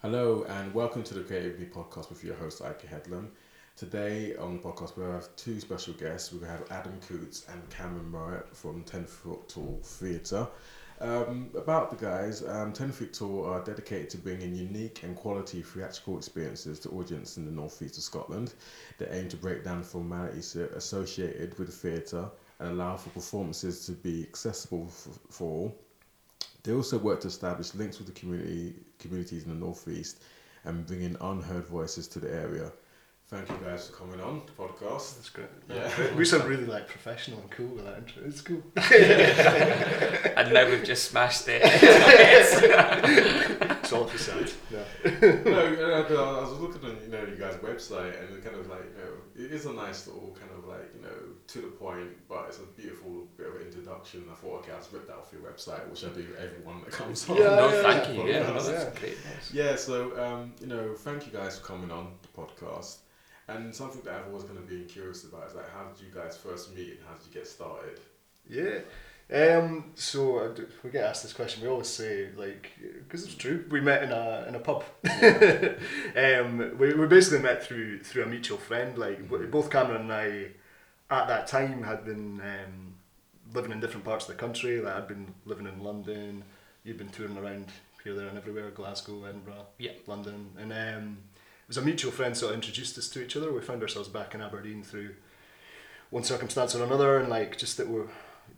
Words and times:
Hello 0.00 0.44
and 0.48 0.72
welcome 0.72 1.02
to 1.02 1.14
the 1.14 1.22
Creative 1.22 1.58
Me 1.58 1.66
podcast 1.66 2.08
with 2.08 2.22
your 2.22 2.36
host 2.36 2.62
Ike 2.62 2.86
Headlam. 2.88 3.30
Today 3.74 4.36
on 4.36 4.56
the 4.56 4.62
podcast 4.62 4.96
we 4.96 5.02
have 5.02 5.34
two 5.34 5.58
special 5.58 5.92
guests. 5.94 6.32
We 6.32 6.46
have 6.46 6.70
Adam 6.70 7.00
Coots 7.08 7.44
and 7.50 7.68
Cameron 7.68 8.08
Murray 8.08 8.42
from 8.52 8.84
Ten 8.84 9.06
Foot 9.06 9.48
Tall 9.48 9.80
Theatre. 9.82 10.46
Um, 11.00 11.50
about 11.56 11.90
the 11.90 11.96
guys, 11.96 12.44
um, 12.44 12.72
Ten 12.72 12.92
Foot 12.92 13.12
Tall 13.12 13.44
are 13.46 13.60
dedicated 13.64 14.08
to 14.10 14.18
bringing 14.18 14.54
unique 14.54 15.02
and 15.02 15.16
quality 15.16 15.62
theatrical 15.62 16.16
experiences 16.16 16.78
to 16.78 16.90
audiences 16.90 17.36
in 17.36 17.44
the 17.44 17.50
North 17.50 17.82
East 17.82 17.96
of 17.96 18.04
Scotland. 18.04 18.54
They 18.98 19.08
aim 19.08 19.28
to 19.30 19.36
break 19.36 19.64
down 19.64 19.78
the 19.78 19.84
formalities 19.84 20.54
associated 20.54 21.58
with 21.58 21.66
the 21.66 21.74
theatre 21.74 22.30
and 22.60 22.68
allow 22.68 22.96
for 22.96 23.10
performances 23.10 23.84
to 23.86 23.92
be 23.92 24.22
accessible 24.22 24.86
for 24.86 25.44
all. 25.44 25.87
They 26.68 26.74
also 26.74 26.98
work 26.98 27.20
to 27.22 27.28
establish 27.28 27.74
links 27.74 27.96
with 27.96 28.08
the 28.08 28.12
community 28.12 28.74
communities 28.98 29.44
in 29.44 29.48
the 29.48 29.56
northeast 29.56 30.22
and 30.64 30.86
bringing 30.86 31.16
unheard 31.18 31.66
voices 31.66 32.06
to 32.08 32.18
the 32.18 32.30
area. 32.30 32.70
Thank 33.28 33.48
you 33.48 33.56
guys 33.64 33.88
for 33.88 33.96
coming 33.96 34.20
on 34.20 34.42
the 34.44 34.52
podcast. 34.52 35.16
That's 35.16 35.30
great. 35.30 35.48
Yeah. 35.70 36.14
we 36.14 36.26
sound 36.26 36.44
really 36.44 36.66
like 36.66 36.86
professional 36.86 37.40
and 37.40 37.50
cool 37.50 37.68
with 37.68 37.86
that 37.86 37.96
intro. 37.96 38.22
It's 38.26 38.42
cool. 38.42 38.62
and 40.36 40.52
now 40.52 40.68
we've 40.68 40.84
just 40.84 41.10
smashed 41.10 41.46
it. 41.48 41.62
it's 43.88 43.92
all 43.92 44.06
facade. 44.06 44.50
No. 44.70 44.84
no, 45.50 46.36
I 46.38 46.40
was 46.40 46.58
looking 46.60 46.84
on 46.88 46.96
you 47.02 47.08
know 47.08 47.20
you 47.24 47.36
guys' 47.36 47.56
website 47.56 48.20
and 48.20 48.36
it 48.36 48.44
kind 48.44 48.56
of 48.56 48.68
like 48.68 48.84
you 48.84 49.02
know 49.02 49.46
it 49.46 49.52
is 49.52 49.66
a 49.66 49.72
nice 49.72 50.06
little 50.06 50.36
kind 50.38 50.50
of 50.56 50.66
like 50.66 50.92
you 50.94 51.02
know 51.02 51.16
to 51.48 51.60
the 51.60 51.68
point, 51.68 52.10
but 52.28 52.46
it's 52.48 52.58
a 52.58 52.62
beautiful 52.76 53.26
bit 53.36 53.46
of 53.48 53.56
an 53.56 53.62
introduction. 53.62 54.24
I 54.30 54.34
thought 54.34 54.60
okay, 54.60 54.72
I 54.72 54.76
was 54.76 54.88
ripped 54.92 55.10
out 55.10 55.18
off 55.18 55.32
your 55.32 55.42
website, 55.42 55.88
which 55.88 56.04
I 56.04 56.08
do 56.08 56.26
everyone 56.38 56.82
that 56.84 56.92
comes 56.92 57.28
on. 57.28 57.36
Yeah, 57.36 57.44
no, 57.44 57.68
yeah, 57.68 57.82
thank 57.82 58.08
yeah. 58.08 58.12
you. 58.22 58.28
Yeah, 58.28 58.40
Yeah, 58.40 58.46
no, 58.48 58.62
that's 58.62 58.68
yeah. 58.68 59.00
great. 59.00 59.16
Yeah, 59.52 59.76
so 59.76 60.24
um, 60.24 60.52
you 60.60 60.66
know, 60.66 60.94
thank 60.94 61.26
you 61.26 61.32
guys 61.32 61.58
for 61.58 61.66
coming 61.66 61.90
on 61.90 62.12
the 62.22 62.28
podcast. 62.42 62.98
And 63.48 63.74
something 63.74 64.02
that 64.02 64.14
I've 64.14 64.26
always 64.26 64.44
kind 64.44 64.58
of 64.58 64.68
been 64.68 64.84
curious 64.84 65.24
about 65.24 65.48
is 65.48 65.54
like, 65.54 65.70
how 65.72 65.84
did 65.84 66.04
you 66.04 66.12
guys 66.12 66.36
first 66.36 66.74
meet 66.74 66.90
and 66.90 66.98
how 67.08 67.14
did 67.14 67.26
you 67.26 67.32
get 67.32 67.46
started? 67.46 67.98
Yeah. 68.46 68.80
Um, 69.32 69.92
so 69.94 70.54
we 70.82 70.90
get 70.90 71.04
asked 71.04 71.22
this 71.22 71.34
question. 71.34 71.62
We 71.62 71.68
always 71.68 71.88
say 71.88 72.28
like, 72.36 72.70
because 72.80 73.24
it's 73.24 73.34
true. 73.34 73.64
We 73.70 73.80
met 73.80 74.02
in 74.02 74.10
a 74.10 74.46
in 74.48 74.54
a 74.54 74.58
pub. 74.58 74.84
um, 76.16 76.78
we, 76.78 76.94
we 76.94 77.06
basically 77.06 77.40
met 77.40 77.62
through 77.62 78.02
through 78.04 78.22
a 78.24 78.26
mutual 78.26 78.58
friend. 78.58 78.96
Like 78.96 79.22
w 79.30 79.46
both 79.50 79.70
Cameron 79.70 80.02
and 80.02 80.12
I, 80.12 80.46
at 81.10 81.28
that 81.28 81.46
time, 81.46 81.82
had 81.82 82.04
been 82.06 82.40
um, 82.40 82.94
living 83.52 83.72
in 83.72 83.80
different 83.80 84.04
parts 84.04 84.26
of 84.28 84.34
the 84.34 84.40
country. 84.40 84.80
Like 84.80 84.94
I'd 84.94 85.08
been 85.08 85.34
living 85.44 85.66
in 85.66 85.82
London. 85.82 86.44
You'd 86.84 86.98
been 86.98 87.10
touring 87.10 87.36
around 87.36 87.66
here, 88.04 88.14
there, 88.14 88.28
and 88.28 88.38
everywhere. 88.38 88.70
Glasgow, 88.70 89.24
Edinburgh, 89.24 89.66
Yeah. 89.78 89.92
London, 90.06 90.52
and 90.58 90.72
um, 90.72 91.18
it 91.34 91.68
was 91.68 91.76
a 91.76 91.82
mutual 91.82 92.12
friend 92.12 92.34
sort 92.34 92.52
of 92.52 92.56
introduced 92.56 92.96
us 92.96 93.08
to 93.10 93.22
each 93.22 93.36
other. 93.36 93.52
We 93.52 93.60
found 93.60 93.82
ourselves 93.82 94.08
back 94.08 94.34
in 94.34 94.40
Aberdeen 94.40 94.82
through 94.82 95.16
one 96.08 96.24
circumstance 96.24 96.74
or 96.74 96.82
another, 96.82 97.18
and 97.18 97.28
like 97.28 97.58
just 97.58 97.76
that 97.76 97.88
we're 97.88 98.06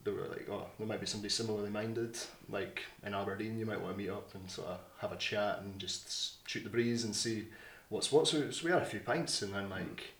they 0.05 0.11
were 0.11 0.29
like, 0.29 0.49
oh, 0.51 0.67
there 0.79 0.87
might 0.87 1.01
be 1.01 1.07
somebody 1.07 1.29
similarly 1.31 1.71
minded, 1.71 2.17
like 2.49 2.83
in 3.05 3.15
Aberdeen, 3.15 3.59
you 3.59 3.67
might 3.67 3.81
want 3.81 3.95
to 3.95 3.99
meet 3.99 4.11
up 4.11 4.35
and 4.35 4.51
sort 4.51 4.69
of 4.69 4.79
have 4.99 5.13
a 5.13 5.17
chat 5.17 5.61
and 5.61 5.79
just 5.79 6.47
shoot 6.49 6.65
the 6.65 6.71
breeze 6.71 7.05
and 7.05 7.15
see 7.15 7.47
what's 7.91 8.11
what. 8.11 8.27
So, 8.27 8.51
so 8.51 8.65
we 8.65 8.71
had 8.71 8.83
a 8.83 8.87
few 8.87 9.01
pints 9.01 9.43
and 9.43 9.53
then 9.55 9.69
like, 9.69 10.15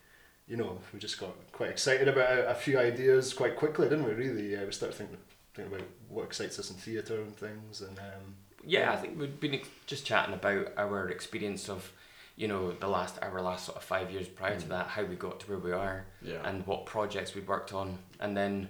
you 0.47 0.57
know, 0.57 0.79
we 0.93 0.99
just 0.99 1.19
got 1.19 1.35
quite 1.53 1.71
excited 1.71 2.09
about 2.09 2.31
a, 2.31 2.51
a 2.51 2.55
few 2.55 2.79
ideas 2.79 3.33
quite 3.33 3.57
quickly, 3.57 3.89
didn't 3.89 4.05
we? 4.05 4.13
Really, 4.13 4.57
uh, 4.57 4.65
we 4.67 4.73
started 4.73 4.97
thinking 4.97 5.17
thinking 5.55 5.75
about 5.75 5.87
what 6.09 6.25
excites 6.25 6.59
us 6.59 6.71
in 6.71 6.77
theatre 6.77 7.21
and 7.23 7.35
things, 7.37 7.81
and 7.81 7.99
um, 7.99 8.35
Yeah, 8.65 8.93
I 8.93 8.97
think 8.97 9.19
we'd 9.19 9.41
been 9.41 9.55
ex- 9.55 9.69
just 9.87 10.05
chatting 10.07 10.35
about 10.35 10.73
our 10.77 11.09
experience 11.09 11.69
of, 11.69 11.91
you 12.37 12.47
know, 12.49 12.73
the 12.73 12.87
last 12.89 13.19
our 13.23 13.41
last 13.41 13.65
sort 13.67 13.77
of 13.79 13.83
five 13.85 14.11
years 14.11 14.29
prior 14.29 14.59
to 14.59 14.67
Mm. 14.67 14.69
that, 14.69 14.87
how 14.89 15.05
we 15.05 15.17
got 15.17 15.41
to 15.41 15.47
where 15.49 15.59
we 15.59 15.73
are, 15.73 16.05
Yeah. 16.23 16.41
and 16.49 16.67
what 16.67 16.85
projects 16.87 17.35
we 17.35 17.41
worked 17.41 17.73
on, 17.73 17.99
and 18.21 18.37
then 18.37 18.69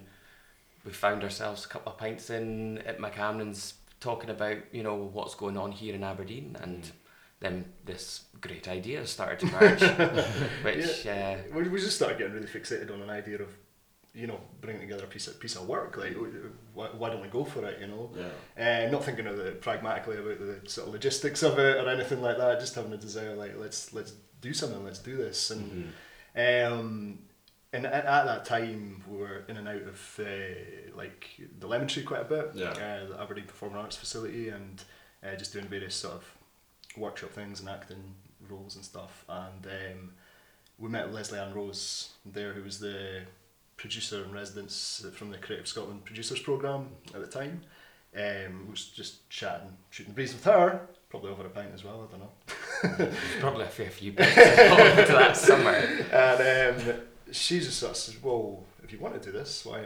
we 0.85 0.91
found 0.91 1.23
ourselves 1.23 1.65
a 1.65 1.67
couple 1.67 1.91
of 1.91 1.97
pints 1.97 2.29
in 2.29 2.79
at 2.79 2.99
McCamden's 2.99 3.75
talking 3.99 4.29
about 4.29 4.57
you 4.71 4.83
know 4.83 4.95
what's 4.95 5.35
going 5.35 5.57
on 5.57 5.71
here 5.71 5.93
in 5.95 6.03
Aberdeen, 6.03 6.57
and 6.61 6.83
Mm. 6.83 6.91
then 7.39 7.65
this 7.85 8.25
great 8.39 8.67
idea 8.67 9.05
started 9.07 9.39
to 9.39 9.47
emerge, 9.47 9.81
which 10.63 11.07
uh, 11.07 11.35
we, 11.53 11.63
we 11.69 11.79
just 11.79 11.95
started 11.95 12.17
getting 12.17 12.33
really 12.33 12.47
fixated 12.47 12.93
on 12.93 13.01
an 13.01 13.09
idea 13.09 13.39
of, 13.41 13.49
you 14.13 14.27
know, 14.27 14.39
bringing 14.61 14.81
together 14.81 15.05
a 15.05 15.07
piece 15.07 15.27
of 15.27 15.39
piece 15.39 15.55
of 15.55 15.67
work. 15.67 15.97
Like, 15.97 16.15
why, 16.73 16.87
why 16.97 17.09
don't 17.09 17.21
we 17.21 17.27
go 17.29 17.43
for 17.43 17.65
it? 17.65 17.79
You 17.79 17.87
know. 17.87 18.11
yeah. 18.57 18.85
Uh, 18.87 18.91
not 18.91 19.03
thinking 19.05 19.25
of 19.27 19.39
it 19.39 19.61
pragmatically 19.61 20.17
about 20.17 20.39
the 20.39 20.69
sort 20.69 20.87
of 20.87 20.93
logistics 20.93 21.41
of 21.43 21.57
it 21.59 21.77
or 21.83 21.89
anything 21.89 22.21
like 22.21 22.37
that. 22.37 22.59
Just 22.59 22.75
having 22.75 22.93
a 22.93 22.97
desire, 22.97 23.35
like 23.35 23.57
let's 23.57 23.93
let's 23.93 24.13
do 24.41 24.53
something, 24.53 24.83
let's 24.83 24.99
do 24.99 25.15
this. 25.17 25.51
And 25.51 25.93
Mhm. 26.35 26.71
um, 26.71 27.19
and 27.73 27.85
at, 27.85 28.05
at 28.05 28.25
that 28.25 28.45
time 28.45 29.03
we 29.07 29.17
were 29.17 29.43
in 29.47 29.57
and 29.57 29.67
out 29.67 29.81
of 29.83 30.19
uh, 30.19 30.95
like 30.97 31.29
the 31.59 31.67
Lemon 31.67 31.87
Tree 31.87 32.03
quite 32.03 32.21
a 32.21 32.25
bit, 32.25 32.51
Yeah. 32.53 32.69
uh, 32.71 33.07
the 33.07 33.17
Aberdeen 33.21 33.45
Performing 33.45 33.77
Arts 33.77 33.95
Facility, 33.95 34.49
and 34.49 34.83
uh, 35.23 35.35
just 35.35 35.53
doing 35.53 35.65
various 35.65 35.95
sort 35.95 36.15
of 36.15 36.25
workshop 36.97 37.31
things 37.31 37.59
and 37.59 37.69
acting 37.69 38.15
roles 38.49 38.75
and 38.75 38.83
stuff. 38.83 39.23
And 39.29 39.65
um, 39.65 40.11
we 40.77 40.89
met 40.89 41.13
Leslie 41.13 41.39
Ann 41.39 41.53
Rose 41.53 42.09
there, 42.25 42.53
who 42.53 42.63
was 42.63 42.79
the 42.79 43.21
producer 43.77 44.23
in 44.23 44.31
residence 44.31 45.05
from 45.15 45.31
the 45.31 45.37
Creative 45.37 45.67
Scotland 45.67 46.03
Producers 46.05 46.39
Programme 46.39 46.89
at 47.13 47.21
the 47.21 47.27
time. 47.27 47.61
Um, 48.13 48.67
was 48.69 48.87
just 48.87 49.29
chatting, 49.29 49.77
shooting 49.89 50.11
the 50.11 50.15
breeze 50.15 50.33
with 50.33 50.43
her, 50.43 50.81
probably 51.09 51.31
over 51.31 51.45
a 51.45 51.49
pint 51.49 51.69
as 51.73 51.83
well. 51.85 52.05
I 52.09 52.11
don't 52.11 52.19
know. 52.19 52.97
there's 53.05 53.15
probably 53.39 53.63
a 53.63 53.69
fair 53.69 53.89
few 53.89 54.11
bits 54.11 54.35
to 54.35 55.13
that 55.13 55.37
somewhere. 55.37 56.05
and 56.11 56.81
um, 56.89 56.95
she 57.31 57.59
just 57.59 57.79
sort 57.79 57.91
of 57.91 57.97
says, 57.97 58.21
"Well, 58.21 58.63
if 58.83 58.91
you 58.91 58.99
want 58.99 59.21
to 59.21 59.31
do 59.31 59.37
this, 59.37 59.65
why?" 59.65 59.85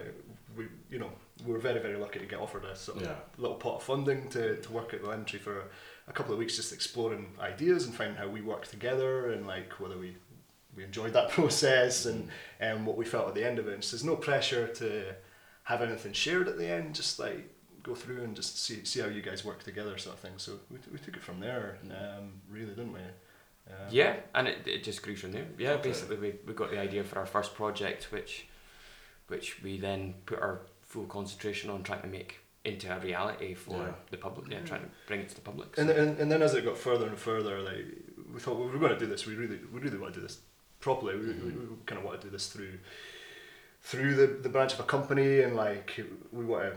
We, 0.57 0.67
you 0.89 0.99
know, 0.99 1.11
we 1.45 1.51
were 1.51 1.59
very, 1.59 1.81
very 1.81 1.97
lucky 1.97 2.19
to 2.19 2.25
get 2.25 2.39
offered 2.39 2.63
a 2.63 2.75
sort 2.77 2.97
of 2.97 3.03
Yeah. 3.03 3.15
little 3.37 3.57
pot 3.57 3.75
of 3.75 3.83
funding 3.83 4.29
to, 4.29 4.55
to 4.61 4.71
work 4.71 4.93
at 4.93 5.03
the 5.03 5.09
entry 5.09 5.37
for 5.37 5.65
a 6.07 6.13
couple 6.13 6.31
of 6.31 6.39
weeks, 6.39 6.55
just 6.55 6.71
exploring 6.71 7.33
ideas 7.41 7.85
and 7.85 7.93
finding 7.93 8.15
how 8.15 8.27
we 8.29 8.39
work 8.41 8.65
together 8.67 9.31
and 9.31 9.45
like 9.45 9.73
whether 9.79 9.97
we 9.97 10.15
we 10.75 10.83
enjoyed 10.83 11.13
that 11.13 11.29
process 11.37 12.05
and 12.05 12.29
and 12.59 12.85
what 12.85 12.95
we 12.97 13.05
felt 13.05 13.27
at 13.27 13.35
the 13.35 13.45
end 13.45 13.59
of 13.59 13.67
it. 13.67 13.73
And 13.73 13.83
so 13.83 13.95
there's 13.95 14.05
no 14.05 14.15
pressure 14.15 14.67
to 14.67 15.13
have 15.63 15.81
anything 15.81 16.13
shared 16.13 16.47
at 16.47 16.57
the 16.57 16.67
end. 16.67 16.95
Just 16.95 17.19
like 17.19 17.49
go 17.83 17.95
through 17.95 18.23
and 18.23 18.35
just 18.35 18.63
see 18.63 18.83
see 18.85 19.01
how 19.01 19.07
you 19.07 19.21
guys 19.21 19.43
work 19.43 19.63
together, 19.63 19.97
sort 19.97 20.15
of 20.15 20.21
thing. 20.21 20.33
So 20.37 20.53
we, 20.71 20.77
we 20.91 20.99
took 20.99 21.17
it 21.17 21.23
from 21.23 21.39
there, 21.39 21.77
mm-hmm. 21.85 22.19
um, 22.19 22.31
really, 22.49 22.73
didn't 22.73 22.93
we? 22.93 22.99
Um, 23.67 23.73
Yeah, 23.89 24.15
and 24.33 24.47
it, 24.47 24.67
it 24.67 24.83
just 24.83 25.01
grew 25.01 25.15
from 25.15 25.31
there. 25.31 25.45
Yeah, 25.57 25.77
basically 25.77 26.17
we, 26.17 26.33
we 26.45 26.53
got 26.53 26.71
the 26.71 26.79
idea 26.79 27.03
for 27.03 27.19
our 27.19 27.25
first 27.25 27.55
project, 27.55 28.11
which 28.11 28.47
which 29.27 29.63
we 29.63 29.79
then 29.79 30.13
put 30.27 30.39
our 30.39 30.61
full 30.83 31.05
concentration 31.05 31.69
on 31.71 31.81
trying 31.83 32.01
to 32.01 32.07
make 32.07 32.39
into 32.63 32.95
a 32.95 32.99
reality 32.99 33.53
for 33.55 33.77
Yeah. 33.77 33.91
the 34.11 34.17
public. 34.17 34.51
Yeah, 34.51 34.59
trying 34.61 34.81
to 34.81 34.89
bring 35.07 35.19
it 35.21 35.29
to 35.29 35.35
the 35.35 35.41
public. 35.41 35.77
And, 35.77 35.89
so- 35.89 35.95
and 35.95 36.19
and 36.19 36.31
then 36.31 36.41
as 36.41 36.53
it 36.53 36.63
got 36.65 36.77
further 36.77 37.07
and 37.07 37.17
further, 37.17 37.59
like 37.61 37.85
we 38.33 38.39
thought 38.39 38.57
well, 38.57 38.67
we're 38.69 38.79
going 38.79 38.93
to 38.93 38.99
do 38.99 39.07
this. 39.07 39.25
We 39.25 39.35
really 39.35 39.59
we 39.73 39.79
really 39.79 39.97
want 39.97 40.13
to 40.13 40.19
do 40.19 40.25
this 40.27 40.39
properly. 40.79 41.15
We, 41.17 41.25
we, 41.27 41.51
we 41.51 41.75
kind 41.87 41.99
of 41.99 42.05
want 42.05 42.21
to 42.21 42.27
do 42.27 42.31
this 42.31 42.47
through 42.47 42.77
through 43.81 44.15
the, 44.15 44.27
the 44.27 44.49
branch 44.49 44.73
of 44.73 44.79
a 44.79 44.83
company, 44.83 45.41
and 45.41 45.55
like 45.55 45.99
we 46.31 46.43
want 46.45 46.63
to 46.65 46.73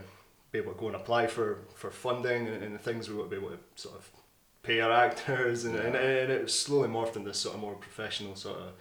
be 0.53 0.59
able 0.59 0.72
to 0.72 0.78
go 0.78 0.87
and 0.87 0.97
apply 0.97 1.26
for 1.26 1.59
for 1.75 1.91
funding 1.91 2.47
and, 2.49 2.62
and 2.62 2.81
things. 2.81 3.09
We 3.09 3.16
want 3.16 3.31
to 3.31 3.37
be 3.38 3.43
able 3.44 3.55
to 3.56 3.60
sort 3.75 3.97
of 3.97 4.09
pay 4.69 4.81
our 4.81 4.93
actors, 4.93 5.65
and, 5.65 5.75
and, 5.77 5.97
and 5.97 6.31
it 6.31 6.51
slowly 6.51 6.89
morphed 6.89 7.17
into 7.17 7.31
this 7.31 7.39
sort 7.39 7.55
of 7.55 7.61
more 7.61 7.75
professional 7.75 8.37
sort 8.37 8.59
of. 8.59 8.73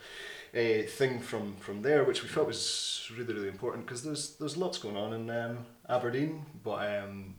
A 0.54 0.84
thing 0.84 1.20
from 1.20 1.56
from 1.58 1.82
there, 1.82 2.04
which 2.04 2.24
we 2.24 2.30
felt 2.30 2.48
was 2.48 3.10
really 3.16 3.34
really 3.34 3.50
important 3.50 3.86
because 3.86 4.02
there's 4.04 4.38
there's 4.38 4.58
lots 4.58 4.78
going 4.78 4.98
on 4.98 5.14
in 5.14 5.30
um, 5.30 5.66
Aberdeen, 5.90 6.46
but 6.64 6.80
um, 6.98 7.36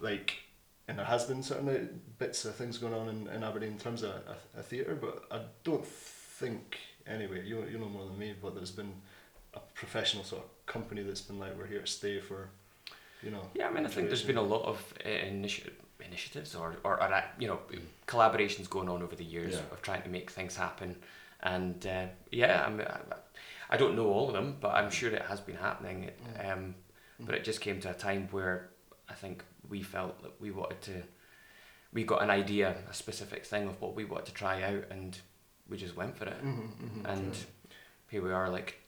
like 0.00 0.34
and 0.88 0.98
there 0.98 1.06
has 1.06 1.24
been 1.24 1.42
certainly 1.42 1.88
bits 2.18 2.44
of 2.44 2.56
things 2.56 2.76
going 2.78 2.94
on 2.94 3.08
in, 3.08 3.28
in 3.28 3.44
Aberdeen 3.44 3.72
in 3.72 3.78
terms 3.78 4.02
of 4.02 4.10
a, 4.10 4.60
a 4.60 4.62
theatre, 4.62 4.98
but 5.00 5.22
I 5.30 5.42
don't 5.62 5.86
think 5.86 6.78
anyway. 7.06 7.46
You 7.46 7.64
you 7.70 7.78
know 7.78 7.88
more 7.88 8.06
than 8.06 8.18
me, 8.18 8.34
but 8.42 8.54
there's 8.56 8.72
been 8.72 8.92
a 9.54 9.60
professional 9.74 10.24
sort 10.24 10.42
of 10.44 10.66
company 10.66 11.02
that's 11.02 11.22
been 11.22 11.38
like 11.38 11.56
we're 11.56 11.66
here 11.66 11.80
to 11.80 11.86
stay 11.86 12.20
for, 12.20 12.50
you 13.22 13.30
know. 13.30 13.44
yeah, 13.54 13.68
I 13.68 13.70
mean, 13.72 13.86
I 13.86 13.88
think 13.88 14.08
there's 14.08 14.24
been 14.24 14.36
a 14.36 14.50
lot 14.56 14.64
of 14.64 14.94
uh, 15.04 15.08
initi- 15.08 15.70
initiatives 16.04 16.54
or, 16.54 16.76
or, 16.84 16.94
or 16.94 17.12
uh, 17.12 17.22
you 17.38 17.48
know 17.48 17.58
collaborations 18.06 18.68
going 18.68 18.88
on 18.88 19.02
over 19.02 19.16
the 19.16 19.24
years 19.24 19.54
Yeah. 19.54 19.60
of 19.72 19.82
trying 19.82 20.02
to 20.02 20.08
make 20.08 20.30
things 20.30 20.56
happen. 20.56 20.96
And 21.40 21.86
uh, 21.86 22.06
yeah, 22.32 22.64
I, 22.66 22.70
mean, 22.70 22.86
I, 22.86 22.98
I 23.70 23.76
don't 23.76 23.94
know 23.94 24.06
all 24.08 24.26
of 24.28 24.32
them, 24.34 24.56
but 24.60 24.74
I'm 24.74 24.90
sure 24.90 25.10
it 25.10 25.22
has 25.22 25.40
been 25.40 25.56
happening. 25.56 26.04
It, 26.04 26.18
Mm. 26.38 26.52
um, 26.52 26.74
but 27.20 27.34
it 27.34 27.44
just 27.44 27.60
came 27.60 27.80
to 27.80 27.90
a 27.90 27.94
time 27.94 28.28
where 28.30 28.70
I 29.08 29.14
think 29.14 29.44
we 29.68 29.82
felt 29.82 30.22
that 30.22 30.40
we 30.40 30.50
wanted 30.52 30.80
to, 30.82 31.02
we 31.92 32.04
got 32.04 32.22
an 32.22 32.30
idea, 32.30 32.76
a 32.90 32.94
specific 32.94 33.44
thing 33.44 33.66
of 33.68 33.80
what 33.80 33.94
we 33.96 34.04
wanted 34.04 34.26
to 34.26 34.34
try 34.34 34.62
out, 34.62 34.84
and 34.90 35.18
we 35.68 35.76
just 35.76 35.96
went 35.96 36.16
for 36.16 36.26
it. 36.26 36.42
Mhm, 36.44 36.68
mhm, 36.80 37.04
And 37.12 37.34
yeah. 37.34 37.70
here 38.10 38.22
we 38.22 38.32
are, 38.32 38.48
like 38.48 38.78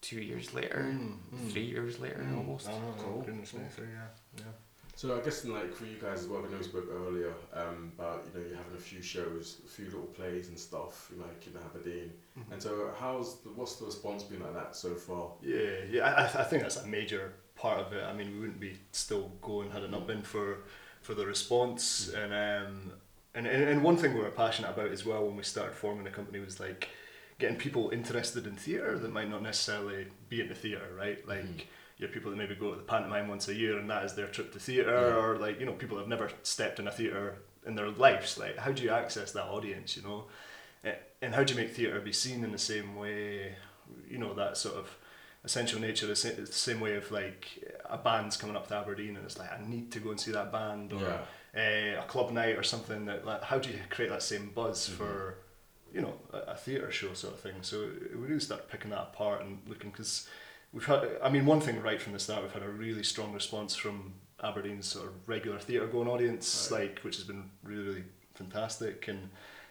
two 0.00 0.20
years 0.20 0.52
later, 0.54 0.86
Mm, 0.86 1.16
mm. 1.34 1.50
three 1.52 1.64
years 1.64 1.98
later, 1.98 2.22
Mm, 2.22 2.36
almost. 2.38 2.68
I 2.68 2.72
know, 2.72 2.94
Cool. 2.98 3.22
goodness 3.22 3.54
me, 3.54 3.64
three, 3.74 3.86
yeah, 3.88 4.08
yeah. 4.36 4.52
So 4.98 5.16
I 5.16 5.20
guess 5.20 5.44
like 5.44 5.72
for 5.72 5.84
you 5.84 5.94
guys 6.02 6.22
as 6.24 6.26
well, 6.26 6.40
I 6.44 6.50
know 6.50 6.56
we 6.58 6.64
spoke 6.64 6.88
earlier 6.92 7.32
um, 7.54 7.92
about 7.96 8.24
you 8.26 8.40
know 8.40 8.48
you 8.48 8.56
having 8.56 8.74
a 8.76 8.80
few 8.80 9.00
shows, 9.00 9.58
a 9.64 9.68
few 9.68 9.84
little 9.84 10.10
plays 10.18 10.48
and 10.48 10.58
stuff, 10.58 11.08
you 11.12 11.18
know, 11.20 11.26
like 11.26 11.46
in 11.46 11.52
Aberdeen. 11.56 12.10
Mhm. 12.36 12.52
And 12.52 12.60
so 12.60 12.90
how's 12.98 13.38
the, 13.42 13.50
what's 13.50 13.76
the 13.76 13.86
response 13.86 14.24
been 14.24 14.40
like 14.40 14.54
that 14.54 14.74
so 14.74 14.96
far? 14.96 15.30
Yeah, 15.40 15.84
yeah, 15.88 16.02
I, 16.02 16.40
I- 16.40 16.44
think 16.48 16.62
that's 16.62 16.78
a 16.78 16.86
major 16.88 17.32
part 17.54 17.78
of 17.78 17.92
it. 17.92 18.02
I 18.02 18.12
mean, 18.12 18.32
we 18.32 18.40
wouldn't 18.40 18.58
be 18.58 18.76
still 18.90 19.30
going 19.40 19.70
had 19.70 19.84
it 19.84 19.90
not 19.92 20.08
been 20.08 20.22
for 20.22 20.64
for 21.00 21.14
the 21.14 21.24
response. 21.24 22.08
And 22.12 22.32
um, 22.32 22.92
and, 23.36 23.46
and 23.46 23.68
and 23.68 23.84
one 23.84 23.96
thing 23.98 24.14
we 24.14 24.20
were 24.20 24.32
passionate 24.32 24.70
about 24.72 24.90
as 24.90 25.06
well 25.06 25.24
when 25.26 25.36
we 25.36 25.44
started 25.44 25.76
forming 25.76 26.02
the 26.02 26.10
company 26.10 26.40
was 26.40 26.58
like 26.58 26.88
getting 27.38 27.56
people 27.56 27.90
interested 27.90 28.48
in 28.48 28.56
theatre 28.56 28.98
that 28.98 29.12
might 29.12 29.30
not 29.30 29.42
necessarily 29.44 30.08
be 30.28 30.40
in 30.40 30.48
the 30.48 30.56
theatre, 30.56 30.90
right? 30.98 31.24
Like. 31.28 31.44
Mhm. 31.44 31.62
You 31.98 32.06
have 32.06 32.14
people 32.14 32.30
that 32.30 32.36
maybe 32.36 32.54
go 32.54 32.70
to 32.70 32.76
the 32.76 32.82
pantomime 32.82 33.26
once 33.28 33.48
a 33.48 33.54
year 33.54 33.76
and 33.78 33.90
that 33.90 34.04
is 34.04 34.14
their 34.14 34.28
trip 34.28 34.52
to 34.52 34.58
theatre, 34.60 35.08
Yeah. 35.10 35.16
or 35.16 35.36
like 35.38 35.58
you 35.60 35.66
know 35.66 35.72
people 35.72 35.98
have 35.98 36.08
never 36.08 36.30
stepped 36.42 36.78
in 36.78 36.86
a 36.86 36.92
theatre 36.92 37.38
in 37.66 37.74
their 37.74 37.90
lives. 37.90 38.38
Like, 38.38 38.56
how 38.56 38.70
do 38.72 38.82
you 38.82 38.90
access 38.90 39.32
that 39.32 39.44
audience? 39.46 39.96
You 39.96 40.02
know, 40.04 40.24
and 41.20 41.34
how 41.34 41.42
do 41.42 41.54
you 41.54 41.60
make 41.60 41.74
theatre 41.74 42.00
be 42.00 42.12
seen 42.12 42.44
in 42.44 42.52
the 42.52 42.58
same 42.58 42.94
way? 42.96 43.56
You 44.08 44.18
know 44.18 44.32
that 44.34 44.56
sort 44.56 44.76
of 44.76 44.96
essential 45.44 45.80
nature, 45.80 46.06
the 46.06 46.14
sa- 46.16 46.36
the 46.36 46.46
same 46.46 46.78
way 46.80 46.94
of 46.96 47.10
like 47.10 47.46
a 47.86 47.96
band's 47.98 48.36
coming 48.36 48.54
up 48.56 48.68
to 48.68 48.74
Aberdeen 48.76 49.16
and 49.16 49.24
it's 49.24 49.38
like 49.38 49.50
I 49.52 49.60
need 49.66 49.90
to 49.92 49.98
go 50.00 50.10
and 50.10 50.20
see 50.20 50.30
that 50.32 50.52
band, 50.52 50.92
or 50.92 51.00
Yeah. 51.54 51.96
uh, 51.98 52.02
a 52.02 52.06
club 52.06 52.30
night 52.30 52.56
or 52.56 52.62
something. 52.62 53.06
That 53.06 53.24
like, 53.26 53.42
how 53.42 53.58
do 53.58 53.70
you 53.70 53.78
create 53.90 54.10
that 54.10 54.22
same 54.22 54.50
buzz 54.50 54.88
Mhm. 54.88 54.92
for 54.98 55.38
you 55.92 56.02
know 56.02 56.14
a, 56.32 56.52
a 56.52 56.54
theatre 56.56 56.92
show 56.92 57.12
sort 57.14 57.34
of 57.34 57.40
thing? 57.40 57.54
So 57.62 57.90
we 58.12 58.26
really 58.28 58.40
start 58.40 58.68
picking 58.70 58.90
that 58.90 59.00
apart 59.00 59.42
and 59.42 59.58
looking 59.66 59.90
because 59.90 60.28
we've 60.72 60.84
had. 60.84 61.08
I 61.22 61.28
mean, 61.30 61.46
one 61.46 61.60
thing 61.60 61.80
right 61.82 62.00
from 62.00 62.12
the 62.12 62.18
start, 62.18 62.42
we've 62.42 62.52
had 62.52 62.62
a 62.62 62.68
really 62.68 63.02
strong 63.02 63.32
response 63.32 63.74
from 63.74 64.14
Aberdeen's 64.42 64.86
sort 64.86 65.06
of 65.06 65.12
regular 65.26 65.58
theatre 65.58 65.86
going 65.86 66.08
audience, 66.08 66.68
Right. 66.70 66.88
like 66.90 67.00
which 67.00 67.16
has 67.16 67.24
been 67.24 67.50
really 67.62 67.84
really 67.84 68.04
fantastic 68.34 69.08
and. 69.08 69.30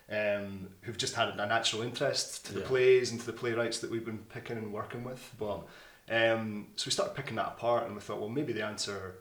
Um, 0.09 0.69
who've 0.83 0.97
just 0.97 1.15
had 1.15 1.27
a 1.27 1.35
natural 1.35 1.81
interest 1.81 2.45
to 2.45 2.53
the 2.53 2.61
Yeah. 2.61 2.67
plays 2.67 3.11
and 3.11 3.19
to 3.19 3.25
the 3.25 3.33
playwrights 3.33 3.79
that 3.79 3.91
we've 3.91 4.05
been 4.05 4.19
picking 4.29 4.55
and 4.55 4.71
working 4.71 5.03
with, 5.03 5.33
but 5.38 5.67
um, 6.09 6.67
so 6.77 6.85
we 6.88 6.94
started 6.94 7.13
picking 7.13 7.35
that 7.35 7.47
apart, 7.47 7.85
and 7.88 7.94
we 7.94 7.99
thought, 7.99 8.21
well, 8.21 8.29
maybe 8.29 8.53
the 8.53 8.63
answer 8.65 9.15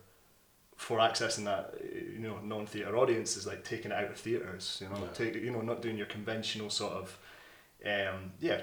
for 0.76 0.98
accessing 1.00 1.42
that, 1.46 1.74
you 1.82 2.20
know, 2.20 2.38
non-theatre 2.38 2.96
audience 2.96 3.36
is 3.36 3.48
like 3.48 3.64
taking 3.64 3.90
it 3.90 3.94
out 3.96 4.04
of 4.12 4.16
theatres. 4.16 4.78
You 4.80 4.88
know, 4.88 4.98
Yeah. 5.02 5.08
take 5.12 5.34
you 5.34 5.50
know, 5.50 5.60
not 5.60 5.82
doing 5.82 5.96
your 5.96 6.06
conventional 6.06 6.70
sort 6.70 6.92
of, 6.92 7.18
um, 7.86 8.32
yeah, 8.40 8.60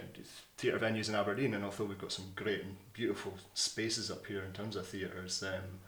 theatre 0.58 0.80
venues 0.80 1.10
in 1.10 1.16
Aberdeen. 1.16 1.54
And 1.54 1.64
although 1.64 1.86
we've 1.86 1.98
got 1.98 2.12
some 2.12 2.26
great 2.36 2.62
and 2.64 2.76
beautiful 2.94 3.34
spaces 3.54 4.12
up 4.12 4.26
here 4.26 4.44
in 4.44 4.52
terms 4.52 4.76
of 4.76 4.88
theatres, 4.88 5.44
um, 5.44 5.80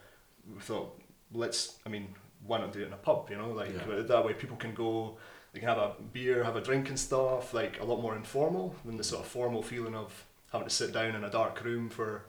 we 0.56 0.62
thought, 0.62 1.00
let's, 1.34 1.78
I 1.86 1.90
mean, 1.90 2.16
why 2.46 2.60
not 2.60 2.74
do 2.74 2.82
it 2.82 2.88
in 2.88 2.94
a 2.94 2.98
pub? 2.98 3.28
You 3.30 3.38
know, 3.38 3.50
like 3.52 3.74
Yeah. 3.74 4.02
that 4.02 4.26
way 4.26 4.34
people 4.34 4.58
can 4.58 4.74
go. 4.74 5.18
They 5.54 5.60
can 5.60 5.70
have 5.70 5.78
a 5.78 5.94
beer, 6.14 6.44
have 6.44 6.58
a 6.58 6.62
drink 6.62 6.90
and 6.90 7.00
stuff, 7.00 7.54
like 7.54 7.80
a 7.80 7.86
lot 7.86 8.02
more 8.02 8.16
informal 8.16 8.76
than 8.84 8.98
the 8.98 9.04
sort 9.04 9.24
of 9.24 9.32
formal 9.32 9.64
feeling 9.64 9.96
of 9.96 10.26
having 10.52 10.68
to 10.68 10.74
sit 10.74 10.92
down 10.94 11.16
in 11.16 11.24
a 11.24 11.30
dark 11.30 11.64
room 11.64 11.90
for 11.90 12.24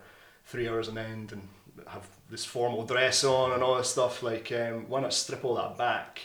three 0.44 0.68
hours 0.68 0.88
on 0.88 0.96
end 0.96 1.32
and 1.32 1.48
have 1.88 2.06
this 2.30 2.44
formal 2.44 2.84
dress 2.84 3.24
on 3.24 3.52
and 3.52 3.62
all 3.62 3.76
this 3.76 3.90
stuff. 3.90 4.22
Like, 4.22 4.52
um, 4.52 4.88
why 4.88 5.00
not 5.00 5.12
strip 5.12 5.44
all 5.44 5.56
that 5.56 5.76
back 5.76 6.20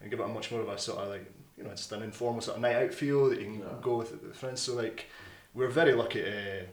and 0.00 0.10
give 0.10 0.20
it 0.20 0.24
a 0.24 0.28
much 0.28 0.50
more 0.52 0.60
of 0.60 0.68
a 0.68 0.78
sort 0.78 1.00
of 1.00 1.08
like, 1.08 1.30
you 1.56 1.64
know, 1.64 1.70
it's 1.70 1.82
just 1.82 1.92
an 1.92 2.02
informal 2.02 2.40
sort 2.40 2.56
of 2.56 2.62
night 2.62 2.76
out 2.76 2.92
feel 2.94 3.28
that 3.30 3.38
you 3.38 3.44
can 3.46 3.60
Yeah. 3.60 3.66
go 3.82 3.96
with, 3.98 4.12
with 4.22 4.36
friends. 4.36 4.60
So, 4.60 4.74
like, 4.74 5.06
we're 5.54 5.68
very 5.68 5.92
lucky 5.92 6.22
to 6.22 6.66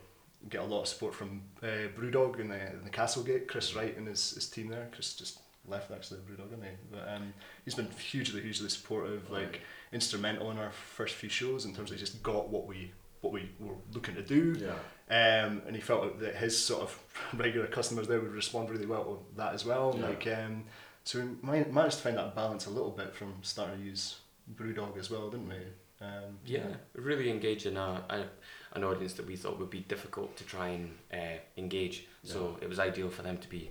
get 0.50 0.62
a 0.62 0.66
lot 0.66 0.82
of 0.82 0.88
support 0.88 1.14
from 1.14 1.44
uh, 1.62 1.88
Brewdog 1.98 2.40
in 2.40 2.48
the, 2.50 2.60
in 2.74 2.84
the 2.84 2.90
Castlegate, 2.90 3.48
Chris 3.48 3.76
Wright 3.76 3.96
and 3.96 4.08
his, 4.08 4.32
his 4.32 4.48
team 4.50 4.70
there. 4.70 4.90
Chris 4.92 5.14
just 5.14 5.40
left 5.68 5.92
actually 5.92 6.20
Brewdog, 6.22 6.50
didn't 6.50 6.64
he? 6.64 6.70
But 6.92 7.08
um, 7.16 7.34
he's 7.64 7.76
been 7.76 7.90
hugely, 7.92 8.42
hugely 8.42 8.70
supportive, 8.70 9.30
like 9.30 9.44
Right. 9.52 9.62
instrumental 9.92 10.50
in 10.50 10.58
our 10.58 10.72
first 10.72 11.14
few 11.16 11.30
shows 11.30 11.66
in 11.66 11.76
terms 11.76 11.92
of 11.92 11.98
just 11.98 12.24
got 12.24 12.50
what 12.50 12.66
we 12.68 12.92
what 13.22 13.32
we 13.32 13.52
were 13.60 13.76
looking 13.94 14.16
to 14.16 14.24
do. 14.24 14.56
Yeah. 14.60 15.44
Um, 15.46 15.62
and 15.68 15.76
he 15.76 15.82
felt 15.82 16.20
that 16.22 16.36
his 16.38 16.58
sort 16.58 16.82
of 16.82 17.00
regular 17.40 17.68
customers 17.68 18.08
there 18.08 18.20
would 18.20 18.32
respond 18.32 18.72
really 18.72 18.88
well 18.88 19.04
to 19.04 19.38
that 19.38 19.54
as 19.54 19.64
well. 19.64 19.96
Yeah. 19.96 20.08
Like, 20.08 20.26
um, 20.26 20.64
so 21.04 21.20
we 21.44 21.64
managed 21.66 21.98
to 21.98 22.04
find 22.04 22.18
that 22.18 22.34
balance 22.34 22.66
a 22.66 22.72
little 22.72 22.90
bit 22.90 23.14
from 23.14 23.36
starting 23.44 23.78
to 23.78 23.86
use 23.86 24.16
BrewDog 24.56 24.98
as 24.98 25.10
well, 25.10 25.30
didn't 25.30 25.50
we? 25.50 25.56
Um, 26.02 26.38
Yeah, 26.46 26.66
really 26.96 27.30
engaging. 27.30 27.78
A, 27.78 28.04
a, 28.10 28.26
an 28.74 28.84
audience 28.84 29.14
that 29.14 29.28
we 29.28 29.36
thought 29.36 29.60
would 29.60 29.70
be 29.70 29.82
difficult 29.82 30.36
to 30.38 30.44
try 30.44 30.70
and 30.70 30.92
uh, 31.14 31.38
engage. 31.58 32.08
So 32.24 32.58
it 32.62 32.70
was 32.70 32.80
ideal 32.80 33.10
for 33.10 33.22
them 33.22 33.38
to 33.38 33.50
be 33.50 33.70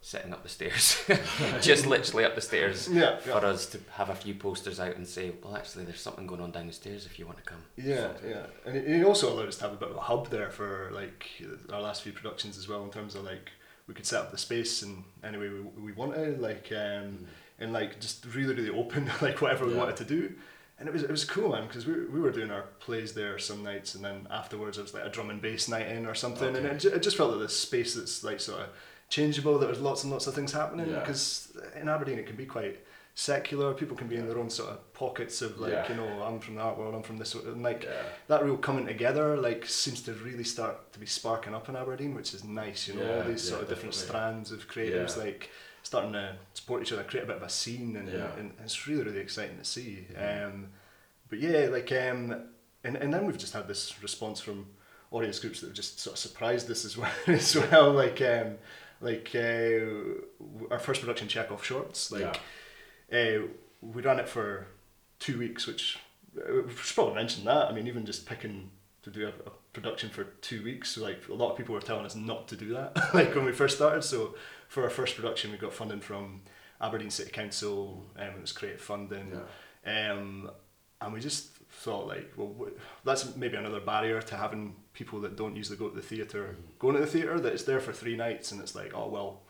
sitting 0.00 0.32
up 0.32 0.42
the 0.44 0.48
stairs, 0.48 1.02
just 1.60 1.84
literally 1.86 2.24
up 2.24 2.36
the 2.36 2.40
stairs, 2.40 2.88
Yeah, 2.92 3.16
for 3.18 3.44
us 3.44 3.66
to 3.66 3.80
have 3.92 4.08
a 4.08 4.14
few 4.14 4.34
posters 4.34 4.78
out 4.78 4.94
and 4.94 5.06
say, 5.06 5.32
well, 5.42 5.56
actually, 5.56 5.84
there's 5.84 6.00
something 6.00 6.28
going 6.28 6.40
on 6.40 6.52
down 6.52 6.68
the 6.68 6.72
stairs 6.72 7.06
if 7.06 7.18
you 7.18 7.26
want 7.26 7.38
to 7.38 7.44
come. 7.44 7.62
Yeah, 7.76 8.10
yeah, 8.24 8.46
and 8.64 8.76
it, 8.76 8.86
it 8.86 9.04
also 9.04 9.32
allowed 9.32 9.48
us 9.48 9.56
to 9.56 9.64
have 9.64 9.72
a 9.72 9.76
bit 9.76 9.88
of 9.90 9.96
a 9.96 10.00
hub 10.00 10.30
there 10.30 10.50
for 10.50 10.90
like 10.94 11.28
our 11.72 11.80
last 11.80 12.02
few 12.02 12.12
productions 12.12 12.56
as 12.56 12.68
well, 12.68 12.84
in 12.84 12.90
terms 12.90 13.16
of 13.16 13.24
like 13.24 13.50
we 13.88 13.94
could 13.94 14.06
set 14.06 14.20
up 14.20 14.30
the 14.30 14.38
space 14.38 14.82
in 14.82 15.02
any 15.24 15.38
way 15.38 15.48
we, 15.48 15.60
we 15.82 15.92
wanted, 15.92 16.40
like 16.40 16.70
um, 16.76 17.26
and 17.58 17.72
like 17.72 18.00
just 18.00 18.24
really 18.26 18.54
really 18.54 18.70
open, 18.70 19.10
like 19.20 19.40
whatever 19.40 19.66
we 19.66 19.72
Yeah. 19.72 19.78
wanted 19.78 19.96
to 19.96 20.04
do, 20.04 20.32
and 20.78 20.88
it 20.88 20.92
was 20.92 21.02
it 21.02 21.10
was 21.10 21.24
cool, 21.24 21.50
man, 21.52 21.66
because 21.66 21.86
we, 21.86 21.94
we 22.06 22.20
were 22.20 22.30
doing 22.32 22.50
our 22.50 22.62
plays 22.80 23.12
there 23.14 23.38
some 23.38 23.62
nights, 23.62 23.94
and 23.94 24.04
then 24.04 24.26
afterwards 24.30 24.78
it 24.78 24.82
was 24.82 24.94
like 24.94 25.04
a 25.04 25.08
drum 25.10 25.30
and 25.30 25.40
bass 25.40 25.68
night 25.68 25.88
in 25.88 26.06
or 26.06 26.14
something, 26.14 26.54
and 26.56 26.66
it, 26.66 26.84
it 26.84 27.02
just 27.02 27.16
felt 27.16 27.30
like 27.30 27.40
this 27.40 27.58
space 27.58 27.94
that's 27.94 28.22
like 28.24 28.40
sort 28.40 28.60
of 28.60 28.68
changeable. 29.08 29.58
There 29.58 29.68
was 29.68 29.80
lots 29.80 30.02
and 30.02 30.12
lots 30.12 30.26
of 30.26 30.34
things 30.34 30.52
happening 30.52 30.88
Yeah. 30.90 31.00
because 31.00 31.56
in 31.80 31.88
Aberdeen 31.88 32.18
it 32.18 32.26
can 32.26 32.36
be 32.36 32.46
quite 32.46 32.78
secular. 33.18 33.72
People 33.72 33.96
can 33.96 34.08
be 34.08 34.16
in 34.16 34.26
their 34.28 34.38
own 34.38 34.50
sort 34.50 34.68
of 34.70 34.92
pockets 34.92 35.40
of 35.40 35.58
like 35.58 35.72
Yeah. 35.72 35.88
you 35.88 35.94
know 35.94 36.22
I'm 36.22 36.38
from 36.38 36.56
the 36.56 36.60
art 36.60 36.76
world, 36.76 36.94
I'm 36.94 37.02
from 37.02 37.16
this, 37.16 37.34
and 37.34 37.62
like 37.62 37.84
Yeah. 37.84 38.02
that 38.28 38.44
real 38.44 38.58
coming 38.58 38.86
together 38.86 39.36
like 39.38 39.64
seems 39.64 40.02
to 40.02 40.12
really 40.12 40.44
start 40.44 40.92
to 40.92 40.98
be 40.98 41.06
sparking 41.06 41.54
up 41.54 41.68
in 41.70 41.76
Aberdeen, 41.76 42.14
which 42.14 42.34
is 42.34 42.44
nice. 42.44 42.86
You 42.88 42.94
know, 42.94 43.10
all 43.10 43.16
Yeah, 43.18 43.22
these 43.22 43.42
sort 43.48 43.60
yeah, 43.60 43.62
of 43.62 43.68
different 43.70 43.94
strands 43.94 44.50
of 44.50 44.68
creatives 44.68 45.16
Yeah. 45.16 45.22
like 45.24 45.50
starting 45.88 46.12
to 46.14 46.34
support 46.54 46.82
each 46.82 46.92
other, 46.92 47.04
create 47.04 47.24
a 47.24 47.26
bit 47.26 47.36
of 47.36 47.42
a 47.42 47.48
scene, 47.48 47.96
and, 47.96 48.08
Yeah. 48.08 48.30
and 48.38 48.52
it's 48.64 48.86
really 48.88 49.04
really 49.04 49.20
exciting 49.20 49.58
to 49.58 49.64
see. 49.64 50.06
Mhm. 50.12 50.46
Um, 50.46 50.66
but 51.28 51.38
yeah, 51.38 51.68
like 51.76 51.90
um, 51.92 52.20
and 52.84 52.96
and 53.02 53.12
then 53.12 53.26
we've 53.26 53.38
just 53.38 53.52
had 53.54 53.66
this 53.68 53.82
response 54.02 54.40
from 54.40 54.66
audience 55.10 55.38
groups 55.38 55.60
that 55.60 55.68
have 55.68 55.76
just 55.76 56.00
sort 56.00 56.14
of 56.14 56.18
surprised 56.18 56.70
us 56.70 56.84
as 56.84 56.96
well. 57.00 57.12
as 57.26 57.54
well, 57.56 57.92
like 57.92 58.20
um, 58.22 58.56
like 59.00 59.30
uh, 59.34 60.70
our 60.72 60.78
first 60.86 61.00
production, 61.02 61.28
Chekhov 61.28 61.64
Shorts, 61.64 62.10
like. 62.12 62.36
Uh, 63.12 63.46
we 63.82 64.02
ran 64.02 64.18
it 64.18 64.28
for 64.28 64.66
two 65.20 65.38
weeks, 65.38 65.66
which 65.68 65.96
uh, 66.36 66.62
we 66.66 66.72
should 66.74 66.94
probably 66.96 67.14
mention 67.14 67.44
that. 67.44 67.68
I 67.68 67.72
mean, 67.72 67.86
even 67.86 68.04
just 68.04 68.26
picking 68.26 68.70
to 69.04 69.10
do 69.10 69.26
a, 69.26 69.32
a 69.48 69.52
production 69.72 70.10
for 70.10 70.24
two 70.40 70.64
weeks, 70.64 70.90
so 70.90 71.02
like 71.02 71.20
a 71.28 71.34
lot 71.34 71.52
of 71.52 71.56
people 71.56 71.72
were 71.74 71.80
telling 71.80 72.04
us 72.04 72.16
not 72.16 72.48
to 72.48 72.56
do 72.56 72.72
that, 72.72 72.96
like 73.14 73.32
when 73.36 73.44
we 73.44 73.52
first 73.52 73.76
started. 73.76 74.02
So 74.02 74.34
for 74.68 74.82
our 74.84 74.90
first 74.90 75.16
production, 75.16 75.50
we 75.52 75.58
got 75.58 75.72
funding 75.72 76.00
from 76.00 76.42
Aberdeen 76.80 77.10
City 77.10 77.30
Council, 77.30 78.04
and 78.16 78.34
it 78.36 78.40
was 78.40 78.52
creative 78.52 78.80
funding, 78.80 79.40
Yeah. 79.86 80.12
um, 80.12 80.50
and 81.00 81.12
we 81.12 81.20
just 81.20 81.50
thought 81.70 82.06
like, 82.06 82.32
well, 82.36 82.54
wh- 82.58 83.04
that's 83.04 83.36
maybe 83.36 83.56
another 83.56 83.80
barrier 83.80 84.20
to 84.22 84.36
having 84.36 84.74
people 84.92 85.20
that 85.20 85.36
don't 85.36 85.56
usually 85.56 85.76
go 85.78 85.88
to 85.88 85.94
the 85.96 86.02
theatre 86.02 86.56
going 86.78 86.94
to 86.94 87.00
the 87.00 87.06
theatre. 87.06 87.38
That 87.40 87.52
it's 87.52 87.64
there 87.64 87.80
for 87.80 87.92
three 87.92 88.16
nights, 88.16 88.52
and 88.52 88.60
it's 88.60 88.74
like, 88.74 88.92
oh 88.94 89.08
well, 89.08 89.42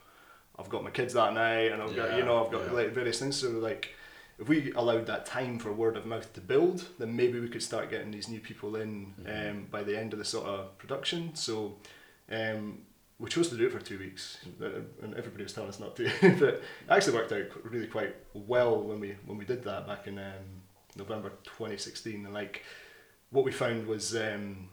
I've 0.58 0.68
got 0.68 0.84
my 0.84 0.90
kids 0.90 1.14
that 1.14 1.34
night, 1.34 1.72
and 1.72 1.82
I've 1.82 1.94
got 1.96 2.16
you 2.18 2.24
know 2.24 2.44
I've 2.44 2.52
got 2.52 2.66
yeah. 2.66 2.72
like 2.72 2.92
various 2.92 3.18
things. 3.20 3.36
So 3.36 3.50
like, 3.50 3.94
if 4.38 4.48
we 4.48 4.72
allowed 4.72 5.06
that 5.06 5.24
time 5.26 5.58
for 5.58 5.72
word 5.72 5.96
of 5.96 6.04
mouth 6.06 6.32
to 6.34 6.40
build, 6.40 6.86
then 6.98 7.14
maybe 7.16 7.38
we 7.40 7.48
could 7.48 7.62
start 7.62 7.90
getting 7.90 8.10
these 8.10 8.28
new 8.28 8.40
people 8.40 8.76
in 8.76 9.14
Mhm. 9.22 9.50
um, 9.50 9.66
by 9.70 9.82
the 9.82 9.98
end 9.98 10.12
of 10.12 10.18
the 10.18 10.24
sort 10.24 10.46
of 10.46 10.76
production. 10.78 11.34
So. 11.34 11.76
Um, 12.30 12.82
we 13.18 13.30
chose 13.30 13.48
to 13.48 13.56
do 13.56 13.66
it 13.66 13.72
for 13.72 13.80
two 13.80 13.98
weeks, 13.98 14.38
and 14.60 15.14
everybody 15.14 15.42
was 15.42 15.52
telling 15.52 15.70
us 15.70 15.80
not 15.80 15.96
to. 15.96 16.04
but 16.38 16.54
it 16.54 16.62
actually 16.88 17.14
worked 17.14 17.32
out 17.32 17.46
really 17.64 17.86
quite 17.86 18.14
well 18.34 18.82
when 18.82 19.00
we 19.00 19.16
when 19.24 19.38
we 19.38 19.44
did 19.44 19.64
that 19.64 19.86
back 19.86 20.06
in 20.06 20.18
um, 20.18 20.62
November 20.96 21.30
2016. 21.44 22.24
And 22.26 22.34
like, 22.34 22.64
what 23.30 23.44
we 23.44 23.52
found 23.52 23.86
was 23.86 24.14
um, 24.14 24.68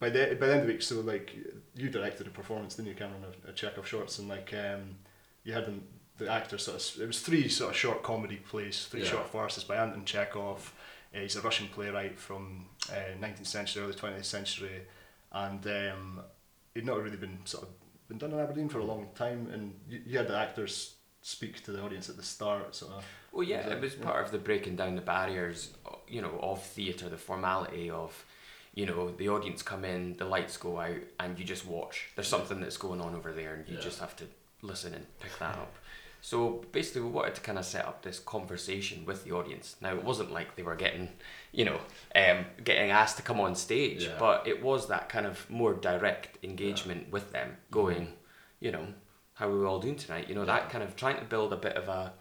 by 0.00 0.10
the 0.10 0.36
by 0.40 0.46
the 0.46 0.52
end 0.52 0.60
of 0.62 0.66
the 0.66 0.72
week, 0.72 0.82
so 0.82 1.00
like 1.00 1.36
you 1.74 1.88
directed 1.88 2.26
a 2.26 2.30
performance, 2.30 2.74
didn't 2.74 2.88
you, 2.88 2.94
Cameron, 2.94 3.22
a, 3.46 3.50
a 3.50 3.52
Chekhov 3.52 3.86
shorts, 3.86 4.18
and 4.18 4.28
like 4.28 4.52
um, 4.52 4.96
you 5.44 5.52
had 5.52 5.66
them 5.66 5.82
the 6.18 6.30
actors 6.32 6.64
sort 6.64 6.76
of 6.96 7.02
it 7.02 7.06
was 7.06 7.20
three 7.20 7.46
sort 7.48 7.70
of 7.70 7.76
short 7.76 8.02
comedy 8.02 8.36
plays, 8.36 8.86
three 8.86 9.02
Yeah. 9.02 9.10
short 9.10 9.28
farces 9.30 9.64
by 9.64 9.76
Anton 9.76 10.04
Chekhov. 10.04 10.72
Uh, 11.14 11.20
he's 11.20 11.36
a 11.36 11.40
Russian 11.40 11.68
playwright 11.68 12.18
from 12.18 12.66
uh, 12.90 12.94
19th 13.22 13.46
century, 13.46 13.82
early 13.84 13.92
20th 13.94 14.24
century, 14.24 14.82
and 15.30 15.64
um, 15.66 16.20
he'd 16.76 16.86
not 16.86 17.02
really 17.02 17.16
been 17.16 17.38
sort 17.44 17.64
of 17.64 17.70
been 18.08 18.18
done 18.18 18.32
in 18.32 18.38
Aberdeen 18.38 18.68
for 18.68 18.78
a 18.78 18.84
long 18.84 19.08
time, 19.16 19.48
and 19.52 19.74
you, 19.88 20.00
you 20.06 20.18
had 20.18 20.28
the 20.28 20.36
actors 20.38 20.94
speak 21.22 21.64
to 21.64 21.72
the 21.72 21.82
audience 21.82 22.08
at 22.08 22.16
the 22.16 22.22
start, 22.22 22.72
sort 22.74 22.92
of. 22.92 23.04
Well, 23.32 23.42
yeah, 23.42 23.56
Exactly, 23.56 23.76
it 23.78 23.82
was 23.82 23.94
yeah. 23.96 24.04
part 24.04 24.24
of 24.24 24.30
the 24.30 24.38
breaking 24.38 24.76
down 24.76 24.94
the 24.94 25.00
barriers, 25.02 25.72
you 26.06 26.22
know, 26.22 26.38
of 26.40 26.62
theatre, 26.62 27.08
the 27.08 27.16
formality 27.16 27.90
of, 27.90 28.24
you 28.74 28.86
know, 28.86 29.10
the 29.10 29.28
audience 29.28 29.60
come 29.62 29.84
in, 29.84 30.14
the 30.18 30.24
lights 30.24 30.56
go 30.56 30.78
out, 30.78 31.00
and 31.18 31.36
you 31.38 31.44
just 31.44 31.66
watch. 31.66 32.10
There's 32.14 32.28
something 32.28 32.60
that's 32.60 32.76
going 32.76 33.00
on 33.00 33.14
over 33.16 33.32
there, 33.32 33.54
and 33.54 33.68
you 33.68 33.74
Yeah. 33.76 33.80
just 33.82 33.98
have 33.98 34.14
to 34.16 34.24
listen 34.62 34.94
and 34.94 35.04
pick 35.18 35.36
that 35.40 35.56
up. 35.56 35.74
So 36.26 36.64
basically, 36.72 37.02
we 37.02 37.10
wanted 37.10 37.36
to 37.36 37.40
kind 37.40 37.56
of 37.56 37.64
set 37.64 37.84
up 37.86 38.02
this 38.02 38.18
conversation 38.18 39.04
with 39.06 39.22
the 39.22 39.30
audience. 39.30 39.76
Now, 39.80 39.94
it 39.94 40.02
wasn't 40.02 40.32
like 40.32 40.56
they 40.56 40.64
were 40.64 40.74
getting, 40.74 41.10
you 41.52 41.64
know, 41.64 41.78
um, 42.16 42.46
getting 42.64 42.90
asked 42.90 43.16
to 43.18 43.22
come 43.22 43.38
on 43.38 43.54
stage, 43.54 44.06
Yeah. 44.06 44.16
but 44.18 44.44
it 44.44 44.60
was 44.60 44.88
that 44.88 45.08
kind 45.08 45.24
of 45.24 45.48
more 45.48 45.72
direct 45.74 46.44
engagement 46.44 47.12
with 47.12 47.30
them, 47.30 47.58
going, 47.70 48.14
you 48.58 48.72
know, 48.72 48.88
how 49.34 49.48
are 49.48 49.56
we 49.56 49.64
all 49.64 49.78
doing 49.78 49.94
tonight? 49.94 50.28
You 50.28 50.34
know, 50.34 50.40
Yeah. 50.40 50.46
that 50.58 50.68
kind 50.70 50.82
of 50.82 50.96
trying 50.96 51.20
to 51.20 51.24
build 51.24 51.52
a 51.52 51.56
bit 51.56 51.76
of 51.76 51.88
a, 51.88 52.12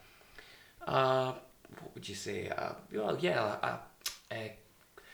uh, 0.86 1.34
what 1.80 1.96
would 1.96 2.08
you 2.08 2.14
say? 2.14 2.50
Uh, 2.50 2.74
well, 2.94 3.18
yeah, 3.20 3.58
a, 3.64 4.36
a, 4.36 4.56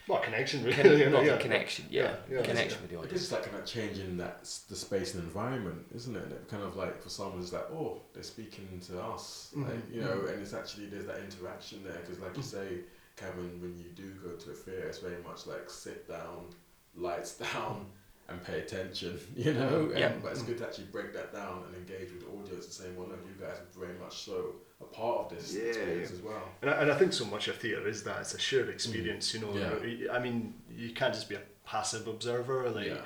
a 0.10 0.20
connection, 0.20 0.64
really. 0.64 0.76
Con- 0.82 0.98
you 0.98 1.06
know, 1.06 1.12
not 1.18 1.26
yeah. 1.26 1.34
a 1.34 1.38
connection, 1.40 1.86
yeah, 1.90 2.16
Yeah, 2.30 2.38
yeah, 2.38 2.42
connection 2.44 2.78
yeah. 2.78 2.82
with 2.82 2.90
the 2.90 2.96
I 2.96 3.00
audience. 3.00 3.14
guess 3.14 3.22
it's 3.24 3.32
like 3.32 3.44
kind 3.46 3.58
of 3.58 3.66
changing 3.66 4.18
that 4.18 4.44
the 4.70 4.76
space 4.76 5.14
and 5.14 5.24
environment, 5.24 5.86
isn't 5.96 6.16
it? 6.16 6.24
And 6.24 6.32
it 6.34 6.48
kind 6.50 6.64
of 6.64 6.76
like 6.76 7.02
for 7.02 7.10
someone 7.10 7.42
it's 7.42 7.54
like, 7.54 7.70
oh, 7.72 8.02
they're 8.14 8.24
speaking 8.24 8.82
to 8.88 9.02
us, 9.02 9.52
like 9.56 9.68
Mhm, 9.68 9.94
you 9.96 10.02
know, 10.02 10.08
mhm. 10.18 10.34
and 10.34 10.42
it's 10.42 10.54
actually 10.54 10.88
there's 10.88 11.06
that 11.06 11.20
interaction 11.20 11.84
there 11.84 11.98
because, 12.02 12.20
like 12.20 12.36
you 12.36 12.44
say, 12.44 12.68
Kevin, 13.16 13.60
when 13.62 13.78
you 13.78 13.90
do 13.96 14.12
go 14.24 14.32
to 14.36 14.52
a 14.52 14.54
theatre, 14.54 14.88
it's 14.88 15.00
very 15.00 15.22
much 15.24 15.46
like 15.48 15.70
sit 15.70 16.08
down, 16.08 16.48
lights 16.96 17.38
down, 17.54 17.86
and 18.32 18.44
pay 18.44 18.60
attention, 18.60 19.20
you 19.36 19.54
know. 19.54 19.90
And, 19.92 20.00
Yeah. 20.00 20.14
But 20.22 20.32
it's 20.34 20.42
good 20.44 20.58
to 20.60 20.66
actually 20.66 20.86
break 20.86 21.14
that 21.14 21.34
down 21.34 21.64
and 21.68 21.76
engage 21.76 22.12
with 22.12 22.22
the 22.22 22.28
audience 22.28 22.66
and 22.66 22.74
saying, 22.74 22.96
well, 22.98 23.08
no, 23.08 23.16
you 23.16 23.36
guys 23.40 23.58
are 23.58 23.80
very 23.80 23.98
much 24.00 24.20
so 24.24 24.56
a 24.80 24.86
part 24.86 25.20
of 25.32 25.38
this 25.38 25.54
Yeah, 25.56 25.64
experience 25.64 26.10
yeah. 26.12 26.18
as 26.18 26.22
well. 26.24 26.44
And 26.62 26.70
I, 26.72 26.74
and 26.82 26.92
I 26.92 26.98
think 26.98 27.14
so 27.14 27.26
much 27.26 27.48
of 27.48 27.58
theatre 27.58 27.88
is 27.88 28.04
that 28.04 28.22
it's 28.22 28.34
a 28.34 28.40
shared 28.40 28.70
experience. 28.70 29.34
You 29.34 29.42
know, 29.42 29.54
Yeah. 29.56 30.12
I 30.14 30.20
mean, 30.20 30.54
you 30.76 30.92
can't 30.92 31.14
just 31.14 31.30
be 31.30 31.36
a 31.36 31.42
passive 31.66 32.08
observer. 32.08 32.70
Like, 32.70 32.88
yeah. 32.88 33.02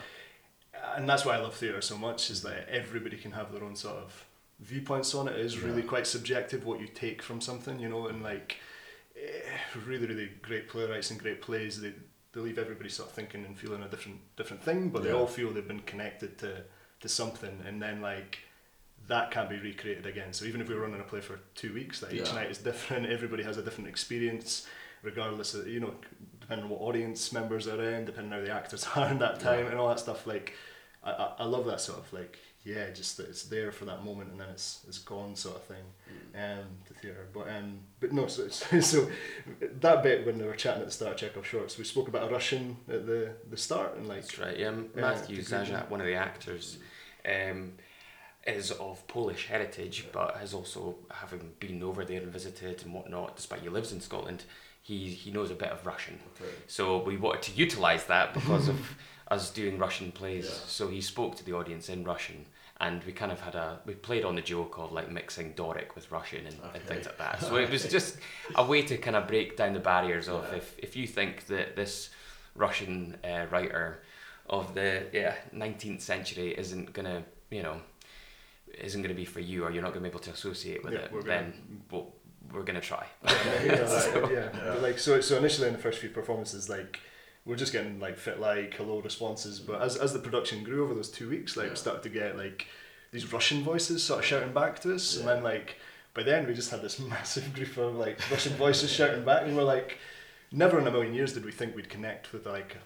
and 0.96 1.08
that's 1.10 1.26
why 1.26 1.36
I 1.36 1.40
love 1.40 1.56
theatre 1.56 1.82
so 1.82 1.98
much 1.98 2.30
is 2.30 2.42
that 2.44 2.70
everybody 2.70 3.18
can 3.18 3.32
have 3.32 3.52
their 3.52 3.64
own 3.64 3.76
sort 3.76 3.98
of 3.98 4.26
viewpoints 4.60 5.14
on 5.14 5.28
it. 5.28 5.34
It 5.36 5.46
is 5.46 5.60
really 5.60 5.84
quite 5.84 6.08
subjective 6.08 6.66
what 6.66 6.80
you 6.80 6.88
take 6.88 7.22
from 7.22 7.42
something, 7.42 7.80
you 7.80 7.90
know, 7.90 8.08
and 8.08 8.24
like 8.24 8.58
eh, 9.18 9.58
really, 9.86 10.08
really 10.08 10.30
great 10.42 10.70
playwrights 10.70 11.12
and 11.12 11.20
great 11.20 11.42
plays. 11.42 11.82
They 11.82 11.94
they 12.36 12.42
leave 12.42 12.60
everybody 12.60 12.90
sort 12.90 13.10
of 13.10 13.16
thinking 13.16 13.44
and 13.46 13.58
feeling 13.58 13.82
a 13.82 13.88
different 13.88 14.20
different 14.36 14.62
thing, 14.64 14.90
but 14.90 15.02
they 15.04 15.12
all 15.12 15.26
feel 15.26 15.52
they've 15.52 15.68
been 15.68 15.80
connected 15.80 16.38
to 16.40 16.64
to 17.00 17.10
something, 17.10 17.62
and 17.68 17.82
then 17.82 18.02
like. 18.02 18.40
That 19.08 19.30
can't 19.30 19.48
be 19.48 19.60
recreated 19.60 20.08
again. 20.08 20.34
So 20.34 20.46
even 20.46 20.62
if 20.62 20.68
we 20.68 20.74
were 20.74 20.82
running 20.82 21.00
a 21.00 21.04
play 21.04 21.22
for 21.22 21.40
two 21.54 21.72
weeks, 21.76 22.02
like 22.02 22.12
each 22.14 22.34
night 22.34 22.50
is 22.50 22.58
different. 22.58 23.06
Everybody 23.18 23.44
has 23.44 23.56
a 23.56 23.62
different 23.62 23.88
experience, 23.88 24.66
regardless 25.04 25.54
of 25.54 25.68
you 25.68 25.80
know, 25.80 25.94
depending 26.42 26.64
on 26.66 26.72
what 26.72 26.82
audience 26.82 27.32
members 27.32 27.68
are 27.68 27.80
in, 27.88 28.06
depending 28.06 28.34
on 28.34 28.40
how 28.40 28.46
the 28.46 28.52
actors 28.52 28.84
are 28.96 29.08
in 29.12 29.20
that 29.20 29.40
time, 29.40 29.66
Yeah. 29.66 29.70
and 29.72 29.80
all 29.80 29.90
that 29.90 30.00
stuff. 30.00 30.26
Like, 30.26 30.54
I, 31.04 31.34
I 31.38 31.46
love 31.46 31.68
that 31.68 31.82
sort 31.82 32.00
of 32.00 32.12
like 32.14 32.40
yeah, 32.66 32.90
just 32.90 33.16
that 33.18 33.30
it's 33.30 33.44
there 33.44 33.72
for 33.72 33.86
that 33.86 34.04
moment 34.04 34.32
and 34.32 34.40
then 34.40 34.50
it's 34.50 34.80
it's 34.88 34.98
gone 34.98 35.36
sort 35.36 35.58
of 35.58 35.64
thing. 35.64 35.84
Mm. 36.10 36.60
Um, 36.60 36.66
the 36.88 36.94
theatre, 36.96 37.28
but 37.32 37.48
um, 37.48 37.80
but 38.00 38.12
no, 38.12 38.26
so 38.26 38.48
so 38.82 39.08
that 39.62 40.02
bit 40.02 40.26
when 40.26 40.40
they 40.40 40.46
were 40.46 40.56
chatting 40.56 40.82
at 40.82 40.88
the 40.88 40.92
start 40.92 41.14
of 41.14 41.18
Chekhov 41.18 41.46
Shorts, 41.46 41.78
we 41.78 41.84
spoke 41.84 42.08
about 42.08 42.30
a 42.30 42.34
Russian 42.34 42.78
at 42.90 43.06
the 43.06 43.34
the 43.50 43.56
start 43.56 43.96
and 43.96 44.08
like 44.08 44.22
That's 44.22 44.40
right. 44.40 44.58
Yeah, 44.58 44.72
Yeah, 44.96 45.02
Matthew 45.02 45.38
it's 45.38 45.52
a 45.52 45.58
Zajac, 45.58 45.90
one 45.92 46.02
of 46.02 46.08
the 46.08 46.16
actors, 46.16 46.80
um, 47.24 47.74
is 48.48 48.72
of 48.72 49.06
Polish 49.08 49.46
heritage, 49.46 50.08
but 50.12 50.38
has 50.38 50.56
also 50.56 50.96
having 51.12 51.54
been 51.60 51.84
over 51.84 52.04
there 52.04 52.22
and 52.22 52.32
visited 52.32 52.82
and 52.84 52.96
whatnot. 52.96 53.36
Despite 53.36 53.62
he 53.62 53.70
lives 53.70 53.92
in 53.92 54.02
Scotland, 54.02 54.44
he 54.82 55.10
he 55.10 55.30
knows 55.30 55.52
a 55.52 55.56
bit 55.56 55.70
of 55.70 55.86
Russian. 55.86 56.20
Okay. 56.36 56.52
So 56.66 57.04
we 57.04 57.16
wanted 57.16 57.44
to 57.44 57.52
utilize 57.52 58.06
that 58.06 58.34
because 58.34 58.70
of 58.70 58.96
us 59.30 59.52
doing 59.52 59.78
Russian 59.78 60.12
plays. 60.12 60.46
Yeah. 60.46 60.66
So 60.66 60.88
he 60.88 61.02
spoke 61.02 61.36
to 61.36 61.46
the 61.46 61.54
audience 61.54 61.90
in 61.90 62.04
Russian. 62.04 62.48
And 62.82 63.02
we 63.06 63.14
kind 63.14 63.32
of 63.32 63.40
had 63.40 63.56
a 63.56 63.80
we 63.86 63.94
played 63.94 64.26
on 64.26 64.36
the 64.36 64.42
joke 64.42 64.78
of 64.78 64.92
like 64.92 65.10
mixing 65.10 65.54
Doric 65.54 65.96
with 65.96 66.12
Russian 66.12 66.46
and, 66.46 66.58
and 66.74 66.84
things 66.84 67.06
like 67.06 67.18
that. 67.18 67.42
So 67.42 67.56
it 67.64 67.70
was 67.70 67.86
just 67.90 68.18
a 68.56 68.66
way 68.66 68.82
to 68.82 68.98
kind 68.98 69.16
of 69.16 69.28
break 69.28 69.56
down 69.56 69.74
the 69.74 69.80
barriers 69.80 70.28
of 70.28 70.46
Yeah. 70.52 70.58
if, 70.58 70.76
if 70.78 70.96
you 70.98 71.08
think 71.08 71.46
that 71.48 71.76
this 71.78 72.10
Russian 72.54 73.16
uh, 73.24 73.46
writer 73.50 74.04
of 74.50 74.74
the 74.76 75.04
yeah 75.14 75.36
nineteenth 75.54 76.02
century 76.02 76.50
isn't 76.58 76.92
gonna 76.94 77.24
you 77.50 77.64
know 77.64 77.78
isn't 78.78 79.02
gonna 79.02 79.14
be 79.14 79.26
for 79.26 79.40
you 79.40 79.64
or 79.64 79.72
you're 79.72 79.82
not 79.82 79.94
gonna 79.94 80.04
be 80.04 80.10
able 80.10 80.20
to 80.20 80.32
associate 80.32 80.84
with 80.84 80.94
Yeah, 80.94 81.00
it, 81.00 81.12
we're 81.14 81.22
gonna- 81.22 81.52
then 81.54 81.82
we'll, 81.90 82.14
we're 82.52 82.64
gonna 82.64 82.82
try. 82.82 83.06
yeah, 83.24 83.64
yeah, 83.66 83.88
So- 84.00 84.30
yeah. 84.30 84.50
But 84.54 84.82
like 84.82 85.00
so, 85.00 85.22
so 85.22 85.38
initially 85.38 85.68
in 85.68 85.74
the 85.74 85.80
first 85.80 86.00
few 86.00 86.10
performances, 86.10 86.70
like 86.70 87.00
we're 87.46 87.56
just 87.56 87.72
getting 87.72 88.00
like 88.00 88.18
fit 88.18 88.40
like 88.40 88.74
hello 88.74 89.00
responses. 89.02 89.60
But 89.60 89.82
as 89.82 89.96
as 89.98 90.14
the 90.14 90.20
production 90.20 90.64
grew 90.64 90.84
over 90.84 90.94
those 90.94 91.10
two 91.10 91.30
weeks, 91.30 91.56
like 91.56 91.66
Yeah. 91.66 91.72
we 91.72 91.76
started 91.78 92.04
to 92.04 92.10
get 92.10 92.38
like 92.38 92.68
these 93.12 93.32
Russian 93.32 93.64
voices 93.64 94.04
sort 94.04 94.20
of 94.20 94.26
shouting 94.26 94.54
back 94.54 94.80
to 94.82 94.94
us, 94.96 95.18
and 95.18 95.28
then 95.28 95.44
like 95.44 95.76
by 96.14 96.24
then 96.24 96.48
we 96.48 96.54
just 96.54 96.72
had 96.72 96.82
this 96.82 97.00
massive 97.16 97.54
group 97.54 97.78
of 97.78 97.96
like 97.96 98.20
Russian 98.32 98.54
voices 98.54 98.92
shouting 98.92 99.24
back, 99.24 99.44
and 99.44 99.56
we're 99.56 99.64
like, 99.64 99.98
never 100.52 100.80
in 100.80 100.88
a 100.88 100.92
million 100.92 101.14
years 101.14 101.34
did 101.34 101.46
we 101.46 101.52
think 101.52 101.76
we'd 101.76 101.90
connect 101.90 102.34
with 102.34 102.46
like 102.46 102.78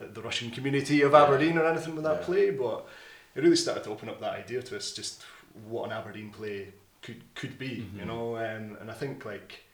the 0.00 0.22
Russian 0.22 0.50
community 0.50 1.02
of 1.02 1.12
Yeah. 1.12 1.24
Aberdeen 1.24 1.58
or 1.58 1.64
anything 1.66 1.94
with 1.94 2.04
that 2.04 2.20
Yeah. 2.20 2.26
play, 2.26 2.50
but 2.50 2.88
it 3.34 3.42
really 3.42 3.56
started 3.56 3.84
to 3.84 3.90
open 3.90 4.08
up 4.08 4.20
that 4.20 4.32
idea 4.34 4.60
to 4.62 4.76
us, 4.76 4.92
just 4.92 5.22
what 5.68 5.84
an 5.86 5.92
Aberdeen 5.92 6.30
play 6.30 6.72
could 7.02 7.22
could 7.34 7.58
be, 7.58 7.86
you 7.96 8.02
Mhm. 8.02 8.06
know, 8.06 8.36
um, 8.36 8.76
and 8.80 8.90
I 8.90 8.94
think 8.94 9.24
like 9.24 9.64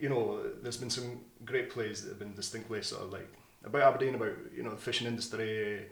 you 0.00 0.08
know, 0.08 0.40
there's 0.62 0.76
been 0.76 0.90
some 0.90 1.20
great 1.44 1.70
plays 1.70 2.02
that 2.02 2.10
have 2.10 2.18
been 2.18 2.34
distinctly 2.34 2.82
sort 2.82 3.02
of 3.02 3.12
like 3.12 3.28
about 3.64 3.82
Aberdeen, 3.82 4.14
about 4.14 4.36
you 4.54 4.62
know 4.62 4.70
the 4.70 4.76
fishing 4.76 5.06
industry, 5.06 5.86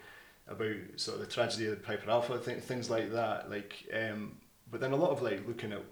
about 0.46 0.76
sort 0.96 1.18
of 1.18 1.26
the 1.26 1.32
tragedy 1.32 1.66
of 1.66 1.72
the 1.72 1.76
Piper 1.84 2.10
Alpha, 2.10 2.38
th- 2.38 2.62
things 2.62 2.90
like 2.90 3.12
that. 3.12 3.50
Like, 3.50 3.74
um, 3.92 4.36
but 4.70 4.80
then 4.80 4.92
a 4.92 4.96
lot 4.96 5.10
of 5.10 5.22
like 5.22 5.46
looking 5.46 5.72
at 5.72 5.82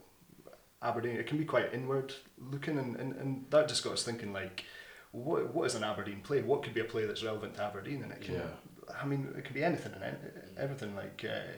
Aberdeen, 0.83 1.17
it 1.17 1.27
can 1.27 1.39
be 1.39 1.45
quite 1.45 1.73
inward 1.73 2.13
looking, 2.39 2.79
and, 2.79 2.97
and, 2.97 3.15
and 3.17 3.47
that 3.51 3.69
just 3.69 3.85
got 3.85 3.95
us 3.95 4.03
thinking 4.05 4.33
like, 4.33 4.65
what 5.13 5.55
what 5.55 5.67
is 5.67 5.75
an 5.75 5.85
Aberdeen 5.85 6.21
play? 6.21 6.43
What 6.43 6.63
could 6.63 6.75
be 6.75 6.81
a 6.81 6.85
play 6.85 7.05
that's 7.07 7.23
relevant 7.25 7.57
to 7.57 7.63
Aberdeen? 7.63 8.03
And 8.03 8.13
it 8.13 8.21
can, 8.21 8.35
Yeah. 8.35 8.95
I 9.01 9.07
mean, 9.07 9.33
it 9.37 9.45
can 9.45 9.55
be 9.55 9.65
anything 9.65 9.93
and 10.03 10.17
everything. 10.59 10.95
Like, 10.95 11.25
uh, 11.29 11.53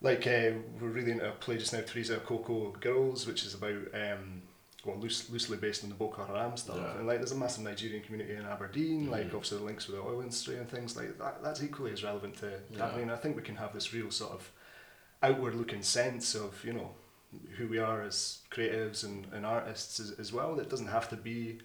like 0.00 0.26
uh, 0.26 0.58
we're 0.80 0.88
really 0.88 1.12
into 1.12 1.28
a 1.28 1.32
play 1.32 1.56
just 1.58 1.72
now, 1.72 1.80
Teresa 1.86 2.16
Coco 2.18 2.72
Girls, 2.80 3.26
which 3.26 3.44
is 3.44 3.54
about 3.54 3.84
um, 3.94 4.42
well, 4.84 4.96
loose, 4.98 5.30
loosely 5.30 5.56
based 5.56 5.84
on 5.84 5.90
the 5.90 5.94
Boko 5.94 6.24
Haram 6.24 6.56
stuff. 6.56 6.76
Yeah. 6.76 6.98
And 6.98 7.06
like, 7.06 7.18
there's 7.18 7.32
a 7.32 7.36
massive 7.36 7.62
Nigerian 7.64 8.02
community 8.02 8.34
in 8.34 8.44
Aberdeen. 8.44 9.10
Like, 9.10 9.26
Mhm. 9.30 9.34
obviously 9.34 9.58
the 9.58 9.64
links 9.64 9.86
with 9.86 9.96
the 9.96 10.02
oil 10.02 10.20
industry 10.20 10.56
and 10.58 10.68
things 10.68 10.96
like 10.96 11.18
that. 11.18 11.42
That's 11.42 11.62
equally 11.62 11.92
as 11.92 12.02
relevant 12.02 12.36
to, 12.38 12.50
Yeah. 12.70 12.86
Aberdeen. 12.86 13.10
I 13.10 13.16
think 13.16 13.36
we 13.36 13.42
can 13.42 13.56
have 13.56 13.72
this 13.72 13.92
real 13.94 14.10
sort 14.10 14.32
of 14.32 14.50
outward-looking 15.22 15.82
sense 15.82 16.34
of 16.34 16.64
you 16.64 16.72
know 16.72 16.90
who 17.56 17.66
we 17.68 17.78
are 17.78 18.02
as 18.02 18.38
creatives 18.50 19.04
and, 19.04 19.26
and 19.32 19.46
artists 19.46 20.00
as, 20.00 20.12
as 20.18 20.32
well. 20.32 20.54
That 20.56 20.68
doesn't 20.68 20.88
have 20.88 21.08
to 21.10 21.16
be 21.16 21.60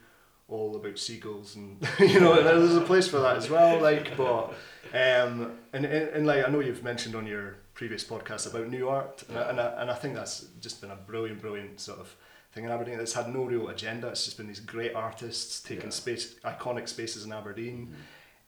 all 0.50 0.76
about 0.78 0.98
seagulls 0.98 1.58
and 1.58 1.86
you 2.00 2.22
know 2.22 2.42
there's 2.42 2.74
a 2.76 2.80
place 2.80 3.06
for 3.06 3.20
that 3.20 3.36
as 3.36 3.50
well 3.50 3.82
like 3.82 4.16
but 4.16 4.46
um 4.94 5.52
and, 5.74 5.84
and, 5.84 5.86
and 5.86 6.26
like 6.26 6.48
I 6.48 6.50
know 6.50 6.62
you've 6.62 6.86
mentioned 6.86 7.16
on 7.16 7.28
your 7.28 7.58
previous 7.74 8.02
podcast 8.06 8.50
about 8.50 8.72
Nuart 8.72 9.28
and, 9.28 9.38
I, 9.38 9.50
and, 9.50 9.60
I, 9.60 9.82
and 9.82 9.92
I 9.92 9.94
think 9.94 10.16
that's 10.16 10.46
just 10.62 10.80
been 10.80 10.90
a 10.92 10.96
brilliant 10.96 11.42
brilliant 11.42 11.82
sort 11.82 12.00
of 12.00 12.16
thing 12.52 12.64
in 12.66 12.72
Aberdeen 12.72 13.00
it's 13.00 13.14
had 13.14 13.34
no 13.34 13.44
real 13.44 13.68
agenda. 13.70 14.08
It's 14.10 14.26
just 14.26 14.38
been 14.38 14.48
these 14.48 14.60
great 14.60 14.96
artists 14.96 15.62
taking 15.62 15.86
Yeah. 15.86 15.90
space 15.92 16.36
iconic 16.46 16.88
spaces 16.88 17.26
in 17.26 17.34
Aberdeen 17.34 17.96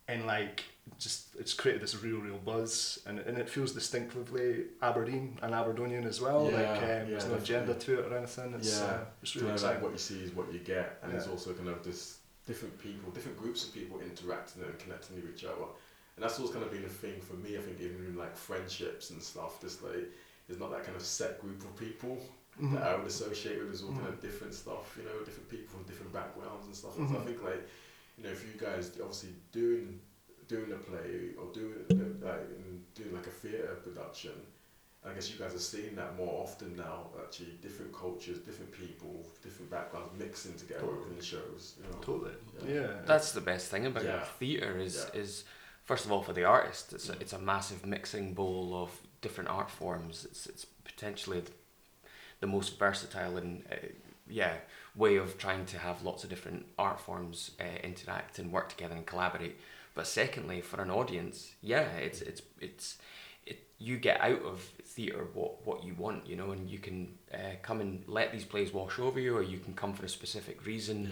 and 0.08 0.26
like 0.26 0.64
just 0.98 1.36
it's 1.38 1.54
created 1.54 1.82
this 1.84 2.02
real 2.02 2.18
real 2.20 2.38
buzz 2.40 3.00
and, 3.06 3.20
and 3.20 3.38
it 3.38 3.48
feels 3.48 3.74
distinctively 3.74 4.66
Aberdeen 4.82 5.38
and 5.44 5.54
Aberdonian 5.54 6.06
as 6.06 6.20
well. 6.22 6.50
Yeah, 6.52 6.58
like 6.58 6.82
um, 6.82 6.84
yeah, 6.84 7.04
there's 7.06 7.28
no 7.28 7.36
agenda 7.36 7.74
to 7.76 8.00
it 8.00 8.12
or 8.12 8.18
anything. 8.18 8.54
It's 8.56 8.80
Yeah. 8.80 8.86
uh, 8.86 9.06
it's 9.22 9.36
You 9.36 9.42
really 9.42 9.52
know, 9.56 9.62
like 9.62 9.62
exciting. 9.76 9.84
what 9.84 9.92
you 9.92 9.98
see 10.00 10.24
is 10.24 10.32
what 10.32 10.52
you 10.52 10.60
get, 10.60 10.98
and 11.04 11.14
there's 11.14 11.28
also 11.28 11.54
kind 11.54 11.70
of 11.70 11.84
this 11.84 12.18
different 12.48 12.80
people, 12.80 13.12
different 13.12 13.38
groups 13.38 13.68
of 13.68 13.74
people 13.74 14.00
interacting 14.00 14.64
and 14.64 14.80
connecting 14.80 15.18
with 15.18 15.30
each 15.36 15.44
other, 15.46 15.68
and 16.16 16.24
that's 16.24 16.40
always 16.40 16.52
kind 16.52 16.66
of 16.66 16.72
been 16.72 16.86
a 16.86 16.90
thing 16.90 17.22
for 17.22 17.34
me. 17.36 17.56
I 17.58 17.62
think 17.62 17.80
even 17.80 18.04
in 18.08 18.16
like 18.18 18.36
friendships 18.36 19.12
and 19.12 19.22
stuff, 19.22 19.62
just 19.62 19.84
like 19.84 20.10
there's 20.48 20.60
not 20.60 20.72
that 20.72 20.84
kind 20.84 20.96
of 20.96 21.04
set 21.04 21.40
group 21.40 21.62
of 21.62 21.76
people 21.78 22.18
Mhm. 22.60 22.74
that 22.74 22.84
I 22.84 22.96
would 22.98 23.08
associate 23.08 23.58
with. 23.60 23.68
There's 23.70 23.84
all 23.84 23.94
kind 23.94 24.08
of 24.08 24.20
different 24.22 24.54
stuff, 24.54 24.96
you 24.98 25.04
know, 25.04 25.18
different 25.24 25.50
people 25.50 25.68
from 25.74 25.84
different 25.84 26.12
backgrounds 26.14 26.66
and 26.68 26.76
stuff. 26.76 26.98
And 26.98 27.10
so 27.10 27.16
I 27.16 27.20
Mhm. 27.20 27.26
think 27.26 27.44
like, 27.44 27.64
you 28.18 28.24
know, 28.24 28.30
if 28.32 28.44
you 28.46 28.60
guys 28.60 28.92
obviously 29.02 29.34
doing 29.52 30.02
doing 30.48 30.72
a 30.72 30.78
play 30.78 31.36
or 31.38 31.54
doing 31.54 31.86
uh, 31.92 32.26
like 32.26 32.48
doing 32.96 33.14
like 33.14 33.28
a 33.28 33.30
theatre 33.30 33.76
production. 33.84 34.34
I 35.06 35.14
guess 35.14 35.32
you 35.32 35.38
guys 35.40 35.54
are 35.56 35.60
seeing 35.60 35.96
that 35.96 36.18
more 36.18 36.42
often 36.44 36.76
now. 36.76 37.12
Actually, 37.24 37.52
different 37.62 37.94
cultures, 37.94 38.40
different 38.40 38.72
people, 38.72 39.26
different 39.44 39.70
backgrounds 39.72 40.12
mixing 40.20 40.56
together 40.56 40.82
Totally. 40.82 41.00
within 41.08 41.22
shows. 41.22 41.76
You 41.78 41.84
know? 41.90 42.00
Totally. 42.02 42.34
Yeah. 42.68 42.74
Yeah. 42.82 43.02
That's 43.06 43.32
the 43.32 43.42
best 43.42 43.70
thing 43.72 43.86
about 43.86 44.04
Yeah. 44.04 44.26
theatre 44.40 44.78
is 44.80 44.96
Yeah. 45.14 45.22
is 45.22 45.46
first 45.86 46.04
of 46.06 46.12
all 46.12 46.22
for 46.24 46.34
the 46.34 46.44
artist 46.44 46.94
it's 46.94 47.08
a, 47.10 47.14
it's 47.22 47.32
a 47.34 47.40
massive 47.40 47.86
mixing 47.86 48.34
bowl 48.34 48.76
of 48.84 48.90
different 49.22 49.50
art 49.50 49.70
forms. 49.72 50.26
It's 50.26 50.48
it's 50.48 50.66
potentially 50.84 51.44
the, 52.40 52.48
most 52.48 52.78
versatile 52.80 53.38
and 53.38 53.64
uh, 53.72 53.76
yeah 54.30 54.56
way 54.96 55.16
of 55.16 55.38
trying 55.38 55.66
to 55.66 55.78
have 55.78 56.04
lots 56.04 56.24
of 56.24 56.30
different 56.30 56.66
art 56.78 57.00
forms 57.00 57.52
uh, 57.60 57.64
interact 57.84 58.40
and 58.40 58.52
work 58.52 58.70
together 58.70 58.96
and 58.96 59.06
collaborate. 59.06 59.58
But 59.96 60.08
secondly, 60.08 60.62
for 60.62 60.82
an 60.82 60.90
audience, 60.92 61.54
yeah, 61.62 61.88
it's 61.98 62.22
it's 62.22 62.42
it's 62.60 62.98
it, 63.46 63.60
you 63.80 63.98
get 63.98 64.22
out 64.22 64.42
of 64.44 64.62
theatre 64.62 65.28
what 65.34 65.66
what 65.66 65.84
you 65.84 65.94
want, 65.96 66.28
you 66.28 66.36
know, 66.36 66.52
and 66.52 66.70
you 66.70 66.80
can 66.80 67.18
uh, 67.34 67.56
come 67.62 67.82
and 67.82 68.04
let 68.08 68.32
these 68.32 68.46
plays 68.46 68.74
wash 68.74 69.00
over 69.00 69.20
you, 69.20 69.36
or 69.38 69.42
you 69.44 69.58
can 69.60 69.74
come 69.74 69.94
for 69.94 70.06
a 70.06 70.10
specific 70.10 70.66
reason 70.66 71.12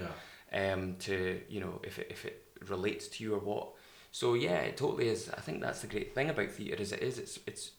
Yeah. 0.51 0.73
um, 0.73 0.95
to 0.99 1.41
you 1.49 1.59
know 1.59 1.79
if 1.83 1.99
it 1.99 2.07
if 2.09 2.25
it 2.25 2.43
relates 2.67 3.07
to 3.09 3.23
you 3.23 3.35
or 3.35 3.39
what. 3.39 3.69
So 4.11 4.33
yeah, 4.35 4.59
it 4.59 4.77
totally 4.77 5.09
is. 5.09 5.29
I 5.29 5.41
think 5.41 5.61
that's 5.61 5.81
the 5.81 5.87
great 5.87 6.13
thing 6.15 6.29
about 6.29 6.51
theatre 6.51 6.81
is 6.81 6.91
it 6.91 7.01
is 7.01 7.17
it's 7.19 7.39
it's 7.45 7.71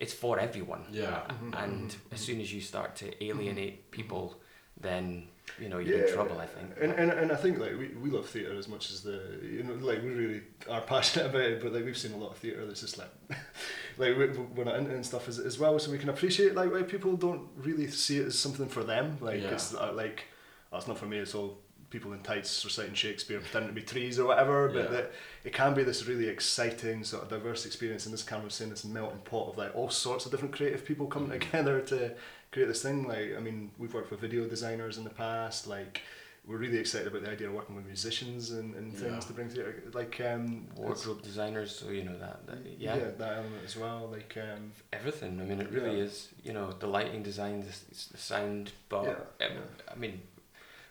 it's 0.00 0.14
for 0.14 0.40
everyone. 0.40 0.84
Yeah. 0.90 1.20
Mm-hmm. 1.28 1.54
And 1.54 1.90
mm-hmm. 1.90 2.14
as 2.14 2.20
soon 2.20 2.40
as 2.40 2.52
you 2.52 2.60
start 2.60 2.96
to 2.96 3.24
alienate 3.24 3.82
mm-hmm. 3.82 3.90
people, 3.90 4.40
then 4.80 5.28
you 5.60 5.68
know 5.68 5.78
you're 5.78 6.06
in 6.06 6.14
trouble. 6.14 6.40
I 6.40 6.46
think. 6.46 6.70
And, 6.80 6.92
and, 6.92 7.10
and 7.10 7.30
I 7.30 7.36
think 7.36 7.58
like 7.58 7.72
we, 7.72 7.88
we 7.88 8.10
love 8.10 8.28
theatre 8.28 8.56
as 8.56 8.66
much 8.66 8.90
as 8.90 9.02
the 9.02 9.38
you 9.42 9.62
know 9.62 9.74
like 9.74 10.02
we 10.02 10.08
really 10.08 10.42
are 10.68 10.80
passionate 10.80 11.26
about 11.26 11.42
it, 11.42 11.62
but 11.62 11.72
like 11.72 11.84
we've 11.84 11.98
seen 11.98 12.12
a 12.12 12.16
lot 12.16 12.30
of 12.30 12.38
theatre 12.38 12.66
that's 12.66 12.80
just 12.80 12.98
like 12.98 13.10
like 13.98 14.16
we, 14.16 14.28
we're 14.28 14.64
not 14.64 14.76
into 14.76 14.94
and 14.94 15.04
stuff 15.04 15.28
as, 15.28 15.38
as 15.38 15.58
well, 15.58 15.78
so 15.78 15.90
we 15.90 15.98
can 15.98 16.08
appreciate 16.08 16.54
like 16.54 16.72
why 16.72 16.82
people 16.82 17.16
don't 17.16 17.46
really 17.56 17.88
see 17.88 18.18
it 18.18 18.26
as 18.26 18.38
something 18.38 18.68
for 18.68 18.82
them. 18.82 19.18
Like 19.20 19.42
Yeah. 19.42 19.50
it's 19.50 19.74
uh, 19.74 19.92
like 19.92 20.24
oh, 20.72 20.78
it's 20.78 20.88
not 20.88 20.98
for 20.98 21.06
me. 21.06 21.18
It's 21.18 21.34
all 21.34 21.58
people 21.90 22.12
in 22.12 22.20
tights 22.20 22.64
reciting 22.64 22.94
Shakespeare, 22.94 23.40
pretending 23.40 23.68
to 23.70 23.74
be 23.74 23.82
trees 23.82 24.18
or 24.18 24.26
whatever. 24.26 24.68
But 24.68 24.84
Yeah. 24.84 24.90
that 24.90 25.12
it 25.44 25.52
can 25.52 25.74
be 25.74 25.82
this 25.82 26.06
really 26.06 26.28
exciting 26.28 27.04
sort 27.04 27.22
of 27.24 27.28
diverse 27.28 27.66
experience. 27.66 28.06
And 28.06 28.12
this 28.14 28.22
kind 28.22 28.44
of 28.44 28.52
saying 28.52 28.70
this 28.70 28.84
melting 28.84 29.20
pot 29.22 29.48
of 29.50 29.58
like 29.58 29.74
all 29.74 29.90
sorts 29.90 30.24
of 30.24 30.30
different 30.30 30.54
creative 30.54 30.84
people 30.84 31.06
coming 31.06 31.30
Mhm. 31.30 31.40
together 31.40 31.80
to 31.82 32.14
create 32.52 32.66
this 32.66 32.82
thing. 32.82 33.06
Like 33.06 33.36
I 33.36 33.40
mean, 33.40 33.72
we've 33.78 33.92
worked 33.92 34.10
with 34.10 34.20
video 34.20 34.46
designers 34.46 34.98
in 34.98 35.04
the 35.04 35.10
past. 35.10 35.66
Like 35.66 36.02
we're 36.46 36.56
really 36.56 36.78
excited 36.78 37.06
about 37.06 37.22
the 37.22 37.30
idea 37.30 37.48
of 37.48 37.52
working 37.54 37.76
with 37.76 37.84
musicians 37.84 38.50
and, 38.50 38.74
and 38.74 38.92
things 38.96 39.12
Yeah. 39.12 39.20
to 39.20 39.32
bring 39.34 39.48
together. 39.50 39.82
Like 39.92 40.20
um, 40.22 40.66
Wardrobe 40.74 41.22
designers, 41.22 41.76
so 41.76 41.90
you 41.90 42.02
know 42.02 42.18
that, 42.18 42.46
that 42.46 42.58
yeah, 42.78 42.96
that 42.96 43.36
element 43.36 43.62
as 43.64 43.76
well. 43.76 44.08
Like 44.10 44.36
um, 44.38 44.72
everything. 44.92 45.38
I 45.40 45.44
mean, 45.44 45.60
it 45.60 45.70
really 45.70 45.98
Yeah. 45.98 46.04
is. 46.04 46.28
You 46.42 46.52
know, 46.54 46.72
the 46.72 46.86
lighting 46.86 47.22
design, 47.22 47.60
the, 47.60 47.66
the 48.12 48.18
sound, 48.18 48.72
but 48.88 49.04
Yeah, 49.04 49.16
yeah. 49.48 49.58
I 49.92 49.94
mean, 49.96 50.22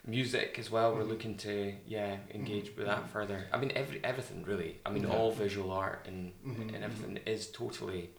music 0.10 0.58
as 0.60 0.70
well. 0.72 0.94
We're 0.96 1.04
Mhm. 1.04 1.10
looking 1.10 1.38
to 1.38 1.74
yeah 1.88 2.18
engage 2.34 2.76
with 2.76 2.86
that 2.88 3.04
Mhm. 3.04 3.10
further. 3.10 3.48
I 3.54 3.58
mean, 3.58 3.72
every 3.76 4.00
everything 4.04 4.44
really. 4.44 4.80
I 4.86 4.90
mean, 4.90 5.04
Yeah. 5.04 5.16
all 5.16 5.32
visual 5.32 5.72
art 5.72 6.02
and 6.08 6.34
Mhm, 6.46 6.74
and 6.76 6.84
everything 6.84 7.18
is 7.26 7.52
totally 7.52 8.10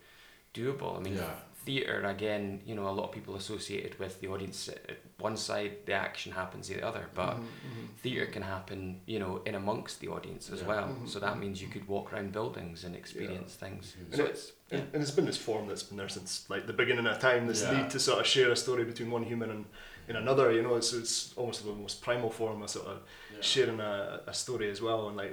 doable. 0.54 0.96
I 0.98 1.00
mean, 1.00 1.14
Yeah. 1.14 1.34
theatre 1.66 2.02
again. 2.04 2.62
You 2.64 2.74
know, 2.74 2.88
a 2.88 2.94
lot 2.98 3.04
of 3.08 3.12
people 3.12 3.34
associated 3.36 3.98
with 3.98 4.20
the 4.20 4.28
audience. 4.28 4.68
At 4.68 4.98
one 5.18 5.36
side, 5.36 5.72
the 5.86 5.92
action 5.92 6.32
happens 6.32 6.68
the 6.68 6.82
other, 6.82 7.04
but 7.14 7.36
mhm, 7.36 7.42
mhm. 7.42 7.88
theatre 8.02 8.26
can 8.26 8.42
happen, 8.42 9.00
you 9.06 9.18
know, 9.18 9.42
in 9.44 9.54
amongst 9.54 10.00
the 10.00 10.08
audience 10.08 10.50
as 10.50 10.60
Yeah. 10.62 10.66
well. 10.68 10.88
Mhm. 10.88 11.08
So 11.08 11.18
that 11.20 11.38
means 11.38 11.60
you 11.60 11.68
could 11.68 11.86
walk 11.86 12.12
around 12.12 12.32
buildings 12.32 12.84
and 12.84 12.96
experience 12.96 13.54
things. 13.54 13.90
So 13.90 13.98
And 14.12 14.20
it- 14.20 14.30
it's. 14.30 14.52
And, 14.72 14.82
and 14.94 15.02
it's 15.02 15.10
been 15.10 15.26
this 15.26 15.36
form 15.36 15.66
that's 15.68 15.82
been 15.82 15.98
there 15.98 16.08
since 16.08 16.48
like 16.48 16.66
the 16.66 16.72
beginning 16.72 17.06
of 17.06 17.18
time. 17.18 17.46
This 17.48 17.62
need 17.70 17.90
to 17.90 17.98
sort 17.98 18.20
of 18.20 18.26
share 18.26 18.50
a 18.52 18.56
story 18.56 18.84
between 18.84 19.10
one 19.10 19.24
human 19.24 19.50
and 19.50 19.64
in 20.10 20.16
another. 20.16 20.52
You 20.52 20.62
know, 20.62 20.74
it's 20.76 20.92
it's 20.92 21.32
almost 21.36 21.64
the 21.64 21.72
most 21.72 22.02
primal 22.02 22.30
form 22.30 22.62
of 22.62 22.70
sort 22.70 22.86
of 22.88 22.98
Yeah. 23.34 23.40
sharing 23.40 23.80
a, 23.80 24.20
a 24.26 24.34
story 24.34 24.68
as 24.70 24.80
well. 24.82 25.08
And 25.08 25.16
like 25.16 25.32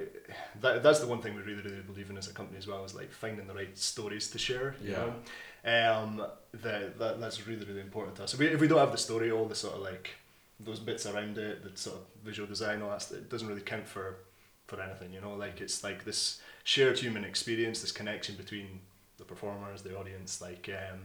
that 0.62 0.82
that's 0.82 1.00
the 1.00 1.06
one 1.06 1.20
thing 1.22 1.34
we 1.34 1.42
really 1.42 1.62
really 1.62 1.82
believe 1.82 2.08
in 2.10 2.16
as 2.16 2.28
a 2.28 2.32
company 2.32 2.58
as 2.58 2.66
well 2.66 2.84
is 2.84 2.94
like 2.94 3.10
finding 3.12 3.46
the 3.46 3.54
right 3.54 3.76
stories 3.76 4.30
to 4.30 4.38
share. 4.38 4.74
You 4.82 4.92
know? 4.92 5.14
Um, 5.64 6.22
that, 6.64 6.98
that 6.98 7.20
that's 7.20 7.46
really 7.48 7.64
really 7.66 7.80
important 7.80 8.16
to 8.16 8.22
us. 8.24 8.32
If 8.34 8.38
we, 8.40 8.46
if 8.46 8.60
we 8.60 8.68
don't 8.68 8.78
have 8.78 8.92
the 8.92 8.98
story, 9.08 9.30
all 9.30 9.46
the 9.46 9.54
sort 9.54 9.74
of 9.74 9.82
like 9.82 10.10
those 10.60 10.80
bits 10.80 11.04
around 11.06 11.36
it, 11.38 11.62
the 11.62 11.76
sort 11.78 11.96
of 11.98 12.02
visual 12.24 12.48
design, 12.48 12.80
all 12.82 12.90
that, 12.90 13.10
it 13.12 13.28
doesn't 13.28 13.48
really 13.48 13.60
count 13.72 13.86
for 13.86 14.16
for 14.68 14.80
anything. 14.80 15.12
You 15.12 15.20
know, 15.20 15.34
like 15.34 15.60
it's 15.60 15.82
like 15.84 16.04
this 16.04 16.40
shared 16.64 16.98
human 16.98 17.24
experience, 17.24 17.80
this 17.80 17.92
connection 17.92 18.34
between 18.36 18.80
the 19.18 19.24
performers, 19.24 19.82
the 19.82 19.98
audience, 19.98 20.40
like, 20.40 20.68
um, 20.68 21.00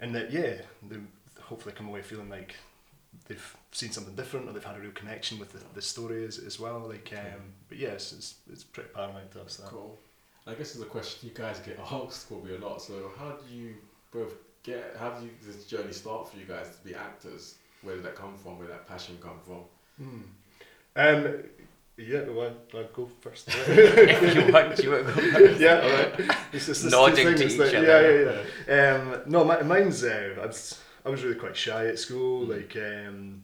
and 0.00 0.14
that 0.16 0.32
yeah, 0.32 0.54
they 0.88 0.96
hopefully 1.40 1.74
come 1.74 1.88
away 1.88 2.02
feeling 2.02 2.28
like 2.28 2.54
they've 3.26 3.56
seen 3.72 3.90
something 3.90 4.14
different 4.14 4.48
or 4.48 4.52
they've 4.52 4.64
had 4.64 4.76
a 4.76 4.80
real 4.80 4.90
connection 4.92 5.38
with 5.38 5.52
the, 5.52 5.60
the 5.74 5.82
story 5.82 6.24
as, 6.24 6.38
as 6.38 6.58
well. 6.58 6.80
Like, 6.88 7.12
um, 7.16 7.40
but 7.68 7.78
yes, 7.78 8.12
it's 8.12 8.34
it's 8.52 8.64
pretty 8.64 8.90
paramount 8.94 9.30
to 9.32 9.42
us. 9.42 9.56
That. 9.56 9.68
Cool. 9.68 9.96
I 10.46 10.54
guess 10.54 10.74
it's 10.74 10.82
a 10.82 10.86
question 10.86 11.28
you 11.28 11.34
guys 11.34 11.58
get 11.60 11.78
asked 11.78 12.28
probably 12.28 12.56
a 12.56 12.58
lot. 12.58 12.82
So 12.82 13.10
how 13.18 13.32
do 13.32 13.54
you 13.54 13.74
both 14.12 14.34
get? 14.62 14.96
How 14.98 15.10
do 15.10 15.24
you, 15.24 15.30
this 15.44 15.64
journey 15.66 15.92
start 15.92 16.30
for 16.30 16.38
you 16.38 16.44
guys 16.44 16.68
to 16.76 16.88
be 16.88 16.94
actors? 16.94 17.56
Where 17.82 17.94
did 17.96 18.04
that 18.04 18.16
come 18.16 18.36
from? 18.36 18.58
Where 18.58 18.66
did 18.66 18.76
that 18.76 18.88
passion 18.88 19.18
come 19.22 19.38
from? 19.44 20.04
Hmm. 20.04 20.20
Um, 20.96 21.42
yeah, 21.96 22.22
well, 22.30 22.52
I'll 22.74 22.84
go 22.84 23.08
first. 23.20 23.48
if 23.48 24.34
you 24.34 24.52
want, 24.52 24.82
you 24.82 24.90
want 24.90 25.06
to 25.06 25.12
go 25.12 25.20
first. 25.32 25.60
yeah, 25.60 25.80
all 25.80 25.90
right. 25.90 26.36
It's 26.52 26.66
just 26.66 26.84
this 26.84 26.92
Nodding 26.92 27.26
two 27.26 27.32
to 27.32 27.38
things, 27.38 27.54
each 27.54 27.60
like, 27.60 27.74
other. 27.74 28.24
Yeah, 28.24 28.32
yeah, 28.68 28.94
yeah. 28.94 28.94
Um, 28.94 29.22
no, 29.26 29.44
mi- 29.44 29.62
mine's 29.62 30.02
uh, 30.02 30.34
I 31.04 31.08
was 31.10 31.22
really 31.24 31.36
quite 31.36 31.56
shy 31.56 31.86
at 31.86 31.98
school, 31.98 32.46
Mm. 32.46 32.48
like 32.56 32.76
um, 32.76 33.42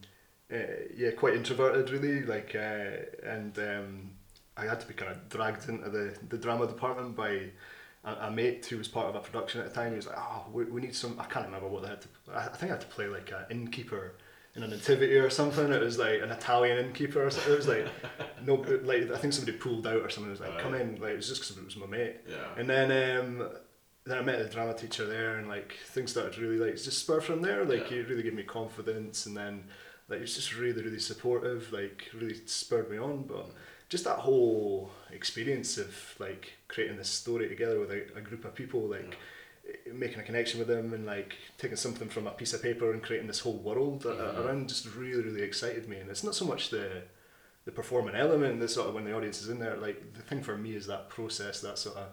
uh, 0.52 0.56
yeah, 0.96 1.10
quite 1.12 1.34
introverted 1.34 1.90
really, 1.90 2.22
like 2.22 2.54
uh, 2.54 3.28
and 3.28 3.58
um, 3.58 4.10
I 4.56 4.64
had 4.64 4.80
to 4.80 4.86
be 4.86 4.94
kind 4.94 5.10
of 5.12 5.28
dragged 5.28 5.68
into 5.68 5.88
the, 5.90 6.14
the 6.28 6.38
drama 6.38 6.66
department 6.66 7.16
by 7.16 7.50
a, 8.04 8.12
a 8.26 8.30
mate 8.30 8.64
who 8.66 8.78
was 8.78 8.88
part 8.88 9.08
of 9.08 9.14
a 9.16 9.20
production 9.20 9.60
at 9.60 9.68
the 9.68 9.74
time. 9.74 9.90
He 9.90 9.96
was 9.96 10.06
like, 10.06 10.16
oh, 10.18 10.44
we, 10.52 10.64
we 10.64 10.80
need 10.80 10.94
some. 10.94 11.18
I 11.18 11.24
can't 11.24 11.46
remember 11.46 11.68
what 11.68 11.82
they 11.82 11.88
had 11.88 12.00
to. 12.02 12.08
I, 12.32 12.44
I 12.46 12.48
think 12.56 12.70
I 12.70 12.74
had 12.74 12.80
to 12.82 12.86
play 12.88 13.08
like 13.08 13.30
an 13.32 13.44
innkeeper 13.50 14.12
in 14.54 14.62
a 14.62 14.68
nativity 14.68 15.16
or 15.16 15.28
something. 15.28 15.70
It 15.70 15.82
was 15.82 15.98
like 15.98 16.22
an 16.22 16.30
Italian 16.30 16.78
innkeeper 16.78 17.26
or 17.26 17.30
something. 17.30 17.52
It 17.52 17.56
was 17.56 17.68
like 17.68 17.86
no, 18.44 18.54
like 18.84 19.10
I 19.10 19.18
think 19.18 19.32
somebody 19.34 19.56
pulled 19.58 19.86
out 19.86 20.00
or 20.00 20.08
something. 20.08 20.30
It 20.30 20.38
was 20.38 20.48
like, 20.48 20.58
come 20.60 20.74
in. 20.74 20.98
Like 21.00 21.12
it 21.12 21.16
was 21.16 21.28
just 21.28 21.42
because 21.42 21.58
it 21.58 21.64
was 21.64 21.76
my 21.76 21.86
mate. 21.86 22.16
Yeah. 22.28 22.36
And 22.56 22.70
then 22.70 23.18
um, 23.20 23.48
then 24.06 24.18
I 24.18 24.22
met 24.22 24.38
the 24.38 24.48
drama 24.48 24.74
teacher 24.74 25.04
there, 25.06 25.36
and 25.36 25.48
like 25.48 25.76
things 25.86 26.10
started 26.12 26.32
to 26.34 26.40
really 26.40 26.58
like 26.58 26.76
just 26.76 26.98
spur 26.98 27.20
from 27.20 27.42
there. 27.42 27.64
Like 27.64 27.90
Yeah. 27.90 27.98
he 27.98 28.02
really 28.02 28.22
gave 28.22 28.34
me 28.34 28.42
confidence, 28.44 29.26
and 29.26 29.36
then 29.36 29.64
like 30.08 30.18
he 30.18 30.22
was 30.22 30.34
just 30.34 30.56
really 30.56 30.82
really 30.82 30.98
supportive. 31.00 31.72
Like 31.72 32.10
really 32.14 32.40
spurred 32.46 32.90
me 32.90 32.98
on. 32.98 33.24
But 33.24 33.50
just 33.88 34.04
that 34.04 34.18
whole 34.18 34.90
experience 35.10 35.78
of 35.78 35.94
like 36.18 36.52
creating 36.68 36.96
this 36.96 37.08
story 37.08 37.48
together 37.48 37.78
with 37.80 37.90
a, 37.90 38.06
a 38.16 38.20
group 38.20 38.44
of 38.44 38.54
people, 38.54 38.80
like 38.82 39.16
eh, 39.68 39.90
making 39.92 40.20
a 40.20 40.22
connection 40.22 40.58
with 40.58 40.68
them, 40.68 40.92
and 40.94 41.04
like 41.06 41.36
taking 41.58 41.76
something 41.76 42.08
from 42.08 42.26
a 42.26 42.30
piece 42.30 42.52
of 42.54 42.62
paper 42.62 42.92
and 42.92 43.02
creating 43.02 43.26
this 43.28 43.40
whole 43.40 43.58
world 43.58 44.04
Mhm. 44.04 44.38
around, 44.46 44.68
just 44.68 44.86
really 44.94 45.22
really 45.22 45.42
excited 45.42 45.88
me. 45.88 45.96
And 45.98 46.10
it's 46.10 46.24
not 46.24 46.34
so 46.34 46.44
much 46.44 46.70
the 46.70 47.02
the 47.64 47.72
performing 47.72 48.14
element, 48.14 48.60
the 48.60 48.68
sort 48.68 48.86
of 48.88 48.94
when 48.94 49.04
the 49.04 49.12
audience 49.12 49.42
is 49.42 49.48
in 49.48 49.58
there. 49.58 49.76
Like 49.76 50.14
the 50.14 50.22
thing 50.22 50.40
for 50.44 50.56
me 50.56 50.76
is 50.76 50.86
that 50.86 51.08
process, 51.08 51.60
that 51.62 51.78
sort 51.78 51.96
of 51.96 52.06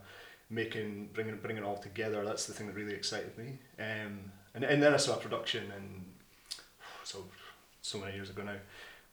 making 0.49 1.10
bringing 1.13 1.36
bringing 1.38 1.63
it 1.63 1.65
all 1.65 1.77
together. 1.77 2.23
That's 2.25 2.45
the 2.45 2.53
thing 2.53 2.67
that 2.67 2.75
really 2.75 2.93
excited 2.93 3.38
me. 3.38 3.58
Um, 3.79 4.32
and 4.56 4.63
and 4.63 4.82
then 4.82 4.93
I 4.93 4.97
saw 4.97 5.13
a 5.15 5.17
production 5.17 5.71
and 5.75 6.06
so 7.03 7.25
so 7.82 7.97
many 7.99 8.13
years 8.15 8.29
ago 8.29 8.43
now, 8.43 8.56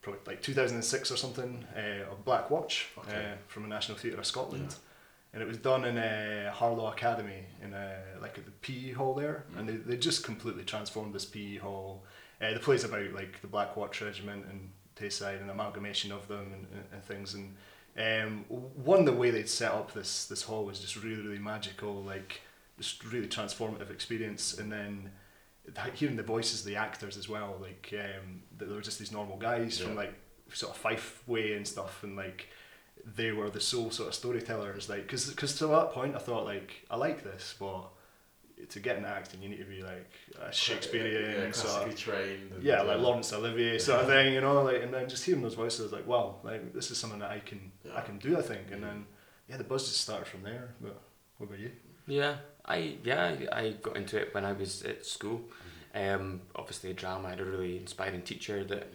probably 0.03 0.21
like 0.27 0.43
2006 0.43 1.11
or 1.11 1.17
something, 1.17 1.65
uh, 1.77 2.11
of 2.11 2.25
Black 2.25 2.51
Watch 2.51 2.89
Okay. 2.99 3.17
uh, 3.17 3.37
from 3.49 3.65
the 3.65 3.69
National 3.69 3.99
Theatre 3.99 4.19
of 4.19 4.27
Scotland. 4.27 4.75
And 5.33 5.41
it 5.43 5.47
was 5.47 5.59
done 5.59 5.85
in 5.85 5.97
uh, 5.97 6.53
Harlaw 6.57 6.93
Academy 6.93 7.45
in 7.63 7.73
uh, 7.73 7.95
like 8.21 8.37
at 8.37 8.45
the 8.47 8.51
PE 8.51 8.93
hall 8.93 9.15
there, 9.15 9.45
and 9.57 9.69
they, 9.69 9.77
they 9.77 9.97
just 9.97 10.25
completely 10.25 10.65
transformed 10.65 11.15
this 11.15 11.25
PE 11.25 11.59
hall. 11.59 12.03
Uh, 12.41 12.53
the 12.53 12.59
play's 12.59 12.83
about 12.83 13.13
like 13.13 13.41
the 13.41 13.47
Black 13.47 13.77
Watch 13.77 14.03
Regiment 14.03 14.45
and 14.51 14.71
Tayside, 14.97 15.41
and 15.41 15.49
amalgamation 15.49 16.11
of 16.11 16.27
them 16.27 16.53
and, 16.53 16.67
and, 16.75 16.85
and 16.93 17.05
things. 17.05 17.35
And 17.35 17.55
um, 17.99 18.45
one 18.49 19.05
the 19.05 19.13
way 19.13 19.31
they'd 19.31 19.49
set 19.49 19.73
up 19.73 19.93
this 19.93 20.27
this 20.27 20.43
hall 20.43 20.65
was 20.65 20.81
just 20.81 20.97
really 21.03 21.23
really 21.23 21.39
magical, 21.39 22.03
like 22.03 22.41
just 22.79 23.05
really 23.05 23.27
transformative 23.27 23.91
experience. 23.91 24.59
And 24.59 24.73
then 24.73 25.11
hearing 25.95 26.17
the 26.17 26.23
voices 26.23 26.61
of 26.61 26.67
the 26.67 26.77
actors 26.77 27.17
as 27.17 27.29
well, 27.29 27.57
like 27.61 27.93
um, 27.95 28.43
that 28.59 28.67
they 28.67 28.75
were 28.75 28.81
just 28.81 28.99
these 28.99 29.13
normal 29.13 29.37
guys 29.37 29.79
from 29.79 29.97
like 29.97 30.15
sort 30.53 30.73
of 30.73 30.79
Fife 30.79 31.23
way 31.27 31.55
and 31.55 31.67
stuff, 31.67 32.03
and 32.03 32.17
like 32.17 32.49
they 33.05 33.33
were 33.33 33.51
the 33.51 33.61
sole 33.61 33.91
sort 33.91 34.09
of 34.09 34.15
storytellers. 34.15 34.89
Like, 34.89 35.03
because 35.03 35.31
because 35.31 35.57
to 35.59 35.67
that 35.69 35.93
point 35.93 36.15
I 36.15 36.19
thought 36.19 36.45
like 36.45 36.87
I 36.91 36.97
like 36.97 37.25
this, 37.25 37.55
but 37.59 37.89
to 38.69 38.81
get 38.81 38.97
into 38.97 39.09
acting 39.09 39.43
you 39.43 39.49
need 39.49 39.59
to 39.59 39.65
be 39.65 39.83
like 39.83 40.11
a 40.41 40.53
Shakespearean 40.53 41.47
yeah, 41.47 41.53
sort 41.53 41.89
of 41.89 41.97
trained. 41.97 42.53
and, 42.53 42.63
yeah, 42.63 42.83
like 42.83 42.99
Laurence 42.99 43.33
Olivier 43.33 43.79
sort 43.79 44.01
of 44.01 44.07
thing, 44.07 44.35
you 44.35 44.41
know, 44.41 44.63
like 44.63 44.83
and 44.83 44.93
then 44.93 45.09
just 45.09 45.25
hearing 45.25 45.43
those 45.43 45.55
voices, 45.55 45.93
like 45.93 46.07
wow, 46.07 46.37
like 46.43 46.73
this 46.73 46.91
is 46.91 46.99
something 46.99 47.21
that 47.21 47.31
I 47.31 47.39
can 47.41 47.73
I 47.95 48.01
can 48.03 48.19
do, 48.19 48.39
I 48.39 48.43
think, 48.43 48.71
and 48.73 48.83
then 48.83 49.07
yeah, 49.49 49.57
the 49.57 49.65
buzz 49.65 49.89
just 49.89 50.01
started 50.01 50.27
from 50.27 50.43
there. 50.43 50.69
But 50.81 51.01
what 51.39 51.47
about 51.49 51.59
you? 51.59 51.71
Yeah, 52.07 52.37
I 52.67 52.97
yeah 53.05 53.37
I 53.53 53.61
I 53.61 53.71
got 53.73 53.97
into 53.97 54.19
it 54.21 54.35
when 54.35 54.45
I 54.45 54.53
was 54.53 54.83
at 54.83 55.07
school. 55.07 55.43
Um, 55.95 56.43
obviously 56.55 56.93
drama. 56.93 57.29
I 57.29 57.31
had 57.31 57.41
a 57.41 57.45
really 57.45 57.77
inspiring 57.77 58.23
teacher 58.23 58.63
that 58.65 58.93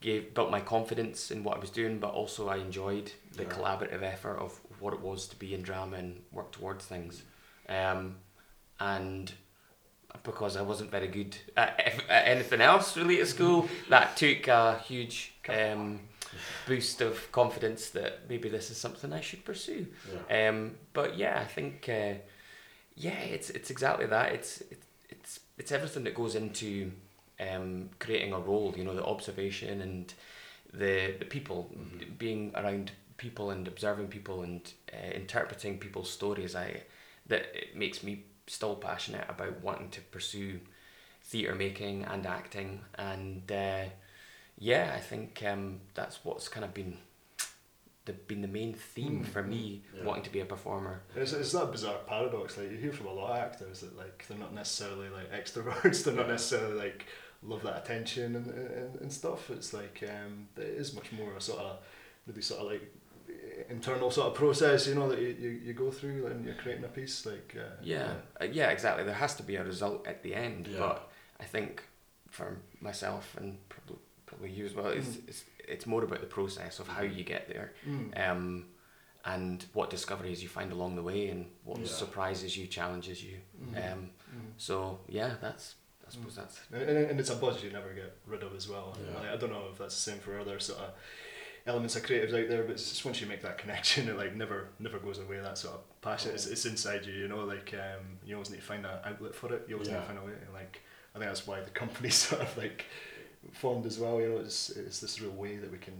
gave 0.00 0.32
built 0.32 0.50
my 0.50 0.60
confidence 0.60 1.30
in 1.30 1.44
what 1.44 1.56
I 1.58 1.60
was 1.60 1.68
doing, 1.70 1.98
but 1.98 2.14
also 2.14 2.48
I 2.48 2.56
enjoyed 2.56 3.12
the 3.36 3.42
Yeah. 3.42 3.50
collaborative 3.50 4.02
effort 4.02 4.38
of 4.38 4.58
what 4.78 4.94
it 4.94 5.00
was 5.00 5.26
to 5.28 5.36
be 5.36 5.52
in 5.52 5.60
drama 5.60 5.98
and 5.98 6.22
work 6.32 6.52
towards 6.52 6.86
things. 6.86 7.22
Um, 7.68 8.16
and 8.80 9.32
because 10.24 10.56
I 10.56 10.62
wasn't 10.62 10.90
very 10.90 11.06
good 11.08 11.36
at, 11.56 11.78
at 12.08 12.26
anything 12.26 12.60
else 12.60 12.96
really 12.96 13.20
at 13.20 13.28
school, 13.28 13.68
that 13.88 14.16
took 14.16 14.48
a 14.48 14.78
huge 14.78 15.34
um, 15.48 16.00
boost 16.66 17.00
of 17.00 17.30
confidence 17.32 17.90
that 17.90 18.28
maybe 18.28 18.48
this 18.48 18.70
is 18.70 18.76
something 18.76 19.12
I 19.12 19.20
should 19.20 19.44
pursue. 19.44 19.86
Yeah. 20.28 20.48
Um, 20.48 20.72
but 20.92 21.16
yeah, 21.16 21.38
I 21.40 21.44
think 21.44 21.88
uh, 21.88 22.14
yeah, 22.96 23.18
it's 23.20 23.50
it's 23.50 23.70
exactly 23.70 24.06
that. 24.06 24.32
It's 24.32 24.60
it, 24.62 24.82
it's 25.08 25.40
it's 25.58 25.72
everything 25.72 26.04
that 26.04 26.14
goes 26.14 26.34
into 26.34 26.90
um, 27.38 27.90
creating 27.98 28.32
a 28.32 28.38
role. 28.40 28.74
You 28.76 28.84
know, 28.84 28.94
the 28.94 29.04
observation 29.04 29.80
and 29.80 30.12
the 30.72 31.14
the 31.18 31.24
people 31.24 31.70
Mhm. 31.72 32.18
being 32.18 32.52
around 32.56 32.92
people 33.16 33.50
and 33.50 33.68
observing 33.68 34.08
people 34.08 34.42
and 34.42 34.72
uh, 34.92 35.10
interpreting 35.14 35.78
people's 35.78 36.10
stories. 36.10 36.54
I 36.56 36.82
that 37.26 37.42
it 37.54 37.76
makes 37.76 38.02
me 38.02 38.24
still 38.50 38.74
passionate 38.76 39.24
about 39.28 39.62
wanting 39.62 39.88
to 39.90 40.00
pursue 40.00 40.60
theatre 41.22 41.54
making 41.54 42.04
and 42.04 42.26
acting 42.26 42.80
and 42.98 43.50
uh, 43.52 43.84
yeah, 44.58 44.92
I 44.94 44.98
think 45.00 45.42
um, 45.46 45.80
that's 45.94 46.24
what's 46.24 46.48
kind 46.48 46.64
of 46.64 46.74
been 46.74 46.98
the 48.04 48.12
been 48.12 48.42
the 48.42 48.48
main 48.48 48.74
theme 48.74 49.20
Mm, 49.24 49.26
for 49.26 49.42
me 49.42 49.82
yeah. 49.96 50.04
wanting 50.04 50.24
to 50.24 50.30
be 50.30 50.40
a 50.40 50.44
performer. 50.44 51.02
It's, 51.14 51.32
it's 51.32 51.52
that 51.52 51.70
bizarre 51.70 51.98
paradox. 52.06 52.56
Like 52.58 52.70
you 52.70 52.76
hear 52.78 52.92
from 52.92 53.06
a 53.06 53.12
lot 53.12 53.30
of 53.32 53.36
actors 53.38 53.80
that 53.80 53.96
like 53.96 54.24
they're 54.28 54.38
not 54.38 54.54
necessarily 54.54 55.08
like 55.10 55.30
extroverts. 55.32 56.04
They're 56.04 56.14
not 56.14 56.28
necessarily 56.28 56.76
like 56.78 57.06
love 57.42 57.62
that 57.62 57.78
attention 57.84 58.36
and, 58.36 58.46
and, 58.48 59.00
and 59.00 59.12
stuff. 59.12 59.50
It's 59.50 59.72
like 59.72 60.02
um, 60.08 60.48
it 60.56 60.62
is 60.64 60.94
much 60.94 61.12
more 61.12 61.32
a 61.36 61.40
sort 61.40 61.60
of 61.60 61.78
really 62.26 62.42
sort 62.42 62.60
of 62.60 62.66
like 62.72 62.94
internal 63.68 64.10
sort 64.10 64.28
of 64.28 64.34
process. 64.34 64.86
You 64.86 64.94
know 64.94 65.08
that 65.08 65.20
you, 65.20 65.28
you, 65.38 65.48
you 65.66 65.72
go 65.74 65.90
through 65.90 66.26
and 66.26 66.44
you're 66.44 66.54
creating 66.54 66.84
a 66.84 66.88
piece. 66.88 67.26
Like 67.26 67.56
uh, 67.58 67.74
Yeah, 67.82 68.12
uh, 68.40 68.44
yeah, 68.44 68.70
exactly. 68.70 69.04
There 69.04 69.14
has 69.14 69.34
to 69.36 69.42
be 69.42 69.56
a 69.56 69.64
result 69.64 70.06
at 70.06 70.22
the 70.22 70.34
end, 70.34 70.66
Yeah. 70.66 70.78
but 70.80 71.10
I 71.40 71.44
think 71.44 71.82
for 72.30 72.58
myself 72.80 73.36
and 73.38 73.58
probably 73.68 73.96
probably 74.26 74.50
you 74.50 74.64
as 74.64 74.74
well, 74.74 74.86
it's, 74.88 75.08
Mm. 75.08 75.28
it's 75.28 75.44
it's 75.68 75.86
more 75.86 76.02
about 76.04 76.20
the 76.20 76.26
process 76.26 76.78
of 76.80 76.88
how 76.88 77.02
you 77.02 77.24
get 77.24 77.48
there, 77.48 77.72
Mm. 77.86 78.30
um, 78.30 78.66
and 79.24 79.64
what 79.72 79.90
discoveries 79.90 80.42
you 80.42 80.48
find 80.48 80.72
along 80.72 80.96
the 80.96 81.02
way, 81.02 81.28
and 81.28 81.46
what 81.64 81.78
Yeah. 81.78 81.86
surprises 81.86 82.56
you, 82.56 82.66
challenges 82.66 83.22
you. 83.22 83.38
Mhm. 83.62 83.92
Um, 83.92 84.10
Mm. 84.34 84.52
so 84.56 85.00
yeah, 85.08 85.36
that's 85.40 85.74
I 86.06 86.12
suppose 86.12 86.34
that's 86.34 86.58
And, 86.72 86.82
and 86.82 87.10
and 87.10 87.20
it's 87.20 87.30
a 87.30 87.36
buzz 87.36 87.62
you 87.62 87.70
never 87.70 87.92
get 87.94 88.16
rid 88.26 88.42
of 88.42 88.54
as 88.56 88.66
well. 88.68 88.96
Yeah. 88.98 89.18
Like, 89.20 89.28
I 89.30 89.36
don't 89.36 89.50
know 89.52 89.68
if 89.72 89.78
that's 89.78 89.94
the 89.94 90.10
same 90.10 90.18
for 90.20 90.38
other 90.40 90.58
sort 90.58 90.80
of 90.80 90.90
elements 91.70 91.96
of 91.96 92.02
creatives 92.02 92.34
out 92.34 92.48
there, 92.48 92.62
but 92.64 92.72
it's 92.72 92.88
just 92.90 93.04
once 93.04 93.20
you 93.20 93.26
make 93.26 93.42
that 93.42 93.58
connection, 93.58 94.08
it 94.10 94.16
like 94.18 94.34
never 94.36 94.68
never 94.78 94.98
goes 94.98 95.18
away. 95.18 95.38
That 95.38 95.56
sort 95.58 95.74
of 95.74 96.00
passion, 96.02 96.32
it's, 96.34 96.46
it's 96.46 96.66
inside 96.66 97.06
you. 97.06 97.12
You 97.14 97.28
know, 97.28 97.44
like 97.44 97.72
um, 97.74 98.18
you 98.24 98.34
always 98.34 98.50
need 98.50 98.58
to 98.58 98.62
find 98.62 98.84
an 98.84 98.98
outlet 99.04 99.34
for 99.34 99.52
it. 99.54 99.64
You 99.68 99.76
always 99.76 99.88
need 99.88 99.94
to 99.96 100.02
find 100.02 100.18
a 100.18 100.22
way. 100.22 100.32
And 100.44 100.52
like 100.52 100.82
I 101.14 101.18
think 101.18 101.30
that's 101.30 101.46
why 101.46 101.60
the 101.60 101.70
company 101.82 102.10
sort 102.26 102.42
of 102.42 102.56
like 102.56 102.84
formed 103.52 103.86
as 103.86 103.98
well. 103.98 104.20
You 104.20 104.28
know, 104.30 104.38
it's 104.38 104.70
it's 104.70 105.00
this 105.00 105.20
real 105.20 105.30
way 105.30 105.56
that 105.56 105.70
we 105.70 105.78
can 105.78 105.94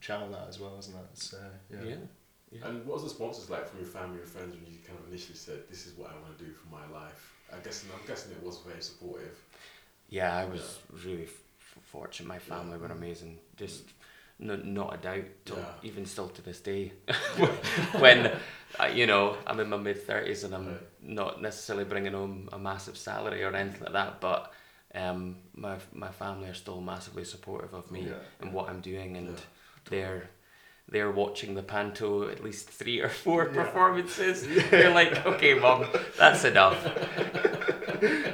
channel 0.00 0.28
that 0.30 0.48
as 0.48 0.58
well, 0.58 0.76
isn't 0.78 0.94
it? 0.94 1.06
It's, 1.12 1.32
uh, 1.34 1.38
yeah. 1.70 1.78
yeah. 1.82 1.94
yeah. 2.50 2.68
And 2.68 2.84
what 2.86 2.94
was 2.94 3.04
the 3.04 3.10
sponsors 3.10 3.48
like 3.50 3.68
from 3.68 3.80
your 3.80 3.88
family 3.88 4.18
and 4.20 4.28
friends 4.28 4.54
when 4.54 4.64
you 4.70 4.78
kind 4.86 4.98
of 4.98 5.08
initially 5.08 5.36
said, 5.36 5.60
"This 5.70 5.86
is 5.86 5.96
what 5.96 6.10
I 6.10 6.14
want 6.22 6.36
to 6.38 6.44
do 6.44 6.52
for 6.52 6.68
my 6.68 6.86
life"? 6.98 7.32
I 7.52 7.58
guess 7.62 7.84
I'm 7.84 8.06
guessing 8.06 8.32
it 8.32 8.42
was 8.42 8.58
very 8.66 8.82
supportive. 8.82 9.38
Yeah, 10.08 10.36
I 10.36 10.44
was 10.44 10.78
really 11.04 11.24
f- 11.24 11.40
fortunate. 11.82 12.26
My 12.28 12.38
family 12.38 12.76
Yeah. 12.76 12.86
were 12.88 12.92
amazing. 12.94 13.38
Just 13.56 13.84
no, 14.38 14.56
not 14.56 14.94
a 14.94 14.96
doubt. 14.98 15.24
Till, 15.44 15.56
Yeah. 15.58 15.64
Even 15.82 16.06
still 16.06 16.28
to 16.28 16.42
this 16.42 16.60
day, 16.60 16.92
when 17.98 18.26
uh, 18.80 18.86
you 18.86 19.06
know 19.06 19.36
I'm 19.46 19.60
in 19.60 19.68
my 19.68 19.76
mid 19.76 20.02
thirties 20.06 20.44
and 20.44 20.54
I'm 20.54 20.66
Right. 20.68 20.80
not 21.02 21.42
necessarily 21.42 21.84
bringing 21.84 22.12
home 22.12 22.48
a 22.52 22.58
massive 22.58 22.96
salary 22.96 23.42
or 23.44 23.54
anything 23.54 23.82
like 23.82 23.92
that, 23.92 24.20
but 24.20 24.52
um, 24.94 25.36
my 25.54 25.76
my 25.92 26.10
family 26.10 26.48
are 26.48 26.54
still 26.54 26.80
massively 26.80 27.24
supportive 27.24 27.74
of 27.74 27.90
me 27.90 28.06
Yeah. 28.08 28.14
and 28.40 28.52
what 28.52 28.68
I'm 28.68 28.80
doing, 28.80 29.16
and 29.16 29.28
Yeah. 29.30 29.44
they're 29.90 30.30
they're 30.88 31.10
watching 31.10 31.54
the 31.54 31.62
panto 31.62 32.28
at 32.28 32.42
least 32.44 32.68
three 32.68 33.00
or 33.00 33.08
four 33.08 33.46
Yeah. 33.46 33.62
performances. 33.64 34.46
They're 34.70 34.92
like, 34.94 35.24
okay, 35.26 35.54
mom, 35.54 35.86
that's 36.18 36.44
enough. 36.44 36.82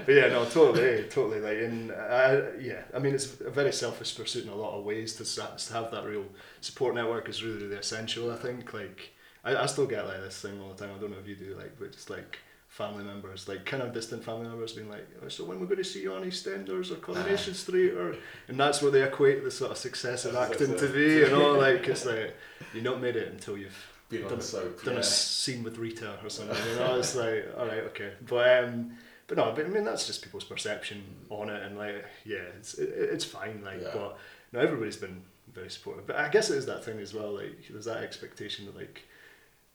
but 0.07 0.09
yeah, 0.15 0.29
no, 0.29 0.45
totally, 0.47 1.05
totally. 1.05 1.41
Like, 1.41 1.59
in 1.59 1.91
uh, 1.91 2.51
yeah, 2.61 2.83
I 2.95 2.99
mean, 2.99 3.15
it's 3.15 3.41
a 3.41 3.51
very 3.51 3.73
selfish 3.73 4.17
pursuit 4.17 4.45
in 4.45 4.51
a 4.51 4.55
lot 4.55 4.77
of 4.77 4.85
ways. 4.85 5.15
To, 5.17 5.25
to 5.25 5.73
have 5.75 5.91
that 5.93 6.05
real 6.05 6.25
support 6.61 6.95
network 6.95 7.29
is 7.29 7.43
really, 7.43 7.63
really 7.63 7.77
essential. 7.77 8.31
I 8.31 8.37
think. 8.37 8.73
Like, 8.75 9.13
I, 9.45 9.57
I 9.57 9.67
still 9.67 9.87
get 9.87 10.07
like 10.07 10.21
this 10.21 10.41
thing 10.41 10.61
all 10.61 10.73
the 10.75 10.85
time. 10.87 10.95
I 10.97 11.01
don't 11.01 11.11
know 11.11 11.19
if 11.19 11.29
you 11.29 11.37
do, 11.37 11.55
like, 11.57 11.79
but 11.79 11.93
just 11.93 12.11
like 12.11 12.39
family 12.81 13.05
members, 13.05 13.41
like 13.49 13.63
kind 13.67 13.83
of 13.83 13.93
distant 13.93 14.25
family 14.25 14.49
members, 14.49 14.73
being 14.73 14.89
like, 14.97 15.07
oh, 15.23 15.29
"So 15.29 15.45
when 15.45 15.61
we're 15.61 15.67
going 15.73 15.85
to 15.87 15.91
see 15.95 16.03
you 16.03 16.13
on 16.15 16.23
EastEnders 16.31 16.91
or 16.91 16.97
Coronation 16.97 17.55
Street?" 17.55 17.93
Or 17.93 18.17
and 18.49 18.59
that's 18.59 18.81
what 18.83 18.93
they 18.95 19.03
equate 19.11 19.45
the 19.45 19.51
sort 19.51 19.71
of 19.71 19.79
success 19.79 20.25
of 20.25 20.33
That's- 20.33 20.51
acting 20.61 20.77
to 20.79 20.89
be. 20.99 21.07
You 21.23 21.31
know, 21.31 21.53
like 21.67 21.87
it's 21.93 22.07
like 22.07 22.35
you're 22.75 22.83
not 22.91 23.01
made 23.01 23.17
it 23.17 23.29
until 23.35 23.57
you've 23.59 23.81
on 24.13 24.29
Done- 24.29 24.41
soap. 24.41 24.83
done 24.85 24.95
yeah. 24.95 25.01
a 25.01 25.05
scene 25.05 25.63
with 25.63 25.77
Rita 25.79 26.11
or 26.25 26.31
something. 26.31 26.57
You 26.71 26.77
know, 26.81 26.99
it's 26.99 27.15
like, 27.15 27.47
all 27.57 27.67
right, 27.67 27.85
okay, 27.91 28.13
but 28.27 28.65
um, 28.65 28.93
but 29.29 29.37
no, 29.39 29.53
but 29.55 29.67
I 29.67 29.69
mean 29.69 29.85
that's 29.85 30.07
just 30.07 30.23
people's 30.23 30.45
perception 30.55 30.99
on 31.29 31.49
it, 31.51 31.63
and 31.63 31.77
like, 31.79 32.05
yeah, 32.25 32.47
it's 32.59 32.75
it, 32.75 32.89
it's 33.15 33.25
fine, 33.25 33.63
like, 33.65 33.81
Yeah. 33.83 33.91
but 33.95 34.19
no, 34.53 34.59
everybody's 34.61 34.97
been 34.97 35.23
very 35.53 35.71
supportive. 35.71 36.07
But 36.07 36.17
I 36.17 36.29
guess 36.29 36.51
it 36.51 36.57
is 36.59 36.67
that 36.67 36.85
thing 36.85 36.99
as 36.99 37.13
well, 37.15 37.33
like, 37.41 37.57
there's 37.71 37.85
that 37.93 38.03
expectation 38.09 38.67
that 38.67 38.77
like. 38.77 39.03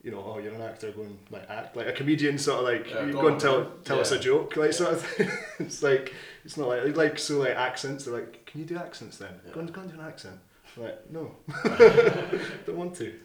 You 0.06 0.12
know, 0.12 0.24
oh, 0.24 0.38
you're 0.38 0.54
an 0.54 0.62
actor, 0.62 0.92
go 0.92 1.02
and 1.02 1.18
like 1.32 1.50
act 1.50 1.76
like 1.76 1.88
a 1.88 1.92
comedian, 1.92 2.38
sort 2.38 2.60
of 2.60 2.66
like 2.66 2.94
Yeah, 2.94 3.08
you 3.08 3.14
go 3.14 3.28
and 3.28 3.40
tell 3.40 3.72
tell 3.84 4.00
us 4.00 4.12
a 4.12 4.20
joke, 4.20 4.56
like 4.56 4.72
sort 4.72 4.94
of 4.94 5.02
thing. 5.02 5.32
it's 5.60 5.82
like 5.82 6.14
it's 6.44 6.58
not 6.58 6.68
like 6.68 6.96
like 6.96 7.18
so 7.18 7.40
like 7.40 7.56
accents. 7.56 8.06
They're 8.06 8.14
like, 8.14 8.46
can 8.46 8.60
you 8.62 8.68
do 8.68 8.78
accents 8.78 9.18
then? 9.18 9.34
Go 9.52 9.62
and 9.62 9.74
go 9.74 9.82
and 9.82 9.92
do 9.92 10.00
an 10.00 10.06
accent. 10.06 10.40
I'm 10.78 10.84
like, 10.84 11.12
no, 11.12 11.32
don't 12.68 12.78
want 12.78 12.96
to. 12.98 13.16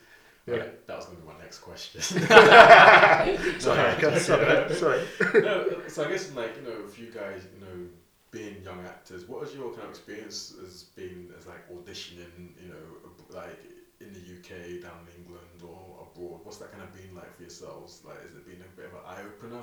Yeah. 0.47 0.65
That 0.87 0.97
was 0.97 1.05
going 1.05 1.19
to 1.19 1.23
be 1.23 1.29
my 1.29 1.39
next 1.39 1.59
question. 1.59 2.01
Sorry, 3.61 4.19
sorry, 4.19 4.75
sorry. 4.75 5.03
no, 5.35 5.83
so 5.87 6.05
I 6.05 6.09
guess 6.09 6.35
like 6.35 6.57
you 6.57 6.63
know, 6.63 6.79
if 6.89 6.99
you 6.99 7.11
guys 7.13 7.47
you 7.55 7.61
know 7.61 7.87
being 8.31 8.63
young 8.65 8.81
actors, 8.87 9.29
what 9.29 9.41
was 9.41 9.55
your 9.55 9.71
kind 9.71 9.85
of 9.85 9.91
experience 9.91 10.55
as 10.65 10.85
being 10.97 11.29
as 11.39 11.47
like 11.47 11.69
auditioning, 11.71 12.55
you 12.63 12.69
know, 12.69 13.11
like 13.29 13.59
in 14.01 14.13
the 14.15 14.21
UK, 14.21 14.81
down 14.83 15.07
in 15.07 15.23
England, 15.23 15.63
or 15.63 16.00
abroad? 16.15 16.41
What's 16.45 16.59
that 16.59 16.71
kind 16.73 16.83
of 16.83 16.95
been 16.95 17.15
like 17.15 17.35
for 17.37 17.43
yourselves? 17.43 18.03
Like, 18.07 18.23
has 18.23 18.35
it 18.35 18.47
been 18.47 18.61
a 18.63 18.77
bit 18.77 18.87
of 18.87 18.93
an 18.93 19.01
eye 19.07 19.23
opener? 19.23 19.63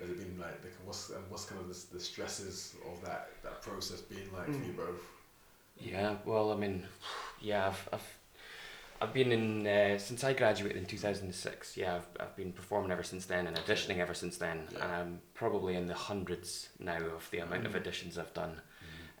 Has 0.00 0.10
it 0.10 0.18
been 0.18 0.38
like 0.38 0.60
the, 0.62 0.68
what's 0.84 1.10
and 1.10 1.24
what's 1.30 1.46
kind 1.46 1.60
of 1.60 1.68
the, 1.68 1.94
the 1.96 2.00
stresses 2.00 2.74
of 2.90 3.02
that 3.04 3.30
that 3.42 3.62
process 3.62 4.00
being 4.00 4.30
like 4.32 4.46
for 4.46 4.52
you 4.64 4.72
Mm. 4.72 4.76
both? 4.76 5.02
Yeah, 5.78 6.14
well, 6.24 6.52
I 6.52 6.56
mean, 6.56 6.84
yeah, 7.40 7.66
I've, 7.68 7.88
I've, 7.92 8.16
I've 9.02 9.12
been 9.12 9.30
in, 9.30 9.66
uh, 9.66 9.98
since 9.98 10.24
I 10.24 10.32
graduated 10.32 10.78
in 10.78 10.86
2006, 10.86 11.76
yeah, 11.76 11.96
I've, 11.96 12.08
I've 12.18 12.34
been 12.36 12.50
performing 12.52 12.90
ever 12.90 13.02
since 13.02 13.26
then 13.26 13.46
and 13.46 13.54
auditioning 13.58 13.98
ever 13.98 14.14
since 14.14 14.38
then. 14.38 14.62
Yeah. 14.72 14.82
And 14.84 14.92
I'm 14.92 15.18
probably 15.34 15.76
in 15.76 15.86
the 15.86 15.94
hundreds 15.94 16.70
now 16.78 16.96
of 16.96 17.28
the 17.30 17.38
amount 17.40 17.66
of 17.66 17.72
Mm. 17.74 17.82
auditions 17.82 18.16
I've 18.18 18.32
done. 18.32 18.60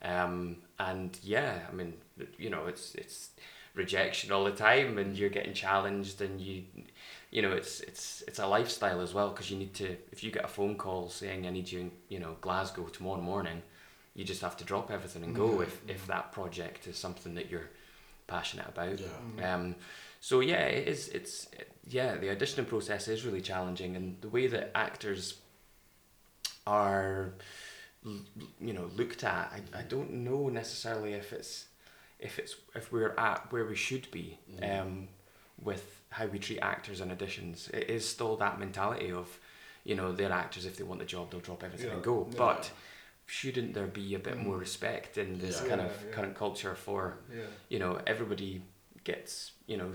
Um, 0.02 0.56
and 0.78 1.18
yeah, 1.22 1.60
I 1.70 1.74
mean, 1.74 1.94
you 2.38 2.48
know, 2.50 2.66
it's, 2.66 2.94
it's 2.94 3.30
rejection 3.76 4.32
all 4.32 4.42
the 4.44 4.50
time 4.50 4.98
and 4.98 5.16
you're 5.16 5.30
getting 5.30 5.54
challenged 5.54 6.20
and 6.20 6.40
you, 6.40 6.64
you 7.30 7.42
know, 7.42 7.52
it's, 7.52 7.80
it's, 7.80 8.24
it's 8.26 8.38
a 8.40 8.46
lifestyle 8.46 9.00
as 9.00 9.14
well 9.14 9.28
because 9.30 9.50
you 9.50 9.56
need 9.58 9.74
to, 9.74 9.96
if 10.10 10.24
you 10.24 10.32
get 10.32 10.44
a 10.44 10.48
phone 10.48 10.74
call 10.76 11.08
saying 11.08 11.46
I 11.46 11.50
need 11.50 11.70
you 11.70 11.80
in, 11.80 11.90
you 12.08 12.18
know, 12.18 12.36
Glasgow 12.40 12.84
tomorrow 12.86 13.20
morning, 13.20 13.62
you 14.14 14.24
just 14.24 14.40
have 14.40 14.56
to 14.56 14.64
drop 14.64 14.90
everything 14.90 15.22
and 15.22 15.36
go 15.36 15.48
Mhm. 15.58 15.62
if, 15.64 15.80
if 15.88 16.06
that 16.08 16.32
project 16.32 16.86
is 16.88 16.96
something 16.96 17.34
that 17.34 17.50
you're 17.50 17.68
passionate 18.26 18.66
about. 18.66 18.98
Yeah. 18.98 19.54
Um, 19.54 19.76
so 20.20 20.40
yeah, 20.40 20.64
it 20.64 20.88
is. 20.88 21.08
It's 21.08 21.48
yeah, 21.88 22.16
the 22.16 22.28
auditioning 22.28 22.66
process 22.66 23.06
is 23.06 23.24
really 23.24 23.42
challenging, 23.42 23.94
and 23.94 24.16
the 24.22 24.28
way 24.28 24.46
that 24.48 24.72
actors 24.74 25.34
are, 26.66 27.34
you 28.04 28.72
know, 28.72 28.90
looked 28.96 29.22
at. 29.22 29.52
I, 29.74 29.78
I 29.80 29.82
don't 29.82 30.12
know 30.12 30.48
necessarily 30.48 31.12
if 31.12 31.32
it's 31.32 31.66
if 32.18 32.38
it's 32.38 32.56
if 32.74 32.92
we're 32.92 33.14
at 33.18 33.50
where 33.52 33.64
we 33.66 33.74
should 33.74 34.10
be 34.10 34.38
Mhm. 34.50 34.80
um, 34.80 35.08
with 35.62 36.02
how 36.10 36.26
we 36.26 36.38
treat 36.38 36.60
actors 36.60 37.00
and 37.00 37.10
auditions. 37.10 37.72
It 37.74 37.90
is 37.90 38.08
still 38.08 38.36
that 38.36 38.58
mentality 38.58 39.10
of, 39.10 39.38
you 39.84 39.94
know, 39.94 40.12
they're 40.12 40.32
actors. 40.32 40.64
If 40.66 40.76
they 40.76 40.84
want 40.84 41.00
the 41.00 41.06
job, 41.06 41.30
they'll 41.30 41.40
drop 41.40 41.62
everything 41.64 41.90
and 41.90 42.02
go. 42.02 42.26
Yeah. 42.30 42.38
But 42.38 42.70
shouldn't 43.26 43.74
there 43.74 43.86
be 43.86 44.14
a 44.14 44.18
bit 44.18 44.36
more 44.38 44.56
Mm. 44.56 44.60
respect 44.60 45.18
in 45.18 45.38
this 45.38 45.60
Yeah. 45.62 45.68
kind 45.68 45.80
Yeah, 45.80 45.86
of 45.88 46.04
yeah. 46.04 46.10
current 46.12 46.36
culture 46.36 46.74
for 46.74 47.18
Yeah. 47.34 47.46
you 47.68 47.78
know 47.78 48.00
everybody 48.06 48.62
gets 49.04 49.52
you 49.66 49.76
know 49.76 49.92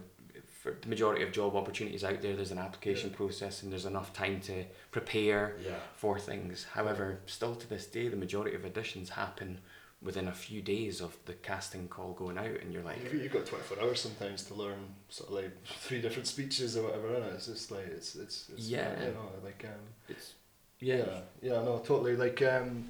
for 0.62 0.74
the 0.80 0.88
majority 0.90 1.24
of 1.24 1.32
job 1.32 1.56
opportunities 1.56 2.04
out 2.04 2.22
there 2.22 2.36
there's 2.36 2.52
an 2.52 2.58
application 2.60 3.10
Yeah. 3.10 3.16
process 3.16 3.64
and 3.64 3.72
there's 3.72 3.86
enough 3.86 4.12
time 4.14 4.42
to 4.42 4.66
prepare 4.92 5.58
Yeah. 5.62 5.80
for 5.96 6.20
things 6.20 6.66
however 6.66 7.22
still 7.26 7.56
to 7.56 7.68
this 7.68 7.88
day 7.88 8.10
the 8.10 8.18
majority 8.18 8.54
of 8.56 8.64
auditions 8.64 9.10
happen 9.10 9.62
within 10.02 10.28
a 10.28 10.32
few 10.32 10.62
days 10.62 11.00
of 11.00 11.16
the 11.26 11.34
casting 11.34 11.88
call 11.88 12.14
going 12.14 12.38
out 12.38 12.46
and 12.62 12.74
you're 12.74 12.82
like 12.84 13.04
You've, 13.04 13.14
you've 13.24 13.32
got 13.34 13.46
24 13.46 13.82
hours 13.84 14.02
sometimes 14.02 14.44
to 14.46 14.56
learn 14.56 14.96
sort 15.10 15.30
of 15.30 15.36
like 15.36 15.66
three 15.66 16.02
different 16.02 16.28
speeches 16.28 16.76
or 16.76 16.84
whatever, 16.84 17.14
and 17.16 17.26
it's 17.36 17.46
just 17.46 17.70
like, 17.72 17.86
it's, 17.88 18.16
it's, 18.16 18.50
it's 18.54 18.68
Yeah. 18.68 19.00
you 19.00 19.14
know, 19.14 19.30
like, 19.44 19.64
um, 19.66 19.80
it's 20.10 20.34
yeah, 20.80 20.96
yeah 20.98 21.20
yeah, 21.42 21.64
no, 21.64 21.80
totally, 21.86 22.16
like, 22.16 22.42
um, 22.42 22.90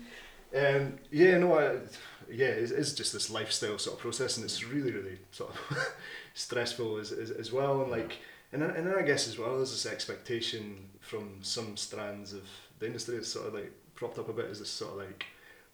um, 0.55 0.97
yeah, 1.11 1.37
no, 1.37 1.57
I, 1.59 1.73
yeah, 2.31 2.47
it's, 2.47 2.71
it's 2.71 2.93
just 2.93 3.11
this 3.11 3.29
lifestyle 3.29 3.77
sort 3.77 3.97
of 3.97 4.01
process, 4.01 4.37
and 4.37 4.45
it's 4.45 4.63
really, 4.63 4.91
really 4.91 5.17
sort 5.31 5.49
of 5.51 5.77
stressful 6.33 6.97
as, 6.97 7.11
as, 7.11 7.31
as 7.31 7.51
well, 7.51 7.81
and 7.81 7.91
like, 7.91 8.17
and 8.53 8.61
then, 8.61 8.69
and 8.71 8.87
then 8.87 8.95
I 8.97 9.01
guess 9.01 9.27
as 9.27 9.37
well 9.37 9.57
there's 9.57 9.71
this 9.71 9.85
expectation 9.85 10.89
from 11.01 11.39
some 11.41 11.75
strands 11.75 12.31
of 12.33 12.43
the 12.79 12.85
industry 12.85 13.15
that's 13.15 13.27
sort 13.29 13.47
of 13.47 13.53
like 13.53 13.71
propped 13.95 14.17
up 14.19 14.29
a 14.29 14.33
bit 14.33 14.45
as 14.45 14.59
this 14.59 14.69
sort 14.69 14.91
of 14.93 14.97
like 14.99 15.25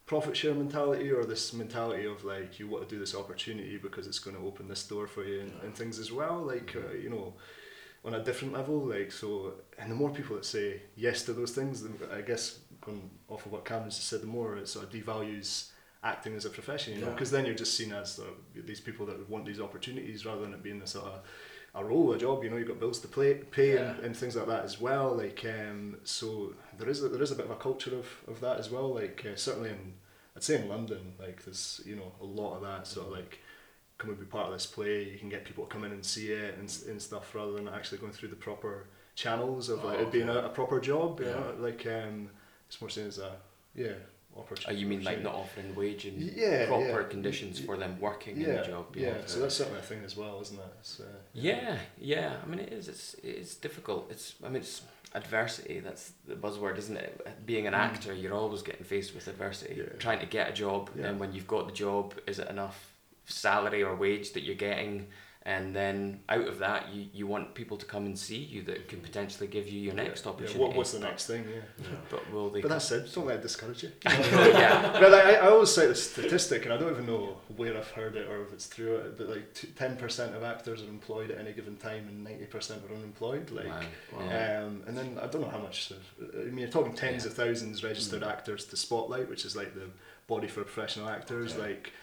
profit 0.07 0.35
share 0.35 0.53
mentality 0.55 1.11
or 1.11 1.23
this 1.25 1.53
mentality 1.53 2.05
of 2.05 2.23
like 2.23 2.59
you 2.59 2.65
want 2.67 2.81
to 2.87 2.95
do 2.95 2.99
this 2.99 3.13
opportunity 3.13 3.77
because 3.77 4.07
it's 4.07 4.19
going 4.19 4.35
to 4.35 4.41
open 4.43 4.67
this 4.67 4.83
door 4.87 5.05
for 5.05 5.23
you 5.23 5.41
and, 5.41 5.51
and 5.63 5.75
things 5.75 5.99
as 5.99 6.11
well 6.11 6.41
like 6.41 6.75
uh, 6.75 6.93
you 6.95 7.09
know 7.09 7.33
on 8.05 8.13
a 8.13 8.23
different 8.23 8.53
level 8.53 8.79
like 8.79 9.11
so 9.11 9.53
and 9.77 9.91
the 9.91 9.95
more 9.95 10.09
people 10.09 10.35
that 10.37 10.45
say 10.45 10.81
yes 10.95 11.23
to 11.23 11.33
those 11.33 11.51
things 11.51 11.83
the, 11.83 11.89
I 12.15 12.21
guess 12.21 12.59
going 12.81 13.09
off 13.27 13.45
of 13.45 13.51
what 13.51 13.65
Cameron 13.65 13.89
just 13.89 14.07
said 14.07 14.21
the 14.21 14.27
more 14.27 14.55
it 14.55 14.67
sort 14.69 14.85
of 14.85 14.91
devalues 14.91 15.71
acting 16.03 16.35
as 16.35 16.45
a 16.45 16.49
profession 16.49 16.93
you 16.93 17.01
know 17.01 17.07
Yeah. 17.07 17.13
because 17.13 17.31
then 17.31 17.45
you're 17.45 17.55
just 17.55 17.75
seen 17.75 17.91
as 17.91 18.15
the, 18.15 18.27
these 18.55 18.79
people 18.79 19.05
that 19.07 19.29
want 19.29 19.45
these 19.45 19.59
opportunities 19.59 20.25
rather 20.25 20.41
than 20.41 20.53
it 20.53 20.63
being 20.63 20.81
a 20.81 20.87
sort 20.87 21.05
of 21.07 21.19
a 21.75 21.83
role, 21.83 22.11
a 22.13 22.17
job. 22.17 22.43
You 22.43 22.49
know, 22.49 22.57
you've 22.57 22.67
got 22.67 22.79
bills 22.79 22.99
to 23.01 23.07
play, 23.07 23.35
pay, 23.35 23.77
and, 23.77 23.97
Yeah. 23.99 24.05
and 24.05 24.15
things 24.17 24.35
like 24.35 24.47
that 24.47 24.63
as 24.65 24.79
well. 24.81 25.15
Like, 25.15 25.45
um, 25.45 25.97
so 26.03 26.53
there 26.77 26.89
is 26.89 27.03
a, 27.03 27.09
there 27.09 27.21
is 27.21 27.31
a 27.31 27.35
bit 27.35 27.45
of 27.45 27.51
a 27.51 27.55
culture 27.55 27.95
of, 27.95 28.07
of 28.27 28.39
that 28.41 28.57
as 28.59 28.69
well. 28.69 28.93
Like, 28.95 29.25
uh, 29.25 29.35
certainly 29.35 29.69
in 29.69 29.93
I'd 30.35 30.43
say 30.43 30.61
in 30.61 30.69
London, 30.69 31.13
like 31.19 31.43
there's 31.45 31.81
you 31.85 31.95
know 31.95 32.11
a 32.21 32.25
lot 32.25 32.55
of 32.55 32.61
that 32.61 32.85
sort 32.87 33.07
of 33.07 33.13
like 33.13 33.39
come 33.97 34.11
and 34.11 34.19
be 34.19 34.25
part 34.25 34.45
of 34.47 34.53
this 34.53 34.67
play. 34.67 35.03
You 35.03 35.17
can 35.17 35.29
get 35.29 35.45
people 35.45 35.65
to 35.65 35.69
come 35.73 35.83
in 35.83 35.91
and 35.91 36.05
see 36.05 36.31
it 36.31 36.55
and, 36.59 36.71
and 36.87 37.01
stuff 37.01 37.33
rather 37.33 37.53
than 37.53 37.67
actually 37.67 37.97
going 37.97 38.11
through 38.13 38.29
the 38.29 38.35
proper 38.35 38.85
channels 39.15 39.69
of 39.69 39.83
like 39.83 39.97
Oh, 39.97 40.03
it 40.03 40.11
being 40.11 40.29
a, 40.29 40.37
a 40.45 40.49
proper 40.49 40.79
job. 40.79 41.19
You 41.19 41.25
Yeah. 41.25 41.33
know, 41.33 41.55
like 41.59 41.85
um, 41.87 42.29
it's 42.67 42.79
more 42.79 42.89
seen 42.91 43.07
as 43.07 43.17
a 43.17 43.31
yeah 43.73 43.93
Oh, 44.67 44.71
you 44.71 44.85
mean 44.85 45.03
like 45.03 45.21
not 45.23 45.33
offering 45.35 45.73
wage 45.75 46.05
and 46.05 46.21
Yeah, 46.21 46.65
proper 46.67 47.01
yeah. 47.01 47.07
conditions 47.07 47.59
for 47.59 47.77
them 47.77 47.97
working 47.99 48.39
yeah, 48.39 48.47
in 48.47 48.55
the 48.57 48.63
job? 48.63 48.95
Yeah, 48.95 49.13
so 49.25 49.39
that's 49.39 49.55
certainly 49.55 49.79
a 49.79 49.83
thing 49.83 50.01
as 50.05 50.15
well, 50.15 50.39
isn't 50.41 50.59
it? 50.59 50.97
Uh, 51.01 51.03
Yeah, 51.33 51.77
yeah. 51.97 52.33
I 52.43 52.45
mean, 52.47 52.59
it 52.59 52.71
is. 52.73 52.87
It's 52.87 53.15
it's 53.23 53.55
difficult. 53.55 54.07
It's. 54.11 54.35
I 54.43 54.47
mean, 54.49 54.57
it's 54.61 54.81
adversity. 55.15 55.79
That's 55.79 56.11
the 56.27 56.35
buzzword, 56.35 56.77
isn't 56.77 56.97
it? 56.97 57.45
Being 57.45 57.65
an 57.67 57.73
Mm. 57.73 57.77
actor, 57.87 58.13
you're 58.13 58.33
always 58.33 58.61
getting 58.61 58.83
faced 58.85 59.15
with 59.15 59.27
adversity. 59.27 59.75
Yeah. 59.77 59.97
Trying 59.99 60.19
to 60.19 60.25
get 60.25 60.49
a 60.49 60.53
job, 60.53 60.89
Yeah. 60.95 61.07
and 61.07 61.19
when 61.19 61.33
you've 61.33 61.47
got 61.47 61.65
the 61.67 61.73
job, 61.73 62.13
is 62.27 62.39
it 62.39 62.47
enough 62.49 62.93
salary 63.25 63.83
or 63.83 63.95
wage 63.95 64.33
that 64.33 64.43
you're 64.43 64.55
getting? 64.69 65.07
And 65.47 65.73
then 65.73 66.19
out 66.27 66.45
of 66.45 66.59
that, 66.59 66.93
you, 66.93 67.05
you 67.13 67.25
want 67.25 67.53
people 67.55 67.77
to 67.77 67.85
come 67.85 68.05
and 68.05 68.19
see 68.19 68.35
you 68.35 68.63
that 68.63 68.89
can 68.89 68.99
potentially 68.99 69.47
give 69.47 69.65
you 69.69 69.79
your 69.79 69.93
next 69.93 70.25
yeah, 70.25 70.31
opportunity. 70.31 70.59
Yeah, 70.59 70.65
what, 70.67 70.75
what's 70.75 70.91
the 70.91 70.99
next 70.99 71.25
thing? 71.25 71.45
Yeah. 71.49 71.61
Yeah. 71.79 71.87
But 72.09 72.29
will 72.33 72.49
they? 72.49 72.59
But 72.59 72.67
that 72.67 72.81
said, 72.81 73.07
don't 73.15 73.27
let 73.27 73.37
it 73.37 73.43
discourage 73.43 73.81
you. 73.81 73.93
yeah. 74.05 74.91
but 74.99 75.13
I, 75.13 75.35
I 75.35 75.47
always 75.47 75.73
say 75.73 75.87
the 75.87 75.95
statistic, 75.95 76.65
and 76.65 76.73
I 76.73 76.77
don't 76.77 76.91
even 76.91 77.05
know 77.05 77.37
where 77.55 77.77
I've 77.77 77.89
heard 77.91 78.17
it 78.17 78.27
or 78.27 78.41
if 78.41 78.51
it's 78.51 78.65
through 78.65 78.97
it, 78.97 79.17
but 79.17 79.29
like 79.29 79.73
ten 79.77 79.95
percent 79.95 80.35
of 80.35 80.43
actors 80.43 80.83
are 80.83 80.89
employed 80.89 81.31
at 81.31 81.39
any 81.39 81.53
given 81.53 81.77
time, 81.77 82.09
and 82.09 82.25
ninety 82.25 82.45
percent 82.45 82.83
are 82.83 82.93
unemployed. 82.93 83.49
Like, 83.49 83.67
Wow. 83.67 83.81
Wow. 84.17 84.65
um, 84.65 84.83
and 84.85 84.97
then 84.97 85.17
I 85.21 85.27
don't 85.27 85.39
know 85.39 85.49
how 85.49 85.59
much. 85.59 85.91
of- 85.91 86.35
I 86.35 86.43
mean, 86.47 86.57
you're 86.57 86.67
talking 86.67 86.93
tens 86.93 87.25
of 87.25 87.33
thousands 87.35 87.85
registered 87.85 88.21
actors 88.21 88.65
to 88.65 88.75
Spotlight, 88.75 89.29
which 89.29 89.45
is 89.45 89.55
like 89.55 89.73
the 89.75 89.87
body 90.27 90.49
for 90.49 90.63
professional 90.63 91.07
actors. 91.07 91.53
Okay. 91.53 91.61
Like, 91.69 91.93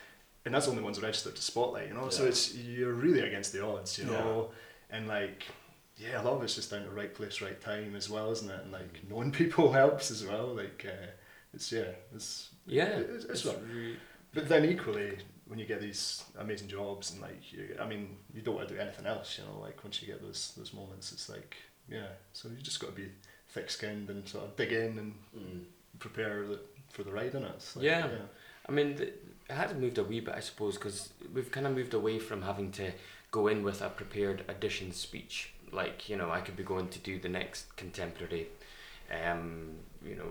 and 0.45 0.55
that's 0.55 0.67
the 0.67 0.71
only 0.73 0.83
ones 0.83 1.01
registered 1.01 1.37
to 1.37 1.43
Spotlight. 1.43 1.89
You 1.89 1.95
know, 1.95 2.09
so 2.11 2.25
it's 2.25 2.55
you're 2.55 2.93
really 2.93 3.21
against 3.21 3.53
the 3.53 3.65
odds. 3.65 3.99
You 3.99 4.07
know, 4.07 4.51
and 4.91 5.07
like. 5.09 5.45
Yeah, 5.97 6.21
a 6.21 6.25
lot 6.25 6.33
of 6.35 6.43
it's 6.43 6.57
just 6.57 6.73
down 6.73 6.83
to 6.83 6.89
the 6.89 6.95
right 6.95 7.15
place, 7.15 7.41
right 7.41 7.61
time 7.61 7.95
as 7.95 8.11
well, 8.11 8.33
isn't 8.33 8.51
it? 8.51 8.61
And 8.65 8.73
like 8.73 9.09
knowing 9.09 9.31
people 9.31 9.71
helps 9.83 10.11
as 10.11 10.25
well. 10.27 10.49
Like, 10.49 10.85
uh, 10.85 11.07
it's 11.53 11.71
yeah, 11.71 11.93
it's 12.13 12.49
Yeah. 12.67 12.99
It's- 12.99 13.25
it's 13.27 13.45
re- 13.47 13.97
but 14.33 14.49
then 14.49 14.65
equally, 14.65 15.19
when 15.47 15.61
you 15.61 15.67
get 15.67 15.81
these 15.81 16.25
amazing 16.37 16.67
jobs 16.67 17.13
and 17.13 17.21
like, 17.23 17.53
you, 17.53 17.77
I 17.81 17.87
mean, 17.87 18.17
you 18.35 18.43
don't 18.43 18.57
want 18.57 18.67
to 18.71 18.75
do 18.75 18.81
anything 18.81 19.07
else, 19.07 19.39
you 19.39 19.45
know. 19.45 19.61
Like 19.61 19.85
once 19.85 20.03
you 20.03 20.09
get 20.09 20.21
those 20.21 20.53
those 20.57 20.75
moments, 20.75 21.13
it's 21.13 21.29
like, 21.29 21.55
yeah. 21.89 22.09
So 22.33 22.49
you 22.49 22.57
just 22.61 22.81
got 22.81 22.89
to 22.91 23.01
be 23.01 23.09
thick-skinned 23.51 24.11
and 24.11 24.29
sort 24.29 24.47
of 24.47 24.57
dig 24.57 24.73
in 24.73 24.99
and 24.99 25.15
Mm. 25.39 25.63
prepare 26.01 26.45
the, 26.45 26.59
for 26.91 27.05
the 27.05 27.13
ride 27.13 27.37
in 27.37 27.45
it. 27.45 27.53
It's 27.55 27.77
like, 27.77 27.85
Yeah. 27.85 28.09
I 28.69 28.73
mean, 28.73 28.97
th- 28.97 29.15
it 29.49 29.55
had 29.55 29.79
moved 29.81 29.99
a 29.99 30.05
wee 30.05 30.21
bit, 30.21 30.35
I 30.35 30.41
suppose, 30.41 30.77
because 30.77 31.11
we've 31.35 31.51
kind 31.51 31.67
of 31.67 31.75
moved 31.75 31.95
away 31.95 32.19
from 32.19 32.43
having 32.43 32.71
to 32.73 32.93
go 33.31 33.47
in 33.49 33.63
with 33.63 33.83
a 33.83 33.89
prepared 33.91 34.45
audition 34.49 34.93
speech. 34.93 35.53
Like, 35.73 36.09
you 36.09 36.17
know, 36.17 36.31
I 36.31 36.41
could 36.41 36.57
be 36.57 36.63
going 36.63 36.89
to 36.89 36.99
do 37.01 37.19
the 37.19 37.29
next 37.29 37.75
contemporary, 37.77 38.49
um, 39.11 39.71
you 40.05 40.15
know, 40.15 40.29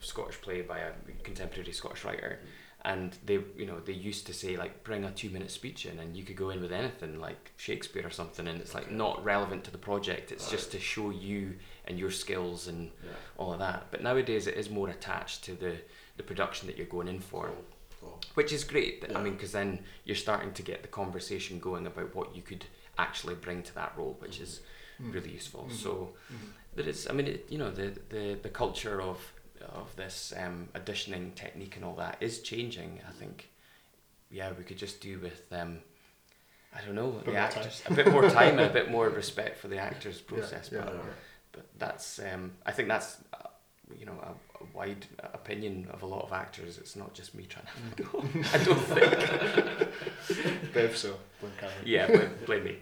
Scottish 0.00 0.40
play 0.40 0.62
by 0.62 0.78
a 0.80 0.90
contemporary 1.22 1.72
Scottish 1.72 2.04
writer. 2.04 2.38
And 2.86 3.16
they, 3.24 3.40
you 3.56 3.64
know, 3.66 3.80
they 3.80 3.94
used 3.94 4.26
to 4.26 4.34
say 4.34 4.58
like, 4.58 4.84
bring 4.84 5.04
a 5.04 5.10
two-minute 5.10 5.50
speech 5.50 5.86
in, 5.86 5.98
and 5.98 6.14
you 6.14 6.22
could 6.22 6.36
go 6.36 6.50
in 6.50 6.60
with 6.60 6.70
anything 6.70 7.18
like 7.18 7.52
Shakespeare 7.56 8.06
or 8.06 8.10
something, 8.10 8.46
and 8.46 8.60
it's 8.60 8.74
like 8.74 8.90
not 8.90 9.24
relevant 9.24 9.64
to 9.64 9.70
the 9.70 9.78
project. 9.78 10.30
It's 10.32 10.50
just 10.50 10.70
to 10.72 10.78
show 10.78 11.08
you 11.10 11.56
and 11.86 11.98
your 11.98 12.10
skills 12.10 12.68
and 12.68 12.90
Yeah. 13.02 13.10
all 13.38 13.52
of 13.54 13.58
that. 13.60 13.86
But 13.90 14.02
nowadays, 14.02 14.46
it 14.46 14.56
is 14.56 14.68
more 14.70 14.88
attached 14.90 15.44
to 15.44 15.54
the 15.54 15.76
the 16.16 16.22
production 16.22 16.68
that 16.68 16.76
you're 16.76 16.86
going 16.86 17.08
in 17.08 17.18
for. 17.20 17.50
Which 18.34 18.52
is 18.52 18.64
great. 18.64 19.04
I 19.14 19.20
mean, 19.22 19.34
because 19.34 19.52
then 19.52 19.80
you're 20.04 20.16
starting 20.16 20.52
to 20.52 20.62
get 20.62 20.82
the 20.82 20.88
conversation 20.88 21.58
going 21.58 21.86
about 21.86 22.14
what 22.14 22.34
you 22.36 22.42
could 22.42 22.64
actually 22.98 23.34
bring 23.34 23.62
to 23.62 23.74
that 23.74 23.92
role, 23.96 24.16
which 24.20 24.40
is 24.40 24.60
Mm. 25.00 25.12
really 25.14 25.30
useful. 25.32 25.64
Mhm. 25.68 25.72
So 25.72 26.14
Mhm. 26.30 26.52
there 26.76 26.88
is, 26.88 27.08
I 27.08 27.12
mean, 27.12 27.26
it, 27.26 27.46
you 27.50 27.58
know, 27.58 27.70
the, 27.70 27.98
the 28.10 28.34
the 28.42 28.48
culture 28.50 29.00
of 29.02 29.18
of 29.60 29.96
this 29.96 30.32
um, 30.36 30.68
auditioning 30.74 31.34
technique 31.34 31.76
and 31.76 31.84
all 31.84 31.96
that 31.96 32.16
is 32.20 32.42
changing. 32.42 33.00
I 33.08 33.12
think, 33.12 33.48
yeah, 34.30 34.52
we 34.58 34.62
could 34.64 34.76
just 34.78 35.00
do 35.00 35.18
with 35.18 35.52
um, 35.52 35.80
I 36.72 36.80
don't 36.84 36.94
know 36.94 37.20
the 37.24 37.36
actors 37.36 37.82
a 37.86 37.94
bit 37.94 38.10
more 38.10 38.28
time 38.28 38.58
and 38.58 38.70
a 38.70 38.72
bit 38.80 38.90
more 38.90 39.08
respect 39.08 39.58
for 39.58 39.68
the 39.68 39.78
actors' 39.78 40.20
process. 40.20 40.70
yeah, 40.72 40.80
but 40.84 40.94
yeah. 40.94 41.12
but 41.52 41.64
that's 41.78 42.18
um, 42.18 42.52
I 42.66 42.72
think 42.72 42.88
that's 42.88 43.16
uh, 43.32 43.48
you 43.98 44.06
know 44.06 44.18
a 44.22 44.53
wide 44.72 45.06
opinion 45.32 45.88
of 45.90 46.02
a 46.02 46.06
lot 46.06 46.24
of 46.24 46.32
actors. 46.32 46.78
It's 46.78 46.96
not 46.96 47.12
just 47.14 47.34
me 47.34 47.46
trying 47.46 47.66
to 47.96 48.02
go. 48.02 48.24
I 48.52 48.58
don't 48.64 48.78
think. 48.78 50.72
Bev, 50.72 50.96
so 50.96 51.16
blame 51.40 51.52
Cameron. 51.58 51.78
Yeah, 51.84 52.06
blame, 52.06 52.30
blame 52.46 52.64
me. 52.64 52.78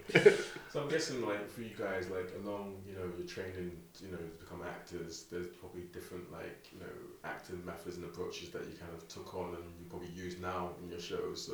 So 0.71 0.81
I'm 0.81 0.89
guessing, 0.89 1.25
like, 1.25 1.49
for 1.49 1.61
you 1.61 1.75
guys, 1.77 2.09
like, 2.09 2.31
along, 2.43 2.81
you 2.87 2.95
know, 2.95 3.11
your 3.17 3.27
training, 3.27 3.71
you 4.01 4.09
know, 4.11 4.17
to 4.17 4.23
become 4.39 4.61
actors, 4.67 5.25
there's 5.31 5.47
probably 5.47 5.81
different, 5.93 6.31
like, 6.31 6.69
you 6.73 6.79
know, 6.79 6.95
acting 7.23 7.63
methods 7.65 7.97
and 7.97 8.05
approaches 8.05 8.49
that 8.49 8.63
you 8.63 8.75
kind 8.79 8.91
of 8.95 9.07
took 9.07 9.35
on 9.35 9.55
and 9.55 9.63
you 9.79 9.85
probably 9.89 10.09
use 10.09 10.39
now 10.41 10.71
in 10.81 10.89
your 10.89 10.99
shows. 10.99 11.45
So 11.45 11.53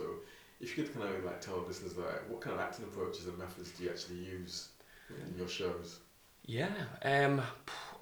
if 0.61 0.77
you 0.77 0.83
could 0.83 0.93
kind 0.93 1.13
of, 1.13 1.25
like, 1.25 1.41
tell 1.41 1.63
listeners, 1.67 1.97
like, 1.97 2.29
what 2.29 2.39
kind 2.39 2.55
of 2.55 2.61
acting 2.61 2.85
approaches 2.85 3.25
and 3.27 3.37
methods 3.37 3.71
do 3.71 3.83
you 3.83 3.89
actually 3.89 4.19
use 4.19 4.69
in 5.09 5.37
your 5.37 5.47
shows? 5.47 5.99
Yeah. 6.45 6.71
Um, 7.03 7.41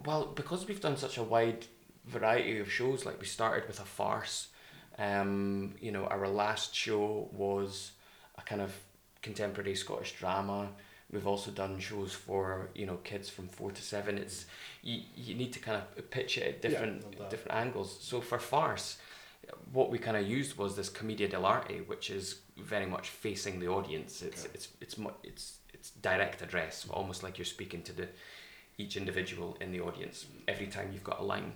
well, 0.06 0.28
because 0.28 0.68
we've 0.68 0.80
done 0.80 0.98
such 0.98 1.18
a 1.18 1.24
wide 1.24 1.66
variety 2.08 2.60
of 2.60 2.72
shows, 2.72 3.06
like 3.06 3.20
we 3.20 3.26
started 3.28 3.68
with 3.68 3.80
a 3.80 3.86
farce. 3.86 4.48
Um, 4.98 5.76
you 5.82 5.92
know, 5.92 6.06
our 6.06 6.28
last 6.28 6.74
show 6.74 7.30
was 7.32 7.92
a 8.38 8.42
kind 8.42 8.62
of 8.62 8.72
contemporary 9.22 9.76
Scottish 9.76 10.14
drama. 10.18 10.70
We've 11.12 11.28
also 11.28 11.52
done 11.52 11.80
shows 11.80 12.14
for 12.14 12.70
you 12.76 12.86
know 12.86 12.98
kids 13.04 13.30
from 13.30 13.48
four 13.48 13.72
to 13.72 13.82
seven. 13.82 14.18
It's 14.18 14.46
you, 14.84 15.02
you 15.16 15.36
need 15.36 15.54
to 15.54 15.60
kind 15.60 15.82
of 15.82 16.10
pitch 16.12 16.38
it 16.38 16.48
at 16.48 16.62
different 16.62 17.18
that. 17.18 17.30
different 17.30 17.58
angles. 17.58 17.98
So 18.02 18.20
for 18.22 18.40
farce, 18.40 18.98
what 19.72 19.90
we 19.90 20.00
kind 20.00 20.18
of 20.18 20.28
used 20.28 20.58
was 20.58 20.76
this 20.76 20.90
commedia 20.90 21.30
dell'arte, 21.30 21.88
which 21.88 22.10
is 22.10 22.42
very 22.58 22.86
much 22.86 23.08
facing 23.10 23.60
the 23.60 23.68
audience. 23.68 24.22
It's 24.22 24.44
Okay. 24.44 24.52
it's 24.56 24.68
it's 24.82 24.98
mu- 24.98 25.20
it's 25.24 25.58
it's 25.74 25.92
direct 25.92 26.42
address, 26.42 26.86
almost 26.90 27.24
like 27.24 27.38
you're 27.38 27.46
speaking 27.58 27.84
to 27.84 27.94
the 27.94 28.08
each 28.78 28.98
individual 28.98 29.58
in 29.62 29.72
the 29.72 29.80
audience 29.82 30.26
every 30.48 30.68
time 30.68 30.90
you've 30.92 31.04
got 31.04 31.20
a 31.20 31.24
line. 31.24 31.54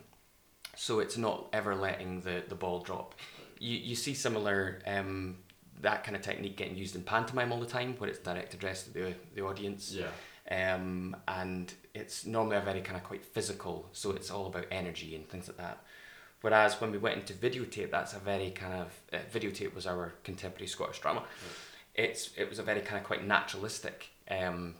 So 0.81 0.99
it's 0.99 1.15
not 1.15 1.47
ever 1.53 1.75
letting 1.75 2.21
the, 2.21 2.41
the 2.49 2.55
ball 2.55 2.79
drop. 2.79 3.13
You 3.59 3.77
you 3.77 3.95
see 3.95 4.15
similar 4.15 4.79
um, 4.87 5.37
that 5.81 6.03
kind 6.03 6.15
of 6.15 6.23
technique 6.23 6.57
getting 6.57 6.75
used 6.75 6.95
in 6.95 7.03
pantomime 7.03 7.51
all 7.51 7.59
the 7.59 7.73
time, 7.79 7.93
where 7.99 8.09
it's 8.09 8.17
direct 8.17 8.55
address 8.55 8.85
to 8.85 8.89
the 8.91 9.13
the 9.35 9.43
audience 9.43 9.93
Yeah. 9.93 10.73
um, 10.73 11.15
and 11.27 11.71
it's 11.93 12.25
normally 12.25 12.57
a 12.57 12.61
very 12.61 12.81
kind 12.81 12.97
of 12.97 13.03
quite 13.03 13.23
physical, 13.23 13.89
so 13.91 14.09
it's 14.17 14.31
all 14.31 14.47
about 14.47 14.65
energy 14.71 15.15
and 15.15 15.29
things 15.29 15.47
like 15.47 15.57
that. 15.57 15.77
Whereas 16.41 16.81
when 16.81 16.91
we 16.91 16.97
went 16.97 17.17
into 17.19 17.33
videotape, 17.35 17.91
that's 17.91 18.13
a 18.13 18.19
very 18.19 18.49
kind 18.49 18.73
of 18.81 18.89
uh, 19.13 19.19
videotape 19.31 19.75
was 19.75 19.85
our 19.85 20.13
contemporary 20.23 20.67
Scottish 20.67 20.99
drama. 20.99 21.23
It's 21.93 22.31
it 22.35 22.49
was 22.49 22.57
a 22.57 22.63
very 22.63 22.81
kind 22.81 22.97
of 22.99 23.03
quite 23.03 23.23
naturalistic 23.23 24.09
um, 24.31 24.73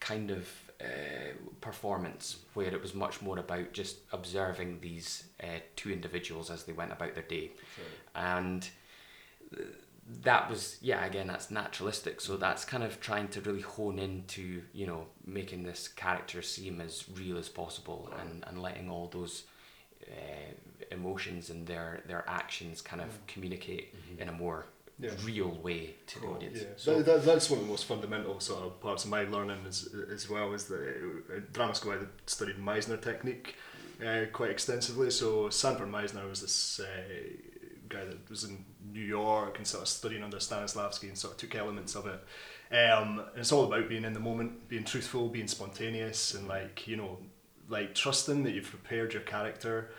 kind 0.00 0.32
of 0.32 0.48
uh, 0.80 1.32
performance 1.60 2.38
where 2.54 2.68
it 2.68 2.80
was 2.80 2.94
much 2.94 3.22
more 3.22 3.38
about 3.38 3.72
just 3.72 3.98
observing 4.12 4.80
these 4.80 5.24
uh, 5.42 5.60
two 5.74 5.90
individuals 5.90 6.50
as 6.50 6.64
they 6.64 6.72
went 6.72 6.92
about 6.92 7.14
their 7.14 7.24
day. 7.24 7.50
And 8.14 8.68
that 10.22 10.48
was 10.48 10.78
yeah 10.80 11.04
again 11.04 11.26
that's 11.26 11.50
naturalistic. 11.50 12.20
So 12.20 12.36
that's 12.36 12.64
kind 12.64 12.82
of 12.82 13.00
trying 13.00 13.28
to 13.28 13.40
really 13.40 13.62
hone 13.62 13.98
into 13.98 14.62
you 14.72 14.86
know 14.86 15.06
making 15.24 15.62
this 15.62 15.88
character 15.88 16.42
seem 16.42 16.80
as 16.80 17.04
real 17.14 17.38
as 17.38 17.48
possible 17.48 18.10
and, 18.20 18.44
and 18.46 18.62
letting 18.62 18.90
all 18.90 19.08
those 19.08 19.44
uh, 20.06 20.52
emotions 20.90 21.50
and 21.50 21.66
their 21.66 22.02
their 22.06 22.24
actions 22.28 22.80
kind 22.80 23.02
of 23.02 23.18
communicate 23.26 23.94
in 24.18 24.28
a 24.28 24.32
more 24.32 24.66
Yeah. 24.98 25.10
real 25.24 25.50
way 25.62 25.94
to 26.06 26.18
Cool. 26.18 26.30
the 26.30 26.36
audience. 26.36 26.58
Yeah, 26.62 26.68
So 26.76 26.96
that, 27.02 27.04
that, 27.06 27.24
that's 27.24 27.50
one 27.50 27.60
of 27.60 27.66
the 27.66 27.70
most 27.70 27.84
fundamental 27.84 28.40
sort 28.40 28.62
of 28.62 28.80
parts 28.80 29.04
of 29.04 29.10
my 29.10 29.24
learning 29.24 29.58
as, 29.68 29.88
as 30.10 30.30
well 30.30 30.54
is 30.54 30.64
that 30.66 30.80
uh, 30.80 31.36
at 31.36 31.52
drama 31.52 31.74
school 31.74 31.92
I 31.92 31.98
studied 32.26 32.56
Meisner 32.56 33.00
technique 33.00 33.56
uh, 34.04 34.24
quite 34.32 34.50
extensively. 34.50 35.10
So 35.10 35.50
Sanford 35.50 35.88
Meisner 35.90 36.28
was 36.28 36.40
this 36.40 36.80
uh, 36.80 36.86
guy 37.88 38.04
that 38.04 38.28
was 38.30 38.44
in 38.44 38.64
New 38.92 39.04
York 39.04 39.58
and 39.58 39.66
sort 39.66 39.82
of 39.82 39.88
studying 39.88 40.22
under 40.22 40.38
Stanislavski 40.38 41.08
and 41.08 41.18
sort 41.18 41.34
of 41.34 41.38
took 41.38 41.54
elements 41.54 41.94
of 41.94 42.06
it. 42.06 42.20
Um, 42.74 43.20
and 43.32 43.38
it's 43.40 43.52
all 43.52 43.64
about 43.64 43.88
being 43.88 44.04
in 44.04 44.12
the 44.12 44.20
moment, 44.20 44.68
being 44.68 44.84
truthful, 44.84 45.28
being 45.28 45.46
spontaneous, 45.46 46.34
and 46.34 46.48
like 46.48 46.88
you 46.88 46.96
know, 46.96 47.18
like 47.68 47.94
trusting 47.94 48.42
that 48.44 48.52
you've 48.52 48.68
prepared 48.68 49.12
your 49.12 49.22
character 49.22 49.90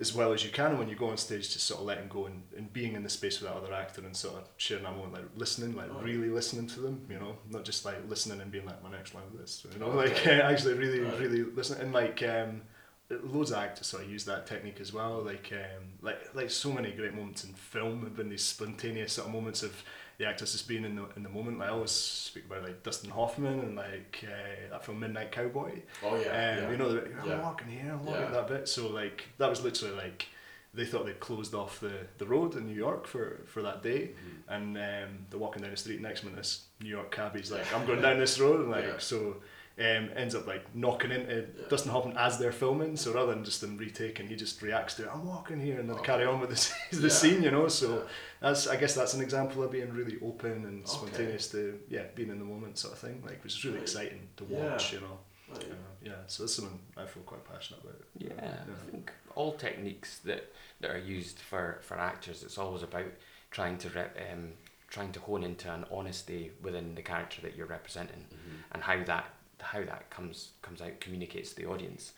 as 0.00 0.14
well 0.14 0.32
as 0.32 0.44
you 0.44 0.50
can 0.50 0.78
when 0.78 0.88
you 0.88 0.94
go 0.94 1.08
on 1.08 1.16
stage 1.16 1.52
just 1.52 1.66
sort 1.66 1.80
of 1.80 1.86
letting 1.86 2.08
go 2.08 2.26
and, 2.26 2.42
and 2.56 2.72
being 2.72 2.94
in 2.94 3.02
the 3.02 3.08
space 3.08 3.40
with 3.40 3.50
that 3.50 3.56
other 3.56 3.72
actor 3.72 4.00
and 4.02 4.14
sort 4.16 4.34
of 4.36 4.48
sharing 4.56 4.84
that 4.84 4.94
moment 4.94 5.12
like 5.14 5.24
listening 5.36 5.74
like 5.74 5.88
Oh. 5.90 6.02
really 6.02 6.28
listening 6.28 6.66
to 6.68 6.80
them 6.80 7.06
you 7.08 7.18
know 7.18 7.36
not 7.50 7.64
just 7.64 7.84
like 7.84 7.96
listening 8.08 8.40
and 8.40 8.50
being 8.50 8.66
like 8.66 8.82
my 8.82 8.90
next 8.90 9.14
line 9.14 9.24
is 9.34 9.40
this 9.40 9.66
you 9.72 9.78
know 9.80 9.86
Okay. 9.86 10.12
like 10.14 10.26
actually 10.50 10.74
really 10.74 11.00
Right. 11.00 11.20
really 11.20 11.42
listening 11.44 11.80
and 11.82 11.92
like 11.92 12.22
um 12.22 12.62
loads 13.08 13.52
of 13.52 13.58
actors 13.58 13.86
sort 13.86 14.02
of 14.02 14.10
use 14.10 14.24
that 14.24 14.46
technique 14.46 14.80
as 14.80 14.92
well 14.92 15.22
like 15.22 15.52
um 15.52 15.84
like 16.02 16.18
like 16.34 16.50
so 16.50 16.72
many 16.72 16.90
great 16.90 17.14
moments 17.14 17.44
in 17.44 17.52
film 17.54 18.02
have 18.02 18.16
been 18.16 18.28
these 18.28 18.42
spontaneous 18.44 19.12
sort 19.14 19.28
of 19.28 19.32
moments 19.32 19.62
of 19.62 19.82
the 20.18 20.26
actors 20.26 20.52
just 20.52 20.66
being 20.68 20.84
in 20.84 20.96
the 20.96 21.04
in 21.16 21.22
the 21.22 21.28
moment 21.28 21.58
like 21.58 21.68
I 21.68 21.72
always 21.72 21.90
speak 21.90 22.46
about 22.46 22.62
like 22.62 22.82
Dustin 22.82 23.10
Hoffman 23.10 23.60
and 23.60 23.76
like 23.76 24.24
uh, 24.26 24.70
that 24.70 24.84
film 24.84 25.00
Midnight 25.00 25.30
Cowboy 25.32 25.80
Oh 26.02 26.16
yeah. 26.16 26.20
um, 26.20 26.24
yeah. 26.64 26.70
You 26.70 26.76
know, 26.76 26.92
the, 26.92 27.02
I'm 27.20 27.28
Yeah. 27.28 27.42
walking 27.42 27.68
here, 27.68 27.92
I'm 27.92 28.04
walking 28.04 28.22
Yeah. 28.22 28.30
that 28.30 28.48
bit. 28.48 28.68
So 28.68 28.88
like 28.88 29.24
that 29.38 29.50
was 29.50 29.62
literally 29.62 29.94
like 29.94 30.26
they 30.74 30.84
thought 30.84 31.06
they'd 31.06 31.20
closed 31.20 31.54
off 31.54 31.80
the, 31.80 31.92
the 32.18 32.26
road 32.26 32.54
in 32.54 32.66
New 32.66 32.74
York 32.74 33.06
for, 33.06 33.40
for 33.46 33.62
that 33.62 33.82
day, 33.82 34.10
Mhm. 34.10 34.54
and 34.54 34.76
um, 34.76 35.18
they're 35.30 35.38
walking 35.40 35.62
down 35.62 35.70
the 35.70 35.76
street 35.76 36.02
next 36.02 36.22
minute. 36.22 36.36
This 36.36 36.66
New 36.82 36.90
York 36.90 37.10
cabbie's 37.10 37.50
like, 37.50 37.72
I'm 37.74 37.86
going 37.86 38.02
down 38.02 38.18
this 38.18 38.38
road, 38.38 38.60
and 38.60 38.70
like 38.70 39.00
so. 39.00 39.36
Um, 39.78 40.08
ends 40.16 40.34
up 40.34 40.46
like 40.46 40.74
knocking 40.74 41.10
into 41.10 41.34
Yeah. 41.54 41.64
Dustin 41.68 41.92
Hoffman 41.92 42.16
as 42.16 42.38
they're 42.38 42.50
filming, 42.50 42.96
so 42.96 43.12
rather 43.12 43.34
than 43.34 43.44
just 43.44 43.60
them 43.60 43.76
retaking, 43.76 44.26
he 44.26 44.34
just 44.34 44.62
reacts 44.62 44.94
to 44.94 45.02
it. 45.02 45.10
I'm 45.12 45.26
walking 45.26 45.60
here, 45.60 45.78
and 45.78 45.86
then 45.90 45.98
Oh. 45.98 46.02
carry 46.02 46.24
on 46.24 46.40
with 46.40 46.48
the, 46.48 46.54
s- 46.56 46.72
the 46.92 47.08
Yeah. 47.08 47.12
scene, 47.12 47.42
you 47.42 47.50
know. 47.50 47.68
So 47.68 47.98
Yeah. 47.98 48.02
that's 48.40 48.66
I 48.68 48.76
guess 48.76 48.94
that's 48.94 49.12
an 49.12 49.20
example 49.20 49.62
of 49.62 49.70
being 49.70 49.92
really 49.92 50.16
open 50.22 50.64
and 50.64 50.82
Okay. 50.82 50.90
spontaneous 50.90 51.50
to 51.50 51.78
yeah 51.90 52.04
being 52.14 52.30
in 52.30 52.38
the 52.38 52.44
moment 52.46 52.78
sort 52.78 52.94
of 52.94 53.00
thing, 53.00 53.22
like 53.26 53.44
which 53.44 53.54
is 53.54 53.64
really 53.66 53.76
Right. 53.76 53.82
exciting 53.82 54.28
to 54.38 54.46
Yeah. 54.48 54.70
watch, 54.72 54.94
you 54.94 55.00
know. 55.00 55.18
Right. 55.50 55.70
Uh, 55.70 55.74
yeah, 56.02 56.12
so 56.26 56.44
that's 56.44 56.54
something 56.54 56.80
I 56.96 57.04
feel 57.04 57.22
quite 57.24 57.44
passionate 57.44 57.84
about. 57.84 58.00
Yeah, 58.16 58.30
Yeah. 58.34 58.56
I 58.72 58.90
think 58.90 59.12
all 59.34 59.52
techniques 59.58 60.20
that, 60.20 60.52
that 60.80 60.90
are 60.90 60.98
used 60.98 61.38
for, 61.38 61.80
for 61.82 61.98
actors, 61.98 62.42
it's 62.42 62.56
always 62.56 62.82
about 62.82 63.12
trying 63.50 63.76
to 63.78 63.90
rep, 63.90 64.18
um, 64.32 64.54
trying 64.88 65.12
to 65.12 65.20
hone 65.20 65.44
into 65.44 65.70
an 65.70 65.84
honesty 65.90 66.52
within 66.62 66.94
the 66.94 67.02
character 67.02 67.42
that 67.42 67.54
you're 67.56 67.66
representing, 67.66 68.24
Mhm. 68.32 68.62
and 68.72 68.82
how 68.82 69.04
that 69.04 69.34
how 69.72 69.84
that 69.84 70.10
comes 70.10 70.50
comes 70.62 70.80
out 70.80 71.00
communicates 71.00 71.50
to 71.50 71.56
the 71.56 71.66
audience. 71.66 72.12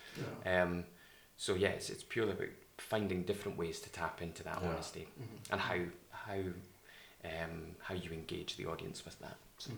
Yeah. 0.45 0.63
Um, 0.63 0.85
so 1.37 1.55
yeah, 1.55 1.69
it's, 1.69 1.91
it's 1.91 2.03
purely 2.03 2.33
about 2.33 2.49
finding 2.79 3.23
different 3.25 3.59
ways 3.59 3.81
to 3.81 3.91
tap 3.91 4.23
into 4.23 4.43
that 4.45 4.59
Yeah. 4.63 4.69
honesty 4.69 5.09
and 5.51 5.61
how 5.61 5.79
how 6.11 6.39
um, 7.25 7.75
how 7.81 7.95
you 7.95 8.11
engage 8.13 8.57
the 8.57 8.67
audience 8.67 9.05
with 9.05 9.19
that. 9.21 9.37
So, 9.59 9.71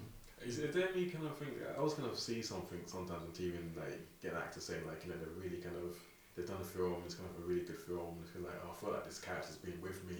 Is, 0.44 0.58
is 0.58 0.74
there 0.74 0.88
any 0.94 1.06
kind 1.06 1.26
of 1.26 1.36
thing? 1.38 1.48
I 1.74 1.78
always 1.78 1.94
kind 1.94 2.08
of 2.08 2.18
see 2.18 2.42
something 2.42 2.80
sometimes 2.86 3.22
on 3.22 3.32
TV 3.32 3.56
and 3.56 3.74
like 3.76 3.98
get 4.22 4.32
an 4.32 4.38
actor 4.38 4.60
saying 4.60 4.86
like 4.86 5.04
you 5.04 5.10
know 5.10 5.18
they're 5.18 5.42
really 5.42 5.58
kind 5.62 5.76
of 5.76 5.96
they've 6.36 6.46
done 6.46 6.60
a 6.60 6.64
film, 6.64 7.02
it's 7.06 7.14
kind 7.14 7.28
of 7.30 7.44
a 7.44 7.46
really 7.48 7.62
good 7.62 7.78
film. 7.78 8.16
And 8.18 8.24
they 8.24 8.28
feel 8.32 8.42
like 8.42 8.58
oh, 8.64 8.70
I 8.72 8.80
feel 8.80 8.92
like 8.92 9.04
this 9.06 9.18
character's 9.20 9.56
been 9.56 9.80
with 9.80 10.04
me, 10.08 10.16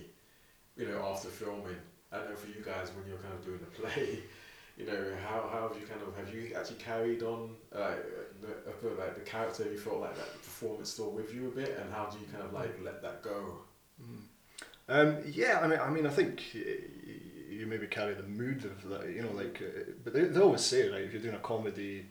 you 0.76 0.86
know, 0.88 1.02
after 1.12 1.28
filming. 1.28 1.76
I 2.12 2.18
don't 2.18 2.30
know 2.30 2.36
for 2.36 2.48
you 2.48 2.64
guys 2.64 2.90
when 2.96 3.06
you're 3.06 3.22
kind 3.22 3.34
of 3.34 3.44
doing 3.44 3.60
the 3.60 3.70
play, 3.80 4.18
you 4.80 4.86
know, 4.86 5.04
how, 5.28 5.48
how 5.52 5.68
have 5.68 5.80
you 5.80 5.86
kind 5.86 6.00
of 6.02 6.16
have 6.16 6.34
you 6.34 6.54
actually 6.54 6.78
carried 6.78 7.22
on 7.22 7.54
uh, 7.74 7.92
the, 8.40 8.88
like 8.98 9.14
the 9.14 9.30
character? 9.30 9.64
You 9.64 9.78
felt 9.78 10.00
like 10.00 10.16
that 10.16 10.32
performance 10.42 10.90
still 10.90 11.10
with 11.10 11.34
you 11.34 11.48
a 11.48 11.50
bit, 11.50 11.78
and 11.80 11.92
how 11.92 12.06
do 12.06 12.18
you 12.18 12.26
kind 12.32 12.44
of 12.44 12.52
like 12.52 12.78
let 12.82 13.02
that 13.02 13.22
go? 13.22 13.60
Mm. 14.02 14.22
Um, 14.88 15.18
yeah, 15.30 15.60
I 15.62 15.68
mean, 15.68 15.78
I 15.78 15.90
mean, 15.90 16.06
I 16.06 16.10
think 16.10 16.42
you 16.54 17.66
maybe 17.66 17.86
carry 17.86 18.14
the 18.14 18.22
mood 18.22 18.64
of 18.64 18.88
that, 18.88 19.08
you 19.10 19.22
know, 19.22 19.32
like, 19.32 19.62
uh, 19.62 19.92
but 20.02 20.12
they, 20.12 20.24
they 20.24 20.40
always 20.40 20.62
say, 20.62 20.90
like, 20.90 21.02
if 21.02 21.12
you're 21.12 21.22
doing 21.22 21.34
a 21.34 21.38
comedy, 21.38 22.06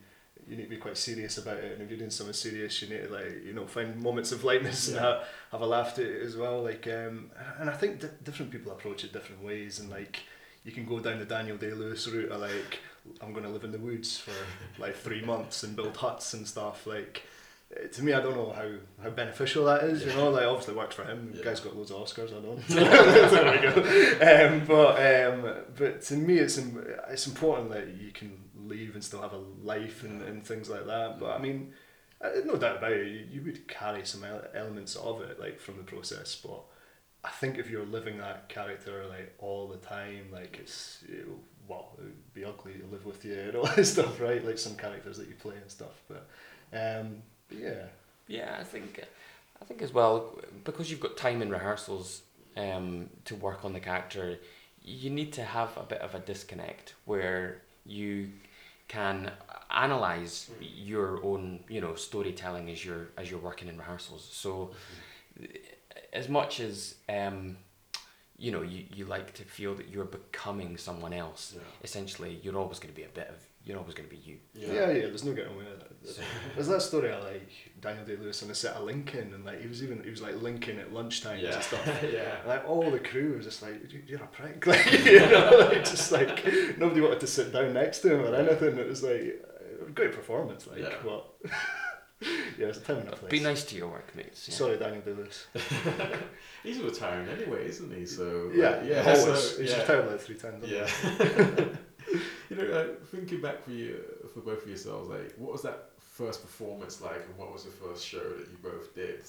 you 0.47 0.55
need 0.55 0.63
to 0.63 0.69
be 0.69 0.77
quite 0.77 0.97
serious 0.97 1.37
about 1.37 1.57
it, 1.57 1.73
and 1.73 1.81
if 1.81 1.89
you're 1.89 1.99
doing 1.99 2.09
something 2.09 2.33
serious, 2.33 2.81
you 2.81 2.89
need 2.89 3.07
to, 3.07 3.13
like, 3.13 3.43
you 3.45 3.53
know, 3.53 3.67
find 3.67 4.01
moments 4.01 4.31
of 4.31 4.43
lightness 4.43 4.87
and 4.87 4.99
have, 4.99 5.23
have 5.51 5.61
a 5.61 5.65
laugh 5.65 5.95
to 5.95 6.03
it 6.03 6.25
as 6.25 6.37
well, 6.37 6.63
like, 6.63 6.87
um, 6.87 7.31
and 7.59 7.69
I 7.69 7.73
think 7.73 7.99
di- 7.99 8.07
different 8.23 8.51
people 8.51 8.71
approach 8.71 9.03
it 9.03 9.11
different 9.11 9.43
ways, 9.43 9.79
and 9.79 9.89
like, 9.89 10.21
you 10.69 10.75
can 10.75 10.85
go 10.85 10.99
down 10.99 11.19
the 11.19 11.25
Daniel 11.25 11.57
Day 11.57 11.71
Lewis 11.73 12.07
route 12.07 12.31
of 12.31 12.41
like, 12.41 12.79
I'm 13.21 13.31
going 13.33 13.43
to 13.45 13.49
live 13.49 13.63
in 13.63 13.71
the 13.71 13.79
woods 13.79 14.17
for 14.19 14.31
like 14.81 14.95
three 14.95 15.21
months 15.21 15.63
and 15.63 15.75
build 15.75 15.97
huts 15.97 16.33
and 16.35 16.47
stuff, 16.47 16.85
like, 16.85 17.23
uh, 17.75 17.87
to 17.87 18.03
me, 18.03 18.13
I 18.13 18.19
don't 18.21 18.35
know 18.35 18.51
how, 18.51 18.69
how 19.03 19.09
beneficial 19.11 19.65
that 19.65 19.83
is. 19.83 20.03
You 20.05 20.11
know, 20.13 20.29
like 20.31 20.45
obviously 20.45 20.73
it 20.73 20.77
works 20.77 20.95
for 20.95 21.03
him. 21.03 21.31
The 21.31 21.37
Yeah. 21.39 21.43
guy's 21.45 21.59
got 21.59 21.75
loads 21.75 21.91
of 21.91 21.97
Oscars. 21.97 22.29
I 22.35 22.41
don't. 22.41 22.67
there 22.67 23.51
we 23.51 23.59
go. 23.61 24.47
Um, 24.47 24.65
but 24.65 25.25
um, 25.45 25.55
but 25.77 26.01
to 26.03 26.15
me, 26.15 26.39
it's 26.39 26.57
it's 27.11 27.27
important 27.27 27.69
that 27.71 27.87
you 27.89 28.11
can 28.11 28.31
leave 28.65 28.95
and 28.95 29.03
still 29.03 29.21
have 29.21 29.33
a 29.33 29.41
life 29.63 30.03
and, 30.03 30.21
and 30.23 30.43
things 30.43 30.67
like 30.69 30.85
that. 30.87 31.19
But 31.19 31.31
I 31.35 31.37
mean, 31.39 31.73
uh, 32.21 32.29
no 32.45 32.55
doubt 32.57 32.77
about 32.77 32.91
it, 32.93 33.07
you, 33.07 33.25
you 33.33 33.41
would 33.43 33.67
carry 33.67 34.03
some 34.03 34.23
elements 34.55 34.95
of 34.95 35.21
it 35.21 35.39
like 35.39 35.59
from 35.59 35.77
the 35.77 35.83
process. 35.83 36.35
But 36.43 36.61
I 37.23 37.29
think 37.29 37.57
if 37.57 37.69
you're 37.69 37.85
living 37.85 38.17
that 38.19 38.47
character 38.49 39.05
like 39.09 39.33
all 39.39 39.67
the 39.67 39.77
time, 39.77 40.27
like 40.31 40.57
it's 40.59 41.03
it, 41.07 41.27
well, 41.67 41.89
it 41.97 42.03
would 42.03 42.33
be 42.33 42.45
ugly 42.45 42.73
to 42.73 42.85
live 42.87 43.05
with 43.05 43.23
you 43.25 43.37
and 43.37 43.55
all 43.55 43.65
that 43.75 43.85
stuff, 43.85 44.19
right? 44.21 44.43
Like 44.43 44.57
some 44.57 44.75
characters 44.75 45.17
that 45.17 45.27
you 45.27 45.35
play 45.35 45.55
and 45.61 45.69
stuff. 45.69 46.01
But 46.07 46.27
um, 46.73 47.21
but 47.49 47.57
yeah. 47.57 47.85
Yeah, 48.27 48.57
I 48.59 48.63
think 48.63 49.03
I 49.61 49.65
think 49.65 49.81
as 49.81 49.93
well 49.93 50.39
because 50.63 50.89
you've 50.89 50.99
got 50.99 51.17
time 51.17 51.41
in 51.41 51.49
rehearsals 51.49 52.21
um, 52.55 53.09
to 53.25 53.35
work 53.35 53.65
on 53.65 53.73
the 53.73 53.79
character, 53.79 54.37
you 54.83 55.09
need 55.09 55.33
to 55.33 55.43
have 55.43 55.75
a 55.77 55.83
bit 55.83 56.01
of 56.01 56.15
a 56.15 56.19
disconnect 56.19 56.93
where 57.05 57.61
you 57.85 58.29
can 58.87 59.31
analyze 59.71 60.49
your 60.59 61.23
own 61.23 61.59
you 61.69 61.79
know 61.81 61.95
storytelling 61.95 62.69
as 62.69 62.83
you're 62.83 63.09
as 63.17 63.29
you're 63.29 63.39
working 63.39 63.67
in 63.67 63.77
rehearsals. 63.77 64.27
So 64.31 64.71
as 66.13 66.27
much 66.29 66.59
as 66.59 66.95
um, 67.07 67.57
you 68.37 68.51
know 68.51 68.61
you, 68.61 68.85
you 68.95 69.05
like 69.05 69.33
to 69.35 69.43
feel 69.43 69.75
that 69.75 69.89
you're 69.89 70.05
becoming 70.05 70.77
someone 70.77 71.13
else, 71.13 71.53
Yeah. 71.55 71.61
essentially 71.83 72.39
you're 72.43 72.57
always 72.57 72.79
going 72.79 72.93
to 72.93 72.95
be 72.95 73.03
a 73.05 73.09
bit 73.09 73.27
of 73.29 73.35
you're 73.65 73.77
always 73.77 73.93
going 73.93 74.07
to 74.09 74.15
be 74.15 74.21
you. 74.21 74.37
Yeah, 74.55 74.89
yeah, 74.89 75.07
there's 75.07 75.25
no 75.25 75.33
getting 75.33 75.53
away 75.53 75.65
with 75.65 75.81
it. 75.81 76.15
So- 76.15 76.21
There's 76.55 76.69
that 76.69 76.81
story 76.81 77.11
of 77.11 77.23
like 77.25 77.49
Daniel 77.81 78.05
Day 78.05 78.15
Lewis 78.15 78.41
on 78.41 78.47
the 78.47 78.55
set 78.55 78.75
of 78.75 78.83
Lincoln, 78.85 79.33
and 79.33 79.43
like 79.45 79.61
he 79.61 79.67
was 79.67 79.83
even 79.83 80.01
he 80.01 80.09
was 80.09 80.21
like 80.21 80.41
Lincoln 80.41 80.79
at 80.79 80.93
lunchtime 80.93 81.39
Yeah. 81.39 81.55
and 81.55 81.63
stuff. 81.63 81.85
yeah. 82.03 82.39
And, 82.39 82.47
like 82.47 82.67
all 82.67 82.89
the 82.89 82.99
crew 82.99 83.35
was 83.35 83.45
just 83.45 83.61
like, 83.61 83.91
"You- 83.91 84.01
you're 84.07 84.23
a 84.23 84.27
prick, 84.27 84.65
like 84.73 84.89
you 85.03 85.19
know, 85.19 85.67
like, 85.69 85.83
just 85.83 86.11
like 86.11 86.45
nobody 86.77 87.01
wanted 87.01 87.19
to 87.19 87.27
sit 87.27 87.51
down 87.51 87.73
next 87.73 87.99
to 87.99 88.13
him 88.15 88.21
or 88.21 88.33
anything. 88.33 88.77
It 88.77 88.87
was 88.87 89.03
like 89.03 89.45
a 89.85 89.91
great 89.91 90.13
performance, 90.13 90.65
like 90.65 90.79
Yeah. 90.79 90.93
but 91.03 91.27
yeah, 92.21 92.67
it's 92.67 92.77
a 92.79 92.81
time 92.81 92.97
and 92.97 93.09
a 93.09 93.15
place. 93.15 93.31
Be 93.31 93.39
nice 93.39 93.63
to 93.65 93.75
your 93.75 93.87
workmates. 93.89 94.47
Yeah. 94.49 94.55
Sorry, 94.55 94.77
Daniel 94.77 95.01
Day 95.01 95.13
Lewis. 95.13 95.47
He's 96.63 96.79
retiring 96.79 97.27
anyway, 97.29 97.67
isn't 97.67 97.93
he? 97.93 98.05
So 98.05 98.51
Yeah, 98.53 98.69
like, 98.71 98.85
yeah, 98.89 99.03
always. 99.05 99.23
so, 99.55 99.61
He's 99.61 99.71
yeah. 99.71 99.79
retired 99.81 100.07
like 100.11 100.19
three 100.19 100.35
times. 100.35 100.65
hasn't 100.67 101.59
Yeah. 101.59 101.65
you 102.49 102.55
know, 102.57 102.63
like, 102.77 103.05
thinking 103.07 103.41
back 103.41 103.63
for 103.63 103.71
you, 103.71 103.99
for 104.33 104.41
both 104.41 104.63
of 104.63 104.67
yourselves, 104.67 105.09
like, 105.09 105.33
what 105.37 105.51
was 105.53 105.61
that 105.61 105.91
first 105.99 106.41
performance 106.41 107.01
like, 107.01 107.21
and 107.25 107.37
what 107.37 107.53
was 107.53 107.63
the 107.63 107.71
first 107.71 108.05
show 108.05 108.19
that 108.19 108.47
you 108.51 108.57
both 108.61 108.93
did, 108.93 109.21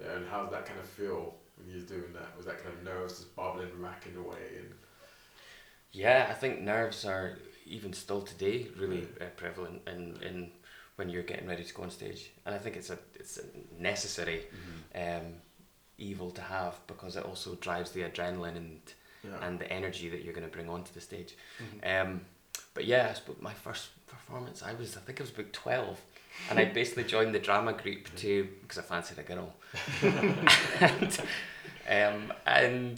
Yeah, 0.00 0.12
and 0.16 0.28
how 0.28 0.44
did 0.44 0.52
that 0.52 0.66
kind 0.66 0.78
of 0.78 0.86
feel 0.86 1.34
when 1.56 1.68
you 1.68 1.80
were 1.80 1.86
doing 1.86 2.12
that? 2.12 2.36
Was 2.36 2.46
that 2.46 2.62
kind 2.62 2.74
of 2.76 2.84
nerves 2.84 3.14
just 3.18 3.34
bubbling, 3.34 3.68
racking 3.80 4.14
away, 4.16 4.58
and 4.58 4.70
Yeah, 5.92 6.28
I 6.30 6.34
think 6.34 6.60
nerves 6.60 7.04
are 7.04 7.36
even 7.66 7.92
still 7.92 8.22
today 8.22 8.68
really 8.78 9.08
uh, 9.20 9.24
prevalent 9.36 9.82
in, 9.88 10.16
in 10.22 10.50
when 11.00 11.08
you're 11.08 11.22
getting 11.32 11.48
ready 11.48 11.64
to 11.64 11.74
go 11.74 11.82
on 11.82 11.90
stage, 11.90 12.30
and 12.44 12.54
I 12.54 12.58
think 12.58 12.76
it's 12.76 12.90
a 12.90 12.98
it's 13.14 13.38
a 13.38 13.44
necessary 13.82 14.40
um, 14.94 15.26
evil 15.96 16.30
to 16.32 16.42
have 16.42 16.74
because 16.86 17.16
it 17.16 17.24
also 17.24 17.54
drives 17.54 17.90
the 17.92 18.02
adrenaline 18.02 18.56
and 18.64 18.80
yeah, 19.24 19.46
and 19.46 19.58
the 19.58 19.68
energy 19.72 20.10
that 20.10 20.22
you're 20.22 20.34
going 20.34 20.48
to 20.50 20.56
bring 20.56 20.68
onto 20.68 20.92
the 20.92 21.00
stage. 21.00 21.32
Mhm. 21.64 21.80
Um, 21.92 22.20
but 22.74 22.84
yeah, 22.84 23.08
I 23.10 23.14
suppose 23.14 23.36
my 23.40 23.54
first 23.54 23.88
performance, 24.06 24.62
I 24.62 24.74
was 24.74 24.96
I 24.98 25.00
think 25.00 25.20
I 25.20 25.22
was 25.22 25.30
about 25.30 25.52
twelve, 25.54 25.98
and 26.50 26.58
I 26.58 26.66
basically 26.66 27.04
joined 27.14 27.34
the 27.34 27.38
drama 27.48 27.72
group 27.72 28.14
to 28.16 28.46
because 28.62 28.78
I 28.78 28.82
fancied 28.82 29.18
a 29.18 29.22
girl, 29.22 29.54
and, 30.80 31.20
um, 31.88 32.32
and 32.46 32.96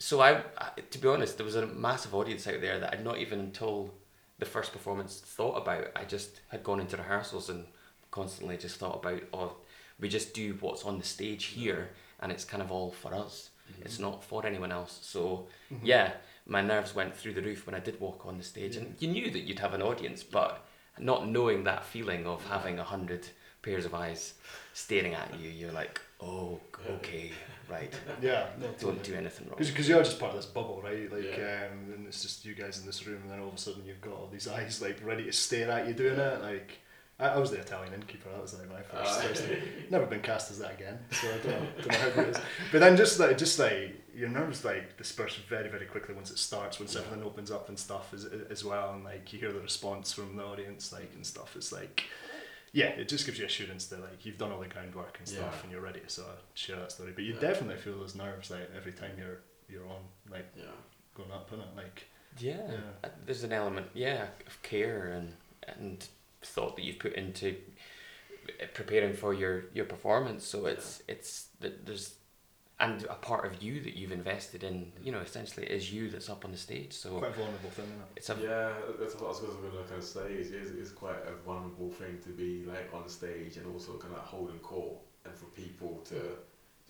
so 0.00 0.20
I, 0.20 0.30
I, 0.58 0.68
to 0.90 0.98
be 0.98 1.06
honest, 1.08 1.36
there 1.38 1.46
was 1.46 1.56
a 1.56 1.66
massive 1.66 2.14
audience 2.16 2.46
out 2.48 2.60
there 2.60 2.78
that 2.80 2.94
I'd 2.94 3.04
not 3.04 3.18
even 3.18 3.38
until 3.40 3.94
the 4.38 4.46
first 4.46 4.72
performance 4.72 5.20
thought 5.20 5.56
about. 5.56 5.88
I 5.96 6.04
just 6.04 6.40
had 6.48 6.62
gone 6.62 6.80
into 6.80 6.96
rehearsals 6.96 7.48
and 7.50 7.64
constantly 8.10 8.56
just 8.56 8.76
thought 8.76 8.96
about, 9.04 9.22
oh, 9.32 9.56
we 10.00 10.08
just 10.08 10.32
do 10.34 10.56
what's 10.60 10.84
on 10.84 10.98
the 10.98 11.04
stage 11.04 11.44
here, 11.46 11.90
and 12.20 12.30
it's 12.32 12.44
kind 12.44 12.62
of 12.62 12.70
all 12.70 12.90
for 12.92 13.14
us. 13.14 13.50
It's 13.82 13.98
not 13.98 14.24
for 14.24 14.46
anyone 14.46 14.72
else. 14.72 14.98
So 15.02 15.46
Mhm. 15.70 15.80
yeah, 15.82 16.12
my 16.46 16.62
nerves 16.62 16.94
went 16.94 17.14
through 17.14 17.34
the 17.34 17.42
roof 17.42 17.66
when 17.66 17.74
I 17.74 17.80
did 17.80 18.00
walk 18.00 18.24
on 18.24 18.38
the 18.38 18.44
stage, 18.44 18.76
and 18.76 18.96
you 19.00 19.08
knew 19.08 19.30
that 19.30 19.40
you'd 19.40 19.58
have 19.58 19.74
an 19.74 19.82
audience, 19.82 20.22
but 20.22 20.64
not 20.98 21.28
knowing 21.28 21.64
that 21.64 21.84
feeling 21.84 22.26
of 22.26 22.44
having 22.46 22.78
a 22.78 22.84
hundred 22.84 23.28
pairs 23.60 23.84
of 23.84 23.92
eyes 23.94 24.34
staring 24.72 25.14
at 25.14 25.38
you, 25.38 25.50
you're 25.50 25.72
like, 25.72 26.00
oh, 26.20 26.60
okay, 26.88 27.32
right, 27.70 27.92
Yeah, 28.22 28.46
no, 28.60 28.68
don't 28.78 29.02
do 29.02 29.14
anything 29.14 29.48
wrong. 29.48 29.56
Because 29.58 29.88
you're 29.88 30.02
just 30.02 30.18
part 30.18 30.32
of 30.34 30.38
this 30.38 30.46
bubble, 30.46 30.80
right? 30.82 31.10
Like, 31.12 31.36
Yeah. 31.38 31.68
um, 31.72 31.92
and 31.94 32.06
it's 32.06 32.22
just 32.22 32.44
you 32.44 32.54
guys 32.54 32.78
in 32.80 32.86
this 32.86 33.06
room, 33.06 33.20
and 33.22 33.30
then 33.30 33.40
all 33.40 33.48
of 33.48 33.54
a 33.54 33.58
sudden 33.58 33.84
you've 33.84 34.00
got 34.00 34.12
all 34.14 34.28
these 34.32 34.48
eyes 34.48 34.80
like 34.82 34.98
ready 35.04 35.24
to 35.24 35.32
stare 35.32 35.70
at 35.70 35.86
you 35.86 35.94
doing 35.94 36.18
it. 36.18 36.42
Like, 36.42 36.78
I, 37.20 37.28
I 37.30 37.38
was 37.38 37.50
the 37.50 37.58
Italian 37.58 37.92
innkeeper. 37.94 38.28
That 38.30 38.40
was 38.42 38.54
like 38.58 38.70
my 38.70 38.82
first. 38.82 39.20
First 39.22 39.44
never 39.90 40.06
been 40.06 40.20
cast 40.20 40.50
as 40.50 40.58
that 40.60 40.74
again, 40.74 40.98
so 41.10 41.28
I 41.28 41.32
don't 41.38 41.46
know, 41.46 41.66
don't 41.78 41.88
know 41.92 41.98
how 41.98 42.10
good 42.10 42.28
it 42.28 42.36
is. 42.36 42.42
But 42.72 42.78
then 42.80 42.96
just 42.96 43.18
like, 43.18 43.36
just 43.36 43.58
like 43.58 43.94
your 44.14 44.28
nerves 44.28 44.64
like 44.64 44.96
disperse 44.96 45.34
very, 45.48 45.68
very 45.68 45.86
quickly 45.86 46.14
once 46.14 46.30
it 46.30 46.38
starts, 46.38 46.78
once 46.80 46.94
Yeah. 46.94 47.00
everything 47.00 47.24
opens 47.24 47.50
up 47.50 47.68
and 47.68 47.78
stuff 47.78 48.12
as 48.14 48.24
as 48.50 48.64
well, 48.64 48.92
and 48.94 49.04
like 49.04 49.32
you 49.32 49.38
hear 49.40 49.52
the 49.52 49.60
response 49.60 50.12
from 50.12 50.36
the 50.36 50.44
audience, 50.44 50.92
like 50.92 51.10
and 51.14 51.26
stuff. 51.26 51.54
It's 51.56 51.72
like. 51.72 52.04
Yeah, 52.72 52.86
it 52.88 53.08
just 53.08 53.24
gives 53.26 53.38
you 53.38 53.46
assurance 53.46 53.86
that 53.86 54.00
like 54.00 54.24
you've 54.26 54.38
done 54.38 54.52
all 54.52 54.60
the 54.60 54.66
groundwork 54.68 55.16
and 55.18 55.26
stuff, 55.28 55.54
Yeah. 55.56 55.62
and 55.62 55.72
you're 55.72 55.80
ready 55.80 56.00
to 56.00 56.08
sort 56.08 56.28
of 56.28 56.38
share 56.54 56.76
that 56.76 56.92
story. 56.92 57.12
But 57.14 57.24
you 57.24 57.34
Yeah. 57.34 57.40
definitely 57.40 57.76
feel 57.76 57.98
those 57.98 58.14
nerves 58.14 58.50
like 58.50 58.70
every 58.76 58.92
time 58.92 59.12
you're 59.18 59.40
you're 59.68 59.86
on 59.86 60.02
like 60.30 60.46
Yeah. 60.56 60.64
going 61.14 61.30
up, 61.30 61.50
innit? 61.50 61.74
Like, 61.76 62.04
Yeah, 62.38 62.70
Yeah. 62.70 62.80
uh, 63.04 63.08
there's 63.26 63.42
an 63.42 63.52
element, 63.52 63.90
yeah, 63.94 64.28
of 64.46 64.62
care 64.62 65.08
and 65.12 65.36
and 65.66 66.06
thought 66.42 66.76
that 66.76 66.82
you've 66.84 66.98
put 66.98 67.14
into 67.14 67.56
uh, 68.62 68.66
preparing 68.74 69.14
for 69.14 69.34
your 69.34 69.64
your 69.74 69.84
performance. 69.86 70.44
So 70.44 70.66
it's 70.66 71.02
it's 71.08 71.48
that 71.60 71.84
there's 71.86 72.14
and 72.80 73.04
a 73.04 73.14
part 73.14 73.44
of 73.44 73.62
you 73.62 73.80
that 73.80 73.96
you've 73.96 74.12
invested 74.12 74.62
in. 74.62 74.92
You 75.02 75.12
know, 75.12 75.20
essentially, 75.20 75.66
is 75.66 75.92
you 75.92 76.10
that's 76.10 76.30
up 76.30 76.44
on 76.44 76.52
the 76.52 76.58
stage. 76.58 76.92
So 76.92 77.18
quite 77.18 77.30
a 77.30 77.34
vulnerable 77.34 77.70
thing, 77.70 77.86
isn't 77.86 78.00
it? 78.00 78.08
it's 78.16 78.30
a 78.30 78.36
Yeah, 78.40 78.72
that's 79.00 79.14
what 79.14 79.24
I 79.24 79.28
was 79.28 79.40
going 79.40 79.70
to 79.72 79.88
kind 79.88 79.98
of 79.98 80.04
say. 80.04 80.32
Is 80.32 80.50
is 80.52 80.70
it's 80.72 80.92
quite 80.92 81.18
a 81.26 81.34
vulnerable 81.44 81.90
thing 81.90 82.18
to 82.24 82.30
be 82.30 82.64
like 82.66 82.90
on 82.94 83.02
the 83.04 83.10
stage 83.10 83.56
and 83.56 83.66
also 83.72 83.98
kind 83.98 84.14
of 84.14 84.20
holding 84.20 84.58
court 84.60 84.98
and 85.24 85.34
for 85.34 85.46
people 85.46 86.00
to 86.06 86.38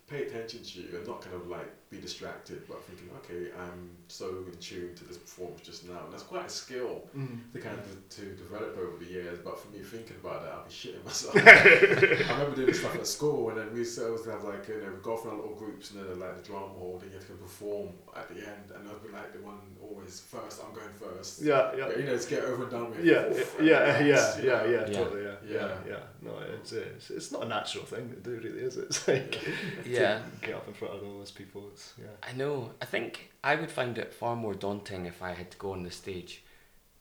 pay 0.08 0.24
attention 0.24 0.62
to 0.62 0.80
you 0.80 0.88
and 0.96 1.06
not 1.06 1.20
kind 1.22 1.36
of 1.36 1.48
like 1.48 1.70
be 1.90 1.98
distracted, 1.98 2.62
but 2.68 2.82
thinking, 2.84 3.08
okay, 3.16 3.50
I'm 3.58 3.90
so 4.08 4.44
in 4.46 4.58
tune 4.58 4.94
to 4.94 5.04
this 5.04 5.16
performance 5.16 5.62
just 5.62 5.88
now, 5.88 6.04
and 6.04 6.12
that's 6.12 6.22
quite 6.22 6.44
a 6.46 6.48
skill 6.50 7.02
Mm. 7.16 7.50
to 7.52 7.58
kind 7.60 7.78
of 7.78 8.08
to 8.16 8.22
develop 8.36 8.76
over 8.76 8.96
the 9.02 9.10
years. 9.10 9.38
But 9.42 9.58
for 9.58 9.68
me, 9.72 9.78
thinking 9.80 10.16
about 10.22 10.42
that, 10.44 10.52
I'll 10.52 10.64
be 10.64 10.70
shitting 10.70 11.02
myself. 11.04 11.34
I 11.36 12.32
remember 12.32 12.56
doing 12.56 12.66
this 12.68 12.80
stuff 12.80 12.94
at 12.94 13.06
school, 13.06 13.48
and 13.50 13.58
then 13.58 13.72
we 13.72 13.78
used 13.80 13.96
to 13.98 14.06
always 14.06 14.26
have 14.26 14.44
like 14.44 14.68
you 14.68 14.74
know 14.82 14.92
we 14.96 15.02
go 15.02 15.14
off 15.14 15.24
in 15.24 15.30
our 15.30 15.36
little 15.36 15.54
groups, 15.54 15.90
and 15.92 16.00
then 16.04 16.20
like 16.20 16.36
the 16.36 16.42
drum 16.42 16.70
hall, 16.78 16.98
then 17.00 17.10
you 17.10 17.16
have 17.16 17.26
to 17.26 17.32
perform 17.34 17.88
at 18.16 18.28
the 18.28 18.36
end, 18.36 18.70
and 18.74 18.86
I'd 18.88 19.02
be 19.02 19.08
like 19.10 19.32
the 19.32 19.40
one 19.40 19.58
always 19.80 20.20
first. 20.20 20.60
I'm 20.62 20.74
going 20.74 20.92
first. 20.94 21.40
Yeah, 21.42 21.72
yeah. 21.76 21.88
You 21.96 22.04
know, 22.04 22.18
to 22.18 22.28
get 22.30 22.44
over 22.44 22.62
and 22.64 22.70
done 22.72 22.90
with. 22.90 23.04
Yeah, 23.04 23.30
Oof, 23.30 23.56
yeah, 23.62 23.96
and 23.96 24.08
yeah, 24.08 24.36
yeah, 24.38 24.64
yeah, 24.66 24.70
Yeah. 24.70 24.84
totally, 24.98 25.22
yeah, 25.24 25.34
yeah, 25.48 25.54
Yeah. 25.54 25.74
yeah. 25.88 25.96
No, 26.20 26.32
it's, 26.54 26.72
it's 26.72 27.10
it's 27.10 27.32
not 27.32 27.44
a 27.44 27.48
natural 27.48 27.84
thing 27.84 28.10
to 28.10 28.16
do, 28.16 28.32
really, 28.44 28.60
is 28.60 28.76
it? 28.76 28.84
It's 28.88 29.08
like 29.08 29.38
yeah. 29.86 30.18
to 30.40 30.46
get 30.46 30.54
up 30.56 30.68
in 30.68 30.74
front 30.74 30.94
of 30.94 31.02
all 31.02 31.18
those 31.18 31.30
people. 31.30 31.70
Yeah. 31.98 32.06
I 32.22 32.32
know. 32.32 32.70
I 32.82 32.84
think 32.84 33.30
I 33.42 33.54
would 33.54 33.70
find 33.70 33.96
it 33.98 34.12
far 34.12 34.36
more 34.36 34.54
daunting 34.54 35.06
if 35.06 35.22
I 35.22 35.32
had 35.32 35.50
to 35.50 35.58
go 35.58 35.72
on 35.72 35.82
the 35.82 35.90
stage 35.90 36.42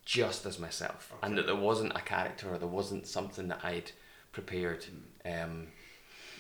just 0.06 0.46
as 0.46 0.58
myself, 0.58 1.14
and 1.22 1.38
that 1.38 1.46
there 1.46 1.56
wasn't 1.56 1.92
a 1.96 2.02
character 2.02 2.54
or 2.54 2.58
there 2.58 2.68
wasn't 2.68 3.06
something 3.08 3.48
that 3.50 3.60
I'd 3.64 3.92
prepared. 4.32 4.86
Mm-hmm. 4.86 5.44
Um, 5.44 5.68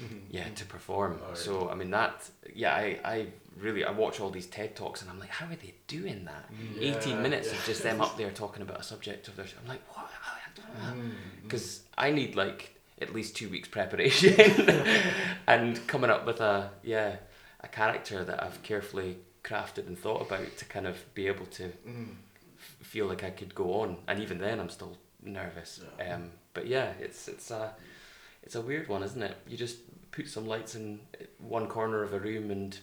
mm-hmm. 0.01 0.17
yeah 0.29 0.47
to 0.55 0.65
perform. 0.65 1.19
So 1.33 1.69
i 1.69 1.75
mean 1.75 1.91
that 1.91 2.29
yeah 2.53 2.73
I, 2.73 2.99
I 3.03 3.27
really 3.59 3.83
i 3.83 3.91
watch 3.91 4.19
all 4.19 4.29
these 4.29 4.45
ted 4.47 4.75
talks 4.75 5.01
and 5.01 5.09
i'm 5.09 5.19
like 5.19 5.29
how 5.29 5.45
are 5.47 5.55
they 5.55 5.73
doing 5.87 6.25
that? 6.25 6.45
Yeah, 6.79 6.97
18 6.97 7.21
minutes 7.21 7.47
yeah. 7.47 7.57
of 7.57 7.65
just 7.65 7.83
them 7.83 8.01
up 8.01 8.17
there 8.17 8.31
talking 8.31 8.61
about 8.61 8.79
a 8.79 8.83
subject 8.83 9.27
of 9.27 9.35
their 9.35 9.45
i'm 9.61 9.67
like 9.67 9.81
what? 9.95 10.09
Because 11.43 11.79
mm-hmm. 11.79 12.05
i 12.05 12.11
need 12.11 12.35
like 12.35 12.75
at 13.01 13.13
least 13.13 13.35
two 13.35 13.49
weeks 13.49 13.67
preparation 13.67 14.35
and 15.47 15.85
coming 15.87 16.09
up 16.09 16.25
with 16.25 16.41
a 16.41 16.71
yeah 16.83 17.15
a 17.67 17.75
character 17.75 18.23
that 18.23 18.43
i've 18.43 18.61
carefully 18.63 19.17
crafted 19.43 19.87
and 19.87 19.97
thought 19.97 20.21
about 20.21 20.57
to 20.57 20.65
kind 20.65 20.87
of 20.87 20.97
be 21.13 21.27
able 21.27 21.45
to 21.45 21.63
Mm. 21.87 22.15
f- 22.57 22.87
feel 22.87 23.05
like 23.07 23.23
i 23.23 23.29
could 23.29 23.53
go 23.55 23.81
on 23.81 23.97
and 24.07 24.19
even 24.19 24.37
then 24.39 24.59
i'm 24.59 24.69
still 24.69 24.97
nervous 25.23 25.79
Yeah. 25.99 26.15
um 26.15 26.31
but 26.53 26.67
yeah 26.67 26.91
it's 26.99 27.27
it's 27.27 27.51
a 27.51 27.73
it's 28.43 28.55
a 28.55 28.61
weird 28.61 28.87
one 28.87 29.03
isn't 29.03 29.21
it 29.21 29.35
you 29.47 29.57
just 29.57 29.77
put 30.11 30.27
some 30.27 30.47
lights 30.47 30.75
in 30.75 30.99
one 31.39 31.67
corner 31.67 32.03
of 32.03 32.13
a 32.13 32.19
room 32.19 32.51
and 32.51 32.77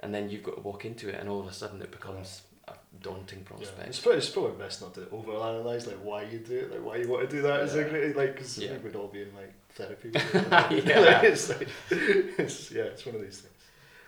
and 0.00 0.12
then 0.14 0.28
you've 0.30 0.42
got 0.42 0.56
to 0.56 0.60
walk 0.62 0.84
into 0.84 1.08
it 1.08 1.16
and 1.20 1.28
all 1.28 1.40
of 1.40 1.46
a 1.46 1.52
sudden 1.52 1.80
it 1.82 1.90
becomes 1.90 2.42
a 2.68 2.74
daunting 3.00 3.40
Yeah. 3.40 3.44
prospect 3.56 3.88
It's, 3.88 4.00
probably, 4.00 4.18
it's 4.18 4.30
probably 4.30 4.56
best 4.64 4.80
not 4.82 4.94
to 4.94 5.00
overanalyze 5.02 5.86
like 5.86 5.98
why 6.02 6.22
you 6.22 6.38
do 6.38 6.56
it, 6.58 6.70
like 6.72 6.84
why 6.84 6.96
you 6.96 7.08
want 7.08 7.28
to 7.28 7.36
do 7.36 7.42
that. 7.42 7.60
Is 7.60 7.74
Yeah. 7.74 7.82
like, 7.82 8.16
like 8.16 8.36
cause 8.36 8.58
Yeah. 8.58 8.76
we'd 8.84 8.96
all 8.96 9.08
be 9.08 9.22
in 9.22 9.32
like 9.34 9.52
therapy. 9.78 10.10
Yeah. 10.88 11.00
like, 11.00 11.24
it's 11.32 11.48
like, 11.48 11.68
it's, 11.90 12.70
yeah, 12.70 12.82
it's 12.92 13.04
one 13.06 13.16
of 13.16 13.20
these 13.22 13.40
things. 13.40 13.51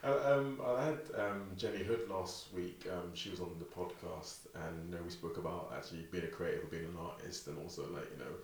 Uh, 0.05 0.35
um, 0.37 0.61
I 0.67 0.85
had 0.85 0.99
um, 1.19 1.49
Jenny 1.57 1.83
Hood 1.83 2.11
last 2.11 2.53
week. 2.53 2.87
Um, 2.93 3.15
she 3.15 3.31
was 3.31 3.41
on 3.41 3.57
the 3.59 3.65
podcast, 3.65 4.45
and 4.55 4.91
you 4.91 4.95
know, 4.95 5.03
we 5.03 5.11
spoke 5.11 5.39
about 5.39 5.73
actually 5.75 6.07
being 6.13 6.25
a 6.25 6.29
creative, 6.29 6.71
being 6.71 6.85
an 6.85 6.97
artist, 7.01 7.47
and 7.47 7.57
also 7.59 7.83
like 7.91 8.05
you 8.13 8.21
know, 8.21 8.35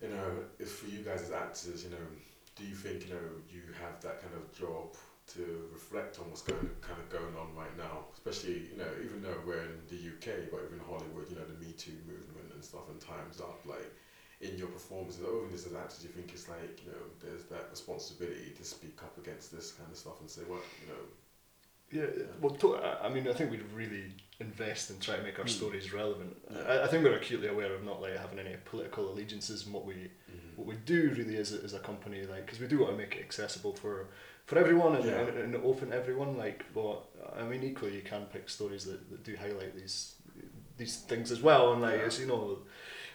you 0.00 0.14
know, 0.14 0.30
if 0.60 0.70
for 0.70 0.86
you 0.86 1.02
guys 1.02 1.22
as 1.22 1.32
actors, 1.32 1.82
you 1.82 1.90
know, 1.90 2.06
do 2.54 2.64
you 2.64 2.76
think 2.76 3.08
you 3.08 3.14
know 3.14 3.26
you 3.50 3.62
have 3.82 4.00
that 4.02 4.22
kind 4.22 4.34
of 4.34 4.46
job 4.54 4.94
to 5.34 5.66
reflect 5.72 6.20
on 6.20 6.30
what's 6.30 6.42
going 6.42 6.70
kind 6.80 6.98
of 7.00 7.10
going 7.10 7.34
on 7.34 7.50
right 7.56 7.76
now, 7.76 8.06
especially 8.14 8.70
you 8.70 8.78
know, 8.78 8.90
even 9.02 9.20
though 9.20 9.34
we're 9.44 9.66
in 9.66 9.82
the 9.90 9.98
UK, 9.98 10.46
but 10.52 10.62
even 10.62 10.78
Hollywood, 10.86 11.26
you 11.28 11.34
know, 11.34 11.44
the 11.44 11.58
Me 11.58 11.72
Too 11.72 11.98
movement 12.06 12.54
and 12.54 12.62
stuff, 12.62 12.86
and 12.88 13.00
Times 13.00 13.40
Up, 13.40 13.58
like 13.66 13.90
in 14.42 14.58
your 14.58 14.68
performances, 14.68 15.22
or 15.22 15.44
even 15.44 15.54
as 15.54 15.66
actors, 15.66 16.02
you 16.02 16.10
think 16.10 16.30
it's 16.34 16.48
like 16.48 16.80
you 16.84 16.90
know, 16.92 17.04
there's 17.22 17.44
that 17.44 17.68
responsibility 17.70 18.52
to 18.58 18.64
speak 18.64 18.98
up 19.02 19.16
against 19.16 19.52
this 19.54 19.72
kind 19.72 19.90
of 19.90 19.96
stuff 19.96 20.20
and 20.20 20.28
say, 20.28 20.42
what 20.42 20.62
you 20.80 20.88
know. 20.92 21.02
Yeah, 21.94 22.24
well, 22.40 22.52
to, 22.56 22.76
I 23.02 23.08
mean, 23.10 23.28
I 23.28 23.34
think 23.34 23.50
we'd 23.50 23.70
really 23.74 24.14
invest 24.40 24.88
in 24.90 24.98
trying 24.98 25.18
to 25.18 25.24
make 25.24 25.38
our 25.38 25.44
Mm. 25.44 25.50
stories 25.50 25.92
relevant. 25.92 26.34
Yeah. 26.50 26.58
I, 26.62 26.84
I 26.84 26.86
think 26.88 27.04
we're 27.04 27.14
acutely 27.16 27.48
aware 27.48 27.74
of 27.74 27.84
not 27.84 28.00
like 28.00 28.16
having 28.16 28.38
any 28.38 28.56
political 28.64 29.10
allegiances 29.12 29.64
and 29.64 29.74
what 29.74 29.84
we 29.84 30.10
what 30.56 30.66
we 30.66 30.74
do 30.84 31.14
really 31.16 31.36
as 31.36 31.52
a, 31.54 31.62
as 31.64 31.72
a 31.72 31.78
company, 31.78 32.22
like, 32.26 32.44
because 32.44 32.60
we 32.60 32.66
do 32.66 32.78
want 32.80 32.92
to 32.92 32.96
make 32.98 33.16
it 33.16 33.20
accessible 33.20 33.74
for 33.74 34.08
for 34.46 34.58
everyone 34.58 34.96
and, 34.96 35.04
Yeah. 35.04 35.20
and, 35.20 35.54
and 35.54 35.56
open 35.64 35.90
to 35.90 35.96
everyone. 35.96 36.36
Like, 36.36 36.64
but 36.74 36.98
I 37.38 37.42
mean, 37.44 37.62
equally, 37.62 37.94
you 37.96 38.02
can 38.02 38.24
pick 38.26 38.48
stories 38.48 38.84
that, 38.86 39.08
that 39.10 39.22
do 39.22 39.36
highlight 39.36 39.74
these 39.76 40.14
these 40.78 40.96
things 40.96 41.30
as 41.30 41.40
well, 41.42 41.72
and 41.74 41.82
like, 41.82 41.98
Yeah. 42.00 42.06
it's 42.06 42.18
you 42.18 42.26
know, 42.26 42.58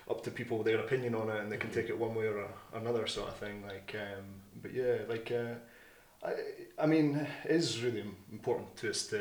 up 0.10 0.24
to 0.24 0.32
people 0.32 0.64
their 0.64 0.80
opinion 0.80 1.16
on 1.16 1.30
it, 1.30 1.40
and 1.42 1.52
they 1.52 1.58
can 1.58 1.70
Mhm. 1.70 1.74
take 1.76 1.90
it 1.90 1.98
one 1.98 2.16
way 2.16 2.28
or 2.28 2.48
another 2.74 3.08
sort 3.08 3.30
of 3.30 3.38
thing. 3.38 3.64
Like, 3.66 3.96
um, 3.96 4.26
but 4.62 4.74
yeah, 4.74 4.98
like. 5.08 5.32
Uh, 5.32 5.56
I, 6.24 6.34
I 6.80 6.88
mean, 6.88 7.28
it 7.46 7.52
is 7.52 7.84
really 7.84 8.04
important 8.32 8.76
to 8.78 8.90
us 8.90 9.06
to, 9.08 9.20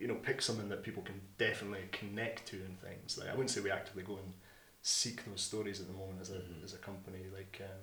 you 0.00 0.08
know, 0.08 0.14
pick 0.14 0.40
something 0.40 0.70
that 0.70 0.82
people 0.82 1.02
can 1.02 1.20
definitely 1.36 1.86
connect 1.92 2.46
to 2.48 2.56
and 2.56 2.80
things. 2.80 3.18
Like, 3.18 3.28
I 3.28 3.32
wouldn't 3.32 3.50
say 3.50 3.60
we 3.60 3.70
actively 3.70 4.02
go 4.02 4.14
and 4.16 4.32
seek 4.80 5.22
those 5.26 5.42
stories 5.42 5.80
at 5.82 5.88
the 5.88 5.92
moment 5.92 6.20
as 6.22 6.30
a 6.30 6.38
Mhm. 6.38 6.64
as 6.64 6.72
a 6.72 6.78
company. 6.78 7.24
Like, 7.34 7.60
um, 7.62 7.80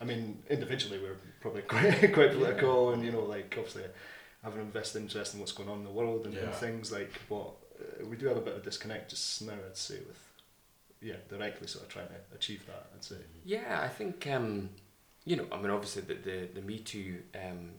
I 0.00 0.04
mean, 0.04 0.42
individually 0.50 0.98
we're 0.98 1.16
probably 1.40 1.62
quite 1.74 2.12
quite 2.12 2.32
political, 2.32 2.92
and 2.92 3.04
you 3.04 3.12
know, 3.12 3.22
like 3.24 3.54
obviously 3.56 3.84
have 4.42 4.54
an 4.54 4.60
invested 4.60 5.00
interest 5.02 5.34
in 5.34 5.40
what's 5.40 5.52
going 5.52 5.68
on 5.68 5.78
in 5.78 5.84
the 5.84 5.90
world 5.92 6.26
and, 6.26 6.36
and 6.36 6.54
things. 6.56 6.90
Like, 6.90 7.12
but 7.28 7.46
uh, 7.80 8.04
we 8.06 8.16
do 8.16 8.26
have 8.26 8.36
a 8.38 8.40
bit 8.40 8.56
of 8.56 8.64
disconnect 8.64 9.10
just 9.10 9.40
now. 9.42 9.52
I'd 9.52 9.76
say 9.76 9.98
with, 10.00 10.18
yeah, 11.02 11.16
directly 11.28 11.66
sort 11.66 11.84
of 11.84 11.90
trying 11.90 12.08
to 12.08 12.34
achieve 12.36 12.64
that. 12.66 12.86
I'd 12.94 13.04
say. 13.04 13.16
Yeah, 13.44 13.80
I 13.82 13.88
think 13.88 14.26
um, 14.28 14.70
you 15.24 15.36
know. 15.36 15.46
I 15.52 15.56
mean, 15.60 15.70
obviously 15.70 16.02
the 16.02 16.14
the, 16.14 16.48
the 16.54 16.62
Me 16.62 16.78
Too 16.78 17.18
um, 17.34 17.70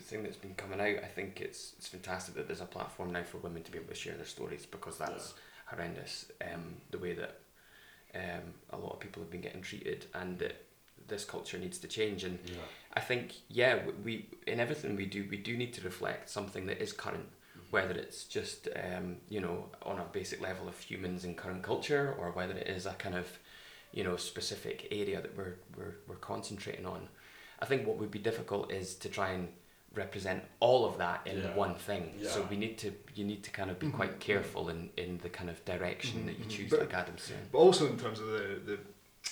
thing 0.00 0.22
that's 0.22 0.36
been 0.36 0.54
coming 0.54 0.80
out. 0.80 1.02
I 1.04 1.08
think 1.08 1.40
it's 1.40 1.74
it's 1.78 1.88
fantastic 1.88 2.34
that 2.36 2.46
there's 2.46 2.60
a 2.60 2.66
platform 2.66 3.12
now 3.12 3.22
for 3.24 3.38
women 3.38 3.62
to 3.64 3.70
be 3.72 3.78
able 3.78 3.88
to 3.88 3.94
share 3.94 4.14
their 4.14 4.26
stories 4.26 4.66
because 4.66 4.98
that's 4.98 5.34
horrendous. 5.66 6.30
Um, 6.52 6.76
the 6.90 6.98
way 6.98 7.14
that 7.14 7.40
um, 8.14 8.54
a 8.70 8.76
lot 8.76 8.92
of 8.94 9.00
people 9.00 9.22
have 9.22 9.30
been 9.30 9.40
getting 9.40 9.62
treated, 9.62 10.06
and 10.14 10.38
that 10.38 10.64
this 11.08 11.24
culture 11.24 11.58
needs 11.58 11.78
to 11.78 11.88
change. 11.88 12.24
And 12.24 12.38
Yeah. 12.44 12.54
I 12.94 13.00
think 13.00 13.32
yeah, 13.48 13.80
we 14.04 14.26
in 14.46 14.60
everything 14.60 14.96
we 14.96 15.06
do, 15.06 15.26
we 15.30 15.36
do 15.36 15.56
need 15.56 15.72
to 15.74 15.80
reflect 15.82 16.30
something 16.30 16.66
that 16.66 16.80
is 16.80 16.92
current. 16.92 17.28
Whether 17.72 17.94
it's 17.94 18.24
just 18.24 18.68
um, 18.76 19.16
you 19.30 19.40
know 19.40 19.64
on 19.82 19.98
a 19.98 20.04
basic 20.12 20.42
level 20.42 20.68
of 20.68 20.78
humans 20.78 21.24
in 21.24 21.34
current 21.34 21.62
culture, 21.62 22.14
or 22.18 22.30
whether 22.32 22.52
it 22.52 22.68
is 22.68 22.84
a 22.84 22.92
kind 22.92 23.14
of 23.14 23.26
you 23.92 24.04
know 24.04 24.16
specific 24.18 24.88
area 24.90 25.22
that 25.22 25.34
we're 25.34 25.56
we're 25.76 25.94
we're 26.06 26.16
concentrating 26.32 26.84
on. 26.84 27.08
I 27.60 27.64
think 27.64 27.86
what 27.86 27.96
would 27.96 28.10
be 28.10 28.18
difficult 28.18 28.70
is 28.70 28.94
to 28.96 29.08
try 29.08 29.30
and 29.30 29.48
represent 29.94 30.42
all 30.60 30.84
of 30.84 30.98
that 30.98 31.26
in 31.26 31.38
Yeah. 31.38 31.54
one 31.54 31.74
thing. 31.76 32.04
Yeah. 32.18 32.28
So 32.28 32.46
we 32.50 32.56
need 32.58 32.76
to 32.84 32.92
you 33.14 33.24
need 33.24 33.42
to 33.44 33.50
kind 33.50 33.70
of 33.70 33.78
be 33.78 33.86
Mhm. 33.86 33.94
quite 33.94 34.20
careful 34.20 34.68
in, 34.68 34.90
in 34.98 35.16
the 35.22 35.30
kind 35.30 35.48
of 35.48 35.64
direction 35.64 36.26
that 36.26 36.38
you 36.38 36.44
Mhm. 36.44 36.50
choose, 36.56 36.70
But- 36.70 36.80
like 36.80 36.92
Adam's 36.94 37.22
saying. 37.22 37.48
But 37.52 37.58
also 37.58 37.86
in 37.86 37.98
terms 37.98 38.20
of 38.20 38.26
the, 38.36 38.60
the 38.68 38.78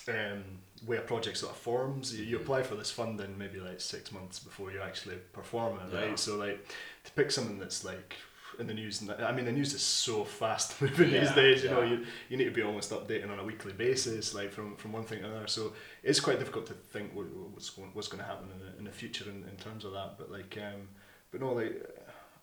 um, 0.09 0.45
way 0.87 0.97
a 0.97 1.03
project 1.03 1.37
sort 1.37 1.53
of 1.53 1.59
forms. 1.59 2.15
You, 2.17 2.25
you 2.25 2.39
Mhm. 2.39 2.43
apply 2.43 2.63
for 2.63 2.75
this 2.75 2.91
funding 2.91 3.37
maybe 3.37 3.61
like 3.61 3.81
six 3.83 4.11
months 4.13 4.39
before 4.39 4.73
you 4.73 4.81
actually 4.81 5.19
perform 5.35 5.79
it, 5.81 5.93
Yeah. 5.93 6.01
right? 6.01 6.19
So 6.19 6.37
like 6.37 6.59
to 7.05 7.11
pick 7.13 7.31
something 7.31 7.59
that's 7.59 7.85
like 7.85 8.15
in 8.61 8.67
the 8.67 8.75
news. 8.75 9.03
I 9.21 9.33
mean, 9.33 9.45
the 9.45 9.53
news 9.53 9.73
is 9.75 9.83
so 9.83 10.25
fast 10.25 10.81
moving 10.83 11.11
these 11.11 11.31
days. 11.33 11.65
You 11.65 11.71
know, 11.71 11.83
you, 11.83 12.05
you 12.29 12.37
need 12.37 12.45
to 12.45 12.51
be 12.51 12.63
almost 12.63 12.91
updating 12.91 13.31
on 13.31 13.39
a 13.39 13.45
weekly 13.45 13.73
basis, 13.73 14.35
like 14.35 14.53
from, 14.53 14.77
from 14.77 14.93
one 14.93 15.05
thing 15.05 15.21
to 15.21 15.27
another. 15.29 15.47
So 15.47 15.73
it's 16.03 16.21
quite 16.21 16.39
difficult 16.39 16.67
to 16.67 16.75
think 16.75 17.15
what, 17.15 17.27
what's 17.53 17.71
going 17.71 17.91
what's 17.95 18.09
going 18.09 18.23
to 18.23 18.29
happen 18.29 18.49
in 18.53 18.59
the, 18.59 18.79
in 18.79 18.85
the 18.85 18.91
future 18.93 19.25
in, 19.29 19.45
in 19.49 19.57
terms 19.57 19.85
of 19.85 19.93
that. 19.93 20.17
But 20.19 20.31
like, 20.31 20.57
um, 20.61 20.89
but 21.31 21.41
no, 21.41 21.53
like 21.53 21.75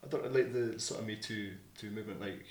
I 0.03 0.07
don't 0.07 0.33
like 0.33 0.51
the 0.53 0.79
sort 0.79 0.99
of 1.01 1.07
Me 1.07 1.15
Too 1.15 1.51
Too 1.77 1.89
movement. 1.91 2.19
Like 2.21 2.45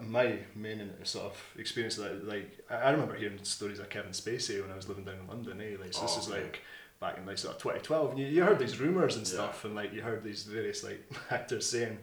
my 0.00 0.38
main 0.54 0.90
sort 1.04 1.26
of 1.26 1.42
experience 1.58 1.98
of 1.98 2.04
that, 2.04 2.28
like 2.28 2.58
I 2.70 2.90
remember 2.90 3.14
hearing 3.14 3.38
stories 3.42 3.78
of 3.78 3.88
Kevin 3.88 4.12
Spacey 4.12 4.60
when 4.62 4.70
I 4.70 4.76
was 4.76 4.88
living 4.88 5.04
down 5.04 5.16
in 5.20 5.26
London. 5.26 5.60
Eh? 5.60 5.76
Like 5.80 5.92
so 5.92 6.02
this 6.02 6.16
Oh, 6.16 6.20
is 6.20 6.28
okay. 6.30 6.42
like 6.42 6.60
back 7.00 7.18
in 7.18 7.26
like 7.26 7.38
sort 7.38 7.56
of 7.56 7.62
2012, 7.62 8.10
and 8.10 8.18
you, 8.20 8.26
you 8.26 8.42
heard 8.44 8.58
these 8.58 8.78
rumors 8.78 9.16
and 9.16 9.26
Yeah. 9.26 9.32
stuff, 9.34 9.64
and 9.64 9.74
like 9.74 9.92
you 9.92 10.02
heard 10.02 10.22
these 10.22 10.44
various 10.44 10.84
like 10.84 11.02
actors 11.30 11.68
saying, 11.68 11.98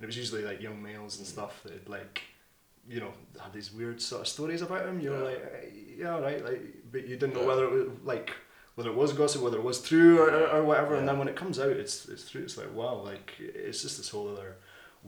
and 0.00 0.04
it 0.04 0.06
was 0.06 0.16
usually 0.16 0.42
like 0.42 0.62
young 0.62 0.82
males 0.82 1.18
and 1.18 1.26
stuff 1.26 1.62
that 1.62 1.72
had 1.74 1.88
like, 1.90 2.22
you 2.88 3.00
know, 3.00 3.12
had 3.38 3.52
these 3.52 3.70
weird 3.70 4.00
sort 4.00 4.22
of 4.22 4.28
stories 4.28 4.62
about 4.62 4.86
him. 4.86 4.98
You 4.98 5.10
were 5.10 5.18
Yeah. 5.18 5.24
like, 5.24 5.72
yeah, 5.98 6.18
right, 6.18 6.42
like, 6.42 6.62
but 6.90 7.06
you 7.06 7.16
didn't 7.18 7.34
know 7.34 7.42
Yeah. 7.42 7.46
whether 7.48 7.64
it 7.66 7.70
was 7.70 7.88
like 8.02 8.30
whether 8.76 8.88
it 8.90 8.96
was 8.96 9.12
gossip, 9.12 9.42
whether 9.42 9.58
it 9.58 9.62
was 9.62 9.82
true 9.82 10.18
or, 10.22 10.30
or, 10.30 10.46
or 10.52 10.64
whatever. 10.64 10.94
And 10.94 11.06
then 11.06 11.18
when 11.18 11.28
it 11.28 11.36
comes 11.36 11.58
out, 11.60 11.68
it's 11.68 12.08
it's 12.08 12.30
true. 12.30 12.42
It's 12.42 12.56
like 12.56 12.72
wow, 12.74 12.94
like 12.94 13.34
it's 13.38 13.82
just 13.82 13.98
this 13.98 14.08
whole 14.08 14.28
other 14.30 14.56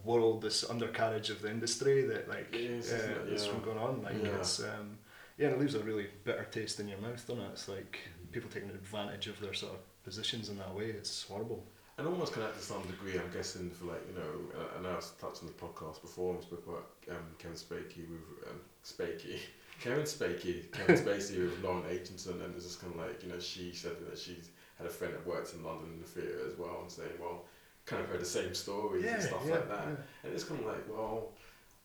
world, 0.05 0.43
this 0.43 0.69
undercarriage 0.69 1.31
of 1.31 1.41
the 1.41 1.51
industry 1.51 2.03
that 2.03 2.29
like 2.29 2.55
It 2.55 2.61
is, 2.71 2.93
uh, 2.93 2.97
isn't 2.97 3.11
it? 3.11 3.31
that's 3.31 3.47
Yeah. 3.47 3.53
going 3.65 3.79
on. 3.79 4.03
Like 4.03 4.23
Yeah. 4.23 4.37
it's 4.39 4.61
um, 4.61 4.99
yeah, 5.39 5.47
and 5.47 5.57
it 5.57 5.61
leaves 5.61 5.75
a 5.75 5.79
really 5.81 6.09
bitter 6.25 6.45
taste 6.51 6.81
in 6.81 6.89
your 6.89 6.99
mouth, 6.99 7.27
doesn't 7.27 7.43
it? 7.43 7.51
It's 7.53 7.69
like 7.69 7.99
people 8.31 8.51
taking 8.51 8.69
advantage 8.69 9.27
of 9.29 9.41
their 9.41 9.55
sort 9.55 9.73
of 9.73 10.03
positions 10.05 10.51
in 10.51 10.59
that 10.59 10.75
way. 10.75 10.91
It's 10.91 11.23
horrible. 11.23 11.67
And 11.99 12.07
almost 12.07 12.33
connect 12.33 12.57
to 12.57 12.63
some 12.65 12.83
degree, 12.83 13.19
I'm 13.19 13.31
guessing, 13.33 13.71
for 13.71 13.85
like, 13.87 14.01
you 14.09 14.15
know, 14.15 14.61
uh, 14.61 14.79
I 14.79 14.83
know 14.83 14.91
I 14.91 15.01
touched 15.21 15.43
on 15.43 15.49
the 15.49 15.53
podcast 15.61 16.01
before, 16.01 16.35
we 16.35 16.43
spoke 16.43 16.67
about 16.67 16.87
um, 17.11 17.25
Kevin 17.39 17.57
Spacey 17.57 18.09
with, 18.09 18.49
um, 18.49 18.61
Spacey, 18.85 19.39
Kevin 19.81 20.05
Spacey, 20.05 20.73
Kevin 20.73 20.97
Spacey 20.97 21.39
with 21.45 21.63
Lauren 21.63 21.83
Aitchison, 21.83 22.43
and 22.45 22.55
it's 22.57 22.65
just 22.65 22.81
kind 22.81 22.95
of 22.95 23.01
like, 23.01 23.23
you 23.23 23.29
know, 23.29 23.39
she 23.39 23.73
said 23.75 23.93
that 24.09 24.19
she's 24.19 24.49
had 24.79 24.87
a 24.87 24.91
friend 24.91 25.13
that 25.13 25.27
works 25.27 25.53
in 25.53 25.63
London 25.63 25.91
in 25.95 26.01
the 26.01 26.07
theatre 26.07 26.41
as 26.51 26.57
well, 26.59 26.79
and 26.81 26.91
saying, 26.91 27.11
well, 27.21 27.45
kind 27.85 28.03
of 28.03 28.09
heard 28.09 28.21
the 28.21 28.25
same 28.25 28.55
stories 28.55 29.05
and 29.05 29.23
stuff 29.23 29.49
like 29.51 29.69
that. 29.69 29.87
And 29.89 30.33
it's 30.33 30.45
kind 30.45 30.61
of 30.61 30.67
like, 30.67 30.89
well, 30.89 31.29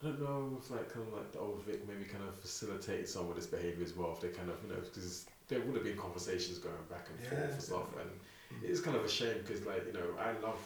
I 0.01 0.05
don't 0.05 0.21
know 0.21 0.57
if 0.61 0.69
like 0.71 0.93
kind 0.93 1.05
of 1.07 1.13
like 1.13 1.31
the 1.33 1.39
old 1.39 1.63
Vic 1.65 1.85
maybe 1.87 2.03
kind 2.05 2.23
of 2.23 2.35
facilitate 2.39 3.09
some 3.09 3.27
of 3.29 3.35
this 3.35 3.47
behaviour 3.47 3.83
as 3.83 3.95
well. 3.97 4.11
If 4.13 4.21
they 4.21 4.27
kind 4.29 4.47
of 4.51 4.57
you 4.63 4.69
know 4.69 4.79
because 4.79 5.25
there 5.47 5.59
would 5.59 5.73
have 5.73 5.83
been 5.83 5.97
conversations 5.97 6.59
going 6.59 6.75
back 6.87 7.07
and 7.09 7.19
forth 7.27 7.41
Yeah. 7.41 7.51
and 7.51 7.61
stuff, 7.61 7.87
and 7.99 8.09
it's 8.63 8.79
kind 8.79 8.95
of 8.97 9.03
a 9.05 9.09
shame 9.09 9.37
because 9.45 9.65
like 9.65 9.85
you 9.87 9.93
know 9.93 10.07
I 10.19 10.31
love 10.45 10.59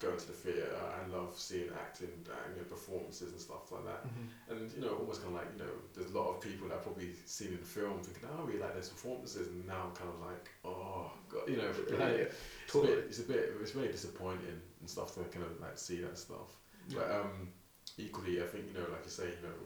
going 0.00 0.18
to 0.18 0.26
the 0.26 0.32
theatre. 0.32 0.68
I 0.76 1.06
love 1.16 1.32
seeing 1.36 1.70
acting, 1.72 2.10
uh, 2.28 2.34
you 2.50 2.60
know, 2.60 2.66
performances 2.68 3.30
and 3.32 3.40
stuff 3.40 3.70
like 3.72 3.84
that. 3.86 4.04
Mhm. 4.04 4.26
And 4.50 4.72
you 4.72 4.82
know, 4.82 4.96
almost 4.96 5.22
kind 5.22 5.34
of 5.34 5.40
like 5.40 5.50
you 5.56 5.64
know, 5.64 5.72
there's 5.94 6.10
a 6.10 6.18
lot 6.18 6.28
of 6.34 6.40
people 6.40 6.68
that 6.68 6.76
I've 6.76 6.82
probably 6.82 7.14
seen 7.24 7.48
in 7.48 7.60
the 7.60 7.64
film 7.64 8.00
thinking, 8.02 8.28
oh, 8.36 8.44
really 8.44 8.58
like 8.58 8.74
those 8.74 8.88
performances, 8.88 9.48
and 9.48 9.66
now 9.66 9.86
I'm 9.88 9.94
kind 9.94 10.10
of 10.10 10.20
like, 10.20 10.50
oh, 10.64 11.10
God, 11.28 11.48
you 11.48 11.56
know, 11.56 11.68
like, 11.98 12.32
it's, 12.66 12.74
a 12.74 12.80
bit, 12.80 12.98
it's 13.08 13.18
a 13.20 13.22
bit, 13.22 13.52
it's 13.60 13.70
very 13.70 13.88
disappointing 13.88 14.60
and 14.80 14.90
stuff 14.90 15.14
to 15.14 15.20
kind 15.24 15.46
of 15.46 15.60
like 15.60 15.78
see 15.78 16.00
that 16.02 16.18
stuff. 16.18 16.50
But 16.92 17.10
um, 17.10 17.48
equally, 17.96 18.42
I 18.42 18.46
think 18.46 18.64
you 18.68 18.74
know, 18.74 18.86
like 18.90 19.04
you 19.04 19.10
say, 19.10 19.24
you 19.24 19.42
know, 19.48 19.56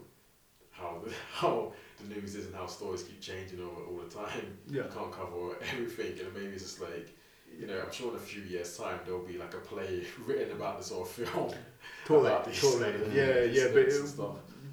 how 0.71 1.01
the, 1.03 1.11
how 1.33 1.73
the 1.99 2.15
news 2.15 2.35
is 2.35 2.45
and 2.45 2.55
how 2.55 2.67
stories 2.67 3.03
keep 3.03 3.19
changing 3.19 3.59
over 3.59 3.81
all 3.89 3.97
the 3.97 4.13
time. 4.15 4.57
Yeah. 4.67 4.83
You 4.83 4.89
can't 4.93 5.11
cover 5.11 5.57
everything, 5.73 6.19
and 6.23 6.33
maybe 6.33 6.53
it's 6.53 6.63
just 6.63 6.81
like. 6.81 7.09
You 7.57 7.67
know, 7.67 7.81
I'm 7.85 7.91
sure 7.91 8.11
in 8.11 8.15
a 8.15 8.19
few 8.19 8.41
years' 8.41 8.77
time 8.77 8.99
there'll 9.05 9.25
be 9.25 9.37
like 9.37 9.53
a 9.53 9.57
play 9.57 10.03
written 10.25 10.51
about 10.51 10.77
this 10.77 10.87
sort 10.87 11.07
of 11.07 11.13
film. 11.13 11.51
Totally, 12.05 12.55
totally. 12.55 12.93
Yeah, 13.15 13.43
yeah, 13.43 13.67
but 13.73 13.87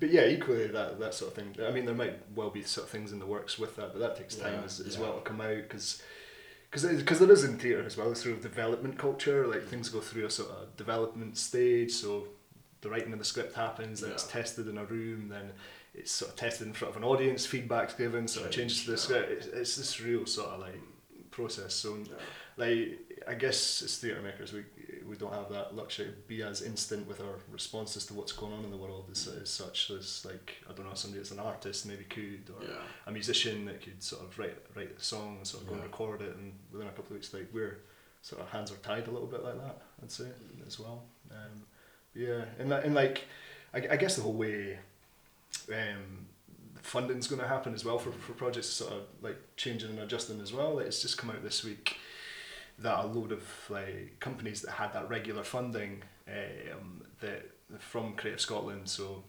but 0.01 0.11
yeah, 0.11 0.27
equally 0.27 0.69
that 0.69 0.99
that 0.99 1.15
sort 1.15 1.33
of 1.33 1.37
thing. 1.37 1.55
I 1.67 1.71
mean, 1.71 1.85
there 1.85 1.95
might 1.95 2.19
well 2.35 2.51
be 2.51 2.63
sort 2.63 2.87
of 2.87 2.91
things 2.91 3.13
in 3.13 3.19
the 3.19 3.27
works 3.27 3.59
with 3.59 3.77
that, 3.77 3.93
but 3.93 3.99
that 4.01 4.17
takes 4.17 4.37
time 4.37 4.55
Yeah, 4.55 4.65
as, 4.65 4.81
as 4.81 4.97
yeah. 4.97 5.03
well 5.03 5.15
to 5.15 5.21
come 5.21 5.41
out 5.41 5.57
because. 5.57 6.03
Because 6.71 7.21
there 7.21 7.31
is 7.31 7.45
in 7.45 7.59
theatre 7.59 7.85
as 7.87 7.97
well, 7.97 8.15
sort 8.15 8.35
of 8.35 8.43
development 8.43 8.99
culture, 8.99 9.47
like 9.47 9.67
things 9.67 9.89
go 9.89 10.01
through 10.01 10.27
a 10.27 10.31
sort 10.31 10.51
of 10.51 10.77
development 10.77 11.39
stage, 11.39 11.93
so 11.93 12.27
the 12.83 12.91
writing 12.91 13.13
of 13.13 13.19
the 13.19 13.25
script 13.25 13.55
happens, 13.55 14.01
then 14.01 14.11
it's 14.11 14.27
tested 14.27 14.69
in 14.69 14.77
a 14.77 14.85
room, 14.85 15.29
then 15.29 15.53
it's 15.95 16.11
sort 16.11 16.33
of 16.33 16.37
tested 16.37 16.67
in 16.67 16.73
front 16.75 16.95
of 16.95 17.03
an 17.03 17.09
audience, 17.09 17.47
feedback's 17.47 17.95
given, 17.95 18.29
sort 18.29 18.47
of 18.47 18.53
changes 18.53 18.81
to 18.85 18.87
the 18.91 18.93
yeah. 18.93 19.01
script. 19.01 19.31
It's, 19.33 19.47
it's 19.47 19.77
this 19.77 20.01
real 20.01 20.27
sort 20.27 20.51
of 20.51 20.61
like 20.61 20.81
process. 21.31 21.75
So 21.75 21.97
Yeah. 21.97 22.13
Like 22.57 22.99
I 23.29 23.35
guess 23.35 23.83
as 23.83 23.99
theatre 23.99 24.23
makers 24.23 24.53
we 24.53 24.65
we 25.09 25.17
don't 25.17 25.33
have 25.33 25.49
that 25.51 25.77
luxury 25.77 26.07
to 26.07 26.13
be 26.27 26.43
as 26.43 26.63
instant 26.63 27.07
with 27.07 27.21
our 27.21 27.37
responses 27.53 28.07
to 28.07 28.15
what's 28.15 28.33
going 28.33 28.53
on 28.53 28.65
in 28.65 28.71
the 28.71 28.77
world 28.77 29.05
as, 29.11 29.29
as 29.41 29.49
such 29.51 29.91
as 29.91 30.25
like 30.29 30.55
I 30.69 30.73
don't 30.73 30.87
know 30.89 30.95
somebody 30.95 31.21
that's 31.21 31.31
an 31.33 31.39
artist 31.39 31.87
maybe 31.87 32.05
could 32.05 32.51
or 32.59 32.65
Yeah. 32.65 32.75
a 33.07 33.13
musician 33.13 33.67
that 33.67 33.83
could 33.83 34.03
sort 34.03 34.23
of 34.23 34.39
write 34.39 34.57
write 34.75 34.97
a 34.99 35.03
song 35.03 35.37
and 35.37 35.47
sort 35.47 35.63
of 35.63 35.69
go 35.69 35.75
and 35.75 35.83
record 35.85 36.23
it 36.23 36.35
and 36.37 36.53
within 36.73 36.89
a 36.89 36.91
couple 36.91 37.07
of 37.07 37.11
weeks 37.13 37.33
like 37.35 37.49
we're 37.53 37.79
sort 38.23 38.41
of 38.43 38.49
hands 38.49 38.73
are 38.73 38.77
tied 38.77 39.07
a 39.07 39.11
little 39.11 39.29
bit 39.29 39.45
like 39.45 39.57
that 39.63 39.83
I'd 40.03 40.11
say 40.11 40.27
as 40.67 40.79
well. 40.81 41.03
Um, 41.31 41.63
yeah 42.15 42.45
and, 42.59 42.71
that- 42.73 42.85
and 42.85 42.95
like 42.95 43.25
I, 43.75 43.79
I 43.91 43.97
guess 43.97 44.17
the 44.17 44.23
whole 44.23 44.33
way 44.33 44.79
um, 45.69 46.27
funding's 46.83 47.27
going 47.27 47.41
to 47.43 47.49
happen 47.49 47.75
as 47.75 47.85
well 47.85 47.99
for, 47.99 48.13
for 48.13 48.33
projects 48.33 48.69
sort 48.69 48.93
of 48.93 49.01
like 49.23 49.37
changing 49.57 49.91
and 49.91 49.99
adjusting 50.01 50.41
as 50.41 50.53
well. 50.53 50.77
Like 50.77 50.87
it's 50.87 51.03
just 51.03 51.19
come 51.19 51.31
out 51.31 51.43
this 51.43 51.65
week 51.65 51.97
that 52.79 53.05
a 53.05 53.07
load 53.07 53.33
of 53.33 53.43
like 53.71 54.17
companies 54.21 54.63
that 54.63 54.73
had 54.73 54.93
that 54.93 55.09
regular 55.09 55.43
funding 55.43 56.03
um, 56.29 57.03
that 57.21 57.51
from 57.79 58.15
Creative 58.15 58.41
Scotland 58.41 58.89
so 58.89 59.25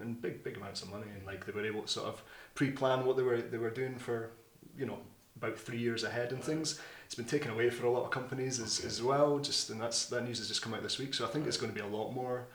and 0.00 0.20
big 0.20 0.42
big 0.42 0.56
amounts 0.56 0.82
of 0.82 0.90
money 0.90 1.06
and 1.16 1.24
like 1.26 1.46
they 1.46 1.52
were 1.52 1.64
able 1.64 1.82
to 1.82 1.88
sort 1.88 2.06
of 2.08 2.22
pre-plan 2.54 3.04
what 3.04 3.16
they 3.16 3.22
were 3.22 3.40
they 3.40 3.58
were 3.58 3.70
doing 3.70 3.96
for 3.96 4.30
you 4.76 4.86
know 4.86 4.98
about 5.36 5.58
three 5.58 5.78
years 5.78 6.04
ahead 6.04 6.32
and 6.32 6.42
things. 6.42 6.80
It's 7.06 7.14
been 7.14 7.24
taken 7.26 7.50
away 7.50 7.68
for 7.70 7.86
a 7.86 7.90
lot 7.90 8.04
of 8.04 8.10
companies 8.10 8.60
as, 8.60 8.78
Okay. 8.78 8.86
as 8.86 9.02
well 9.02 9.38
just 9.38 9.70
and 9.70 9.80
that's 9.80 10.06
that 10.06 10.24
news 10.24 10.38
has 10.38 10.48
just 10.48 10.62
come 10.62 10.74
out 10.74 10.82
this 10.82 10.98
week 10.98 11.14
so 11.14 11.24
I 11.24 11.28
think 11.28 11.46
it's 11.46 11.56
going 11.56 11.72
to 11.72 11.78
be 11.80 11.84
a 11.86 11.90
lot 11.96 12.12
more 12.12 12.46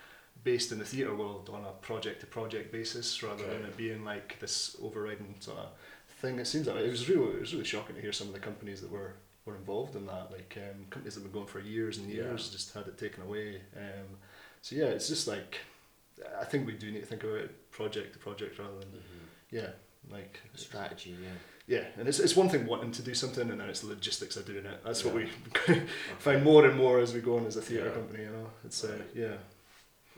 based 0.44 0.72
in 0.72 0.80
the 0.80 0.86
theatre 0.86 1.14
world 1.16 1.50
on 1.54 1.64
a 1.66 1.72
project 1.82 2.22
to 2.22 2.26
project 2.26 2.72
basis 2.72 3.22
rather 3.24 3.44
than 3.46 3.64
it 3.64 3.76
being 3.78 4.04
like 4.06 4.38
this 4.40 4.76
overriding 4.82 5.36
sort 5.40 5.58
of 5.60 5.68
thing. 6.22 6.40
It 6.40 6.48
seems 6.48 6.68
like 6.68 6.78
it 6.78 6.90
was 6.90 7.10
really 7.10 7.34
it 7.36 7.42
was 7.42 7.54
really 7.54 7.66
shocking 7.66 7.96
to 7.96 8.02
hear 8.02 8.14
some 8.14 8.28
of 8.28 8.34
the 8.34 8.40
companies 8.40 8.80
that 8.82 8.90
were 8.92 9.16
were 9.50 9.58
involved 9.58 9.96
in 9.96 10.06
that 10.06 10.32
like 10.32 10.58
um, 10.58 10.86
companies 10.90 11.16
that 11.16 11.22
have 11.24 11.32
been 11.32 11.40
going 11.42 11.48
for 11.54 11.60
years 11.60 11.98
and 11.98 12.08
Yeah. 12.10 12.24
years 12.24 12.50
just 12.50 12.74
had 12.74 12.88
it 12.88 12.98
taken 12.98 13.24
away 13.24 13.62
um, 13.76 14.08
so 14.62 14.76
yeah 14.76 14.86
it's 14.86 15.08
just 15.08 15.28
like 15.28 15.58
I 16.42 16.46
think 16.46 16.68
we 16.68 16.74
do 16.74 16.92
need 16.92 17.00
to 17.02 17.06
think 17.06 17.24
about 17.24 17.38
it 17.38 17.72
project 17.72 18.14
to 18.14 18.20
project 18.20 18.60
rather 18.60 18.80
than 18.80 18.90
Mhm. 18.90 19.28
yeah 19.52 19.70
like 20.12 20.40
strategy. 20.56 21.16
Yeah. 21.22 21.38
yeah 21.76 21.86
and 21.98 22.08
it's, 22.08 22.20
it's 22.20 22.36
one 22.36 22.50
thing 22.50 22.66
wanting 22.66 22.92
to 23.00 23.02
do 23.02 23.14
something 23.14 23.50
and 23.52 23.60
then 23.60 23.70
it's 23.70 23.82
the 23.82 23.88
logistics 23.88 24.36
of 24.38 24.46
doing 24.46 24.66
it 24.66 24.84
that's 24.84 25.04
what 25.06 25.14
Yeah. 25.16 25.28
we 25.70 25.82
find 26.20 26.44
more 26.44 26.66
and 26.68 26.76
more 26.78 27.00
as 27.00 27.14
we 27.14 27.22
go 27.22 27.38
on 27.38 27.46
as 27.46 27.58
a 27.58 27.62
theatre 27.62 27.88
Yeah. 27.90 27.94
company 28.00 28.24
you 28.24 28.32
know 28.38 28.48
it's 28.66 28.84
uh, 28.84 28.98
yeah 29.16 29.38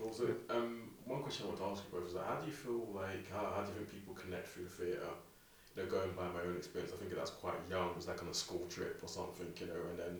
Also, 0.03 0.25
um, 0.49 0.89
one 1.05 1.21
question 1.21 1.45
I 1.45 1.49
want 1.49 1.59
to 1.59 1.65
ask 1.71 1.83
you 1.85 1.91
both 1.99 2.07
is 2.07 2.13
that 2.15 2.25
how 2.29 2.35
do 2.41 2.47
you 2.47 2.57
feel 2.65 2.81
like 3.03 3.25
how, 3.31 3.43
how 3.55 3.61
do 3.63 3.67
you 3.69 3.75
think 3.79 3.91
people 3.97 4.13
connect 4.23 4.47
through 4.47 4.65
theatre? 4.79 5.13
Know, 5.77 5.85
going 5.85 6.11
by 6.17 6.27
my 6.27 6.41
own 6.41 6.57
experience, 6.57 6.91
I 6.93 6.97
think 6.99 7.15
that's 7.15 7.31
quite 7.31 7.55
young. 7.69 7.91
It 7.91 7.95
was 7.95 8.07
like 8.07 8.21
on 8.21 8.27
a 8.27 8.33
school 8.33 8.65
trip 8.69 8.99
or 9.01 9.07
something, 9.07 9.47
you 9.59 9.67
know, 9.67 9.79
and 9.89 9.99
then 9.99 10.19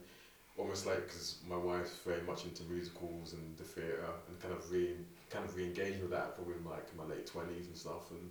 almost 0.57 0.85
like 0.85 1.07
because 1.07 1.37
my 1.47 1.57
wife's 1.57 1.97
very 2.05 2.21
much 2.21 2.45
into 2.45 2.63
musicals 2.63 3.33
and 3.33 3.57
the 3.57 3.63
theatre 3.63 4.05
and 4.27 4.39
kind 4.39 4.53
of 4.53 4.69
re 4.71 4.95
kind 5.29 5.43
of 5.43 5.55
re-engaging 5.55 6.01
with 6.01 6.11
that 6.11 6.35
probably 6.35 6.55
in 6.55 6.63
like 6.63 6.87
my 6.95 7.03
late 7.03 7.25
twenties 7.27 7.67
and 7.67 7.75
stuff 7.75 8.11
and. 8.11 8.29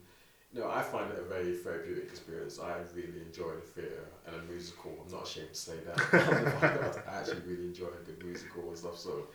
You 0.53 0.63
know, 0.63 0.69
I 0.69 0.83
find 0.83 1.09
it 1.13 1.19
a 1.21 1.23
very 1.23 1.55
therapeutic 1.55 2.11
experience. 2.11 2.59
I 2.59 2.79
really 2.93 3.23
enjoy 3.25 3.55
the 3.55 3.61
theatre 3.61 4.09
and 4.27 4.35
a 4.35 4.53
musical. 4.53 4.91
I'm 5.01 5.13
not 5.13 5.23
ashamed 5.23 5.51
to 5.51 5.55
say 5.55 5.77
that. 5.87 7.05
I 7.07 7.19
actually 7.21 7.43
really 7.47 7.67
enjoy 7.67 7.87
a 7.87 8.05
good 8.05 8.21
musical 8.25 8.67
and 8.67 8.77
stuff. 8.77 8.99
So, 8.99 9.29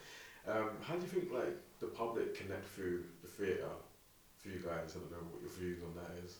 um, 0.45 0.71
how 0.83 0.95
do 0.95 0.99
you 0.99 1.07
think 1.07 1.31
like 1.31 1.55
the 1.79 1.87
public 1.87 2.35
connect 2.35 2.67
through 2.67 3.05
the 3.21 3.29
theatre 3.29 3.71
for 4.37 4.49
you 4.49 4.59
guys? 4.59 4.91
I 4.91 4.99
don't 4.99 5.11
know 5.11 5.23
what 5.31 5.41
your 5.41 5.51
views 5.51 5.79
on 5.83 5.95
that 5.95 6.21
is. 6.21 6.35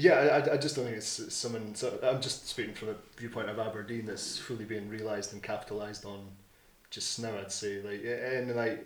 Yeah, 0.00 0.14
I, 0.48 0.54
I- 0.54 0.56
just 0.56 0.76
don't 0.76 0.84
think 0.86 0.96
it's 0.96 1.34
someone. 1.34 1.74
So 1.74 1.98
I'm 2.02 2.20
just 2.20 2.48
speaking 2.48 2.74
from 2.74 2.90
a 2.90 2.94
viewpoint 3.18 3.50
of 3.50 3.58
Aberdeen 3.58 4.06
that's 4.06 4.38
fully 4.38 4.64
being 4.64 4.88
realised 4.88 5.32
and 5.32 5.42
capitalised 5.42 6.04
on 6.04 6.20
just 6.90 7.20
now. 7.20 7.36
I'd 7.38 7.52
say 7.52 7.80
like 7.82 8.02
and 8.04 8.54
like 8.56 8.84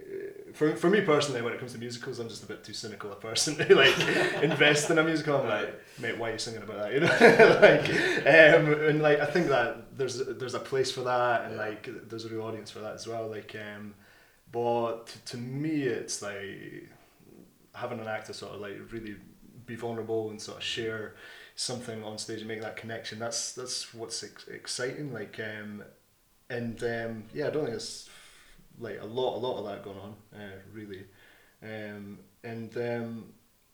for 0.54 0.74
for 0.76 0.90
me 0.90 1.00
personally, 1.02 1.40
when 1.42 1.52
it 1.52 1.58
comes 1.58 1.72
to 1.72 1.78
musicals, 1.78 2.18
I'm 2.18 2.28
just 2.28 2.42
a 2.42 2.46
bit 2.46 2.64
too 2.64 2.72
cynical 2.74 3.12
a 3.12 3.16
person 3.16 3.56
to 3.60 3.74
like 3.74 3.98
invest 4.42 4.90
in 4.90 4.98
a 4.98 5.04
musical. 5.04 5.36
I'm 5.36 5.48
like, 5.48 5.80
mate, 6.00 6.18
why 6.18 6.30
are 6.30 6.32
you 6.32 6.38
singing 6.38 6.62
about 6.62 6.78
that? 6.78 6.92
You 6.92 7.00
know, 7.00 7.08
like 7.68 7.88
um, 8.26 8.88
and 8.88 9.02
like 9.02 9.20
I 9.20 9.26
think 9.26 9.48
that 9.48 9.96
there's 9.96 10.18
there's 10.26 10.54
a 10.54 10.60
place 10.60 10.90
for 10.90 11.02
that 11.02 11.46
and 11.46 11.56
like 11.56 11.88
there's 12.08 12.24
a 12.24 12.28
real 12.28 12.42
audience 12.42 12.70
for 12.70 12.80
that 12.80 12.94
as 12.94 13.06
well. 13.06 13.28
Like 13.28 13.54
um, 13.54 13.94
but 14.52 15.06
to, 15.06 15.24
to 15.32 15.36
me, 15.36 15.82
it's 15.82 16.22
like 16.22 16.88
having 17.74 18.00
an 18.00 18.06
actor 18.08 18.32
sort 18.32 18.54
of 18.54 18.60
like 18.60 18.78
really 18.92 19.16
be 19.66 19.74
vulnerable 19.76 20.30
and 20.30 20.40
sort 20.40 20.58
of 20.58 20.64
share 20.64 21.14
something 21.56 22.02
on 22.02 22.18
stage 22.18 22.40
and 22.40 22.48
make 22.48 22.60
that 22.62 22.76
connection. 22.76 23.18
That's 23.18 23.52
that's 23.52 23.94
what's 23.94 24.22
ex- 24.22 24.48
exciting. 24.48 25.12
Like, 25.12 25.38
um, 25.40 25.82
and 26.50 26.82
um, 26.82 27.24
yeah, 27.32 27.46
I 27.48 27.50
don't 27.50 27.64
think 27.64 27.76
it's 27.76 28.08
like 28.78 29.00
a 29.00 29.06
lot, 29.06 29.36
a 29.36 29.38
lot 29.38 29.58
of 29.58 29.64
that 29.66 29.84
going 29.84 29.98
on, 29.98 30.14
uh, 30.34 30.56
really. 30.72 31.04
Um, 31.62 32.18
and 32.42 32.76
um, 32.76 33.24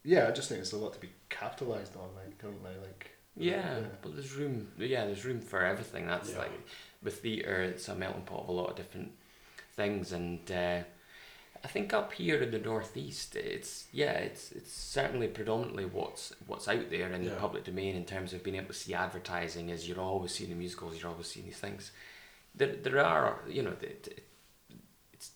yeah, 0.05 0.28
I 0.28 0.30
just 0.30 0.49
think 0.49 0.61
it's 0.61 0.72
a 0.72 0.76
lot 0.78 0.93
to 0.95 1.01
be 1.01 1.11
capitalized 1.28 1.97
on, 1.97 2.09
like 2.16 2.38
currently, 2.38 2.72
like. 2.82 3.11
Yeah, 3.36 3.78
Yeah. 3.78 3.86
but 4.03 4.14
there's 4.14 4.34
room. 4.34 4.68
Yeah, 4.76 5.07
there's 5.07 5.24
room 5.24 5.41
for 5.41 5.64
everything. 5.64 6.07
That's 6.07 6.30
Yeah. 6.32 6.38
like 6.38 6.53
with 7.03 7.22
theatre, 7.22 7.62
it's 7.62 7.88
a 7.88 7.95
melting 7.95 8.22
pot 8.22 8.43
of 8.43 8.49
a 8.49 8.53
lot 8.53 8.70
of 8.70 8.76
different 8.76 9.12
things, 9.76 10.12
and 10.12 10.41
uh, 10.51 10.80
I 11.63 11.69
think 11.69 11.93
up 11.93 12.13
here 12.13 12.41
in 12.43 12.51
the 12.51 12.59
northeast, 12.59 13.37
it's 13.37 13.87
yeah, 13.93 14.13
it's 14.13 14.51
it's 14.53 14.73
certainly 14.73 15.29
predominantly 15.29 15.85
what's 15.85 16.33
what's 16.47 16.69
out 16.69 16.89
there 16.91 17.09
in 17.13 17.25
the 17.25 17.33
public 17.33 17.65
domain 17.65 17.97
in 17.97 18.05
terms 18.05 18.33
of 18.33 18.43
being 18.43 18.57
able 18.57 18.69
to 18.69 18.73
see 18.75 18.95
advertising. 18.95 19.69
Is 19.69 19.87
you're 19.89 20.01
always 20.01 20.33
seeing 20.35 20.51
the 20.51 20.57
musicals, 20.57 21.01
you're 21.01 21.11
always 21.11 21.27
seeing 21.27 21.47
these 21.47 21.59
things. 21.59 21.93
There, 22.55 22.75
there 22.77 23.05
are 23.05 23.41
you 23.49 23.63
know, 23.63 23.75
it, 23.83 24.09
it, 24.11 24.25
it's 25.13 25.33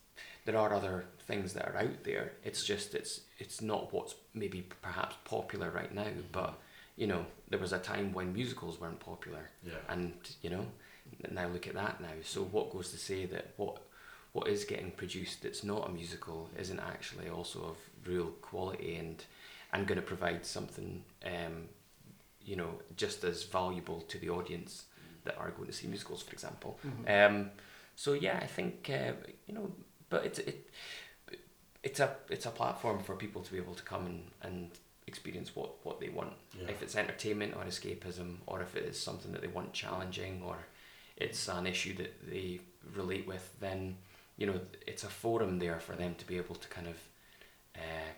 there 0.46 0.56
are 0.56 0.72
other 0.72 1.04
things 1.26 1.52
that 1.52 1.68
are 1.68 1.76
out 1.76 2.04
there. 2.04 2.32
It's 2.42 2.64
just 2.64 2.94
it's 2.94 3.20
it's 3.38 3.60
not 3.60 3.92
what's 3.92 4.14
maybe 4.32 4.66
perhaps 4.82 5.16
popular 5.24 5.70
right 5.70 5.94
now, 5.94 6.04
mm-hmm. 6.04 6.20
but 6.32 6.58
you 6.96 7.06
know, 7.06 7.26
there 7.50 7.58
was 7.58 7.72
a 7.72 7.78
time 7.78 8.12
when 8.12 8.32
musicals 8.32 8.80
weren't 8.80 9.00
popular, 9.00 9.50
Yeah. 9.62 9.74
and 9.88 10.14
you 10.40 10.50
know, 10.50 10.66
now 11.30 11.48
look 11.48 11.66
at 11.66 11.74
that 11.74 12.00
now. 12.00 12.14
So 12.22 12.44
what 12.44 12.72
goes 12.72 12.90
to 12.92 12.98
say 12.98 13.26
that 13.26 13.52
what 13.56 13.78
what 14.34 14.48
is 14.48 14.64
getting 14.64 14.90
produced 14.90 15.42
that's 15.42 15.62
not 15.64 15.88
a 15.88 15.92
musical 15.92 16.50
isn't 16.58 16.80
actually 16.80 17.28
also 17.30 17.60
of 17.60 17.76
real 18.06 18.26
quality 18.42 18.96
and 18.96 19.24
and 19.72 19.86
going 19.88 19.96
to 19.96 20.06
provide 20.06 20.46
something, 20.46 21.02
um, 21.24 21.68
you 22.44 22.54
know, 22.54 22.80
just 22.96 23.24
as 23.24 23.42
valuable 23.42 24.00
to 24.02 24.18
the 24.18 24.30
audience 24.30 24.84
that 25.24 25.36
are 25.36 25.50
going 25.50 25.66
to 25.66 25.72
see 25.72 25.88
musicals, 25.88 26.22
for 26.22 26.32
example. 26.32 26.78
Um, 27.08 27.50
so 27.96 28.12
yeah, 28.12 28.38
I 28.40 28.46
think 28.46 28.90
uh, 28.92 29.12
you 29.46 29.54
know, 29.54 29.72
but 30.10 30.24
it's 30.26 30.38
it, 30.40 30.70
it's 31.82 32.00
a 32.00 32.10
it's 32.28 32.46
a 32.46 32.50
platform 32.50 33.02
for 33.02 33.14
people 33.16 33.42
to 33.42 33.52
be 33.52 33.58
able 33.58 33.74
to 33.74 33.82
come 33.82 34.06
and, 34.06 34.22
and 34.42 34.70
experience 35.06 35.54
what, 35.54 35.70
what 35.84 36.00
they 36.00 36.08
want. 36.08 36.32
Yeah. 36.58 36.68
If 36.70 36.82
it's 36.82 36.96
entertainment 36.96 37.54
or 37.56 37.64
escapism, 37.64 38.36
or 38.46 38.62
if 38.62 38.74
it 38.76 38.84
is 38.84 38.98
something 38.98 39.32
that 39.32 39.42
they 39.42 39.48
want 39.48 39.72
challenging, 39.72 40.42
or 40.44 40.56
it's 41.16 41.48
an 41.48 41.66
issue 41.66 41.94
that 41.96 42.30
they 42.30 42.60
relate 42.94 43.26
with, 43.26 43.54
then 43.60 43.96
you 44.36 44.46
know 44.46 44.60
it's 44.86 45.04
a 45.04 45.08
forum 45.08 45.58
there 45.58 45.80
for 45.80 45.94
them 45.96 46.14
to 46.16 46.26
be 46.26 46.36
able 46.36 46.54
to 46.56 46.68
kind 46.68 46.86
of, 46.86 46.96
uh, 47.76 48.10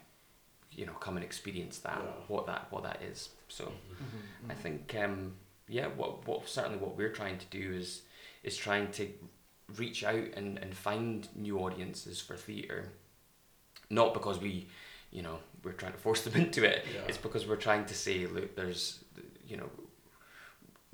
you 0.72 0.86
know, 0.86 0.92
come 0.94 1.16
and 1.16 1.24
experience 1.24 1.78
that 1.78 1.98
Yeah. 2.02 2.10
what 2.28 2.46
that 2.46 2.66
what 2.70 2.82
that 2.84 3.02
is. 3.02 3.30
So. 3.48 3.64
Mm-hmm. 3.64 4.50
I 4.50 4.54
think 4.54 4.94
um, 5.02 5.34
yeah, 5.68 5.88
what 5.88 6.26
what 6.26 6.48
certainly 6.48 6.78
what 6.78 6.96
we're 6.96 7.10
trying 7.12 7.38
to 7.38 7.46
do 7.46 7.72
is 7.74 8.02
is 8.42 8.56
trying 8.56 8.90
to 8.92 9.08
reach 9.76 10.04
out 10.04 10.28
and, 10.36 10.58
and 10.58 10.74
find 10.76 11.28
new 11.34 11.58
audiences 11.58 12.20
for 12.20 12.36
theatre. 12.36 12.90
Not 13.90 14.14
because 14.14 14.38
we, 14.40 14.68
you 15.10 15.22
know, 15.22 15.38
we're 15.64 15.72
trying 15.72 15.92
to 15.92 15.98
force 15.98 16.22
them 16.22 16.34
into 16.42 16.64
it. 16.64 16.84
Yeah. 16.94 17.00
It's 17.08 17.18
because 17.18 17.46
we're 17.46 17.56
trying 17.56 17.84
to 17.86 17.94
say, 17.94 18.26
look, 18.26 18.54
there's, 18.54 19.02
you 19.46 19.56
know, 19.56 19.68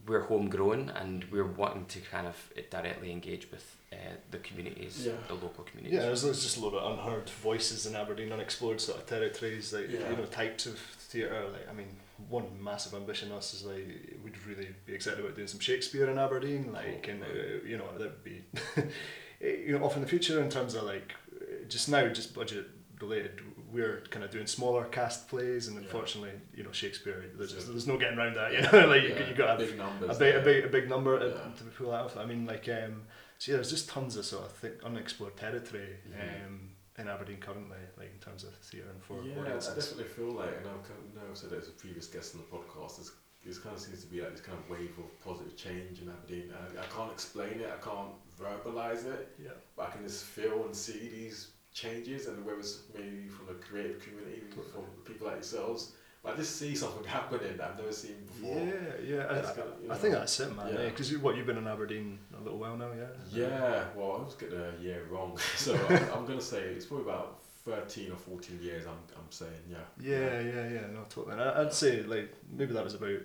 we're 0.07 0.23
homegrown 0.23 0.91
and 0.91 1.25
we're 1.31 1.47
wanting 1.47 1.85
to 1.87 2.01
kind 2.01 2.27
of 2.27 2.37
directly 2.71 3.11
engage 3.13 3.51
with 3.51 3.77
uh, 3.93 3.97
the 4.31 4.39
communities, 4.39 5.05
Yeah. 5.07 5.13
the 5.29 5.35
local 5.35 5.65
communities. 5.65 5.97
Yeah, 5.99 6.07
there's, 6.07 6.23
there's 6.23 6.43
just 6.43 6.57
a 6.57 6.61
lot 6.65 6.75
of 6.75 6.93
unheard 6.99 7.29
voices 7.31 7.87
in 7.87 7.95
Aberdeen, 7.95 8.33
unexplored 8.33 8.81
sort 8.81 8.99
of 8.99 9.07
territories, 9.07 9.73
like 9.73 9.91
Yeah. 9.91 10.11
you 10.11 10.17
know, 10.17 10.25
types 10.25 10.67
of 10.67 10.79
theatre. 10.79 11.45
Like, 11.53 11.69
I 11.71 11.73
mean, 11.73 11.89
one 12.29 12.47
massive 12.61 12.95
ambition 12.95 13.31
of 13.33 13.39
us 13.39 13.55
is 13.55 13.65
like 13.65 13.87
we'd 14.25 14.45
really 14.47 14.69
be 14.87 14.95
excited 14.95 15.21
about 15.21 15.37
doing 15.37 15.47
some 15.49 15.61
Shakespeare 15.61 16.09
in 16.11 16.19
Aberdeen, 16.19 16.73
like, 16.73 17.07
and 17.09 17.23
uh, 17.23 17.27
you 17.67 17.77
know, 17.79 17.87
that 17.99 18.01
would 18.13 18.25
be, 18.25 18.43
you 19.41 19.79
know, 19.79 19.85
off 19.85 19.95
in 19.97 20.03
the 20.03 20.09
future 20.09 20.43
in 20.43 20.49
terms 20.51 20.75
of 20.75 20.85
like, 20.85 21.13
uh, 21.41 21.45
just 21.69 21.89
now, 21.89 22.09
just 22.09 22.35
budget 22.35 22.67
related. 23.01 23.41
We're 23.73 24.03
kind 24.11 24.25
of 24.25 24.31
doing 24.31 24.47
smaller 24.47 24.85
cast 24.85 25.29
plays, 25.29 25.69
and 25.69 25.77
Yeah. 25.77 25.85
unfortunately, 25.85 26.39
you 26.55 26.63
know, 26.63 26.73
Shakespeare. 26.73 27.25
There's 27.37 27.53
just, 27.55 27.69
there's 27.69 27.87
no 27.87 27.97
getting 27.97 28.19
around 28.19 28.35
that. 28.37 28.53
You 28.53 28.61
know, 28.63 28.87
like 28.93 29.03
you, 29.03 29.09
Yeah, 29.11 29.29
you 29.29 29.35
got 29.35 29.57
to 29.59 29.65
big 29.67 29.79
numbers. 29.79 30.17
a 30.17 30.19
big, 30.19 30.35
a 30.37 30.41
big, 30.41 30.65
a 30.65 30.69
big 30.69 30.89
number 30.89 31.19
to, 31.19 31.27
Yeah. 31.27 31.53
to 31.57 31.65
pull 31.77 31.91
that 31.93 32.01
off. 32.05 32.17
I 32.17 32.25
mean, 32.27 32.45
like, 32.47 32.69
um, 32.69 33.05
so 33.39 33.53
yeah, 33.53 33.57
there's 33.57 33.71
just 33.71 33.89
tons 33.89 34.17
of 34.17 34.25
sort 34.27 34.45
of 34.47 34.53
thick, 34.53 34.81
unexplored 34.85 35.37
territory 35.37 35.97
Mhm. 36.09 36.47
um, 36.47 36.71
in 36.99 37.09
Aberdeen 37.09 37.39
currently, 37.39 37.79
like 37.97 38.11
in 38.13 38.19
terms 38.21 38.45
of 38.45 38.55
theatre 38.57 38.91
and 38.91 39.03
for 39.03 39.23
yeah, 39.23 39.41
I 39.41 39.49
definitely 39.55 40.05
feel 40.05 40.33
like, 40.33 40.55
and 40.59 40.67
I've 40.69 40.85
kind 40.85 41.01
of, 41.17 41.31
I've 41.31 41.37
said 41.39 41.53
it 41.53 41.59
as 41.63 41.69
a 41.69 41.73
previous 41.73 42.07
guest 42.07 42.35
on 42.35 42.43
the 42.43 42.47
podcast, 42.57 42.97
there's, 42.97 43.13
this 43.45 43.59
kind 43.59 43.75
of 43.75 43.81
seems 43.83 44.05
to 44.05 44.07
be 44.11 44.21
like 44.21 44.33
this 44.33 44.43
kind 44.43 44.57
of 44.59 44.69
wave 44.71 44.93
of 44.99 45.21
positive 45.25 45.57
change 45.57 46.01
in 46.03 46.09
Aberdeen. 46.11 46.53
I, 46.53 46.81
I 46.83 46.85
can't 46.95 47.11
explain 47.11 47.61
it, 47.61 47.71
I 47.75 47.83
can't 47.83 48.13
verbalize 48.39 49.07
it, 49.07 49.35
Yeah, 49.43 49.51
but 49.77 49.89
I 49.89 49.91
can 49.93 50.03
just 50.07 50.25
feel 50.25 50.65
and 50.67 50.77
see 50.77 51.09
these 51.09 51.49
changes, 51.73 52.27
and 52.27 52.45
whether 52.45 52.59
it's 52.59 52.81
maybe 52.95 53.29
from 53.29 53.47
the 53.47 53.55
creative 53.55 54.01
community, 54.03 54.43
from 54.73 54.83
people 55.05 55.27
like 55.27 55.37
yourselves, 55.37 55.93
but 56.23 56.35
I 56.35 56.37
just 56.37 56.57
see 56.57 56.75
something 56.75 57.05
happening 57.19 57.57
that 57.57 57.71
I've 57.71 57.79
never 57.79 57.93
seen 57.93 58.17
before. 58.27 58.57
yeah, 58.59 59.17
yeah. 59.17 59.25
I, 59.25 59.35
I, 59.35 59.39
I 59.39 59.89
know, 59.89 59.95
think 59.95 60.15
that's 60.15 60.39
it, 60.41 60.55
man. 60.57 60.69
yeah. 60.73 60.85
Because 60.85 61.11
you, 61.11 61.19
what 61.21 61.37
you've 61.37 61.47
been 61.47 61.59
in 61.59 61.67
Aberdeen 61.67 62.19
a 62.39 62.43
little 62.43 62.59
while 62.59 62.77
now, 62.77 62.91
yeah. 62.97 63.07
Yeah, 63.33 63.85
well, 63.97 64.19
I 64.21 64.25
was 64.25 64.35
getting 64.35 64.59
a 64.61 64.83
year 64.83 65.03
wrong, 65.11 65.37
so 65.57 65.75
I'm, 65.89 66.05
I'm 66.21 66.27
gonna 66.27 66.41
say 66.41 66.61
it's 66.61 66.87
probably 66.87 67.07
about 67.11 67.39
thirteen 67.65 68.11
or 68.13 68.17
fourteen 68.17 68.61
years. 68.63 68.87
I'm, 68.87 68.99
I'm 69.17 69.31
saying, 69.31 69.53
yeah. 69.71 69.77
Yeah, 70.01 70.41
yeah, 70.41 70.69
yeah. 70.69 70.87
No, 70.93 71.05
totally. 71.09 71.33
And 71.33 71.41
I, 71.43 71.63
I'd 71.63 71.73
say 71.73 72.03
like 72.03 72.33
maybe 72.55 72.73
that 72.75 72.85
was 72.85 72.95
about 72.95 73.21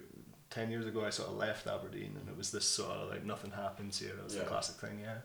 ten 0.50 0.72
years 0.72 0.86
ago. 0.88 1.06
I 1.06 1.10
sort 1.12 1.30
of 1.30 1.36
left 1.38 1.68
Aberdeen, 1.68 2.16
and 2.20 2.28
it 2.30 2.38
was 2.38 2.52
this 2.52 2.66
sort 2.66 2.92
of 2.92 3.10
like 3.12 3.24
nothing 3.26 3.52
happens 3.52 4.00
here. 4.00 4.12
It 4.18 4.24
was 4.24 4.34
Yeah. 4.36 4.42
the 4.42 4.48
classic 4.48 4.76
thing, 4.78 5.00
yeah. 5.02 5.18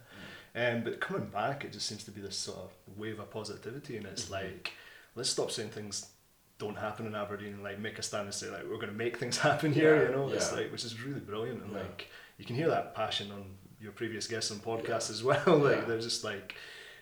Um, 0.55 0.83
but 0.85 1.01
coming 1.01 1.27
back, 1.29 1.65
it 1.65 1.73
just 1.73 1.87
seems 1.87 2.05
to 2.05 2.11
be 2.11 2.21
this 2.21 2.37
sort 2.37 2.59
of 2.59 2.71
wave 2.99 3.19
of 3.21 3.31
positivity, 3.31 3.97
and 3.97 4.07
it's 4.07 4.27
Mhm. 4.27 4.31
like, 4.33 4.73
let's 5.15 5.31
stop 5.31 5.51
saying 5.51 5.71
things 5.71 6.07
don't 6.59 6.77
happen 6.77 7.07
in 7.07 7.15
Aberdeen, 7.15 7.55
and 7.55 7.63
like 7.63 7.79
make 7.79 7.99
a 7.99 8.03
stand 8.03 8.25
and 8.27 8.35
say 8.35 8.49
like 8.51 8.63
we're 8.65 8.77
going 8.77 8.87
to 8.89 8.93
make 8.93 9.17
things 9.19 9.39
happen 9.49 9.73
here. 9.73 9.97
Yeah, 9.97 10.09
You 10.11 10.17
know, 10.17 10.29
it's 10.29 10.53
like 10.53 10.71
which 10.71 10.85
is 10.85 11.01
really 11.03 11.21
brilliant, 11.21 11.63
and 11.63 11.73
Yeah. 11.73 11.81
like 11.81 12.09
you 12.39 12.45
can 12.45 12.55
hear 12.57 12.69
that 12.69 12.95
passion 12.95 13.31
on 13.33 13.57
your 13.81 13.93
previous 13.93 14.27
guests 14.29 14.51
on 14.51 14.59
podcasts 14.61 15.11
as 15.11 15.23
well. 15.25 15.43
like 15.59 15.79
Yeah. 15.79 15.85
they're 15.87 16.01
just 16.01 16.23
like 16.23 16.55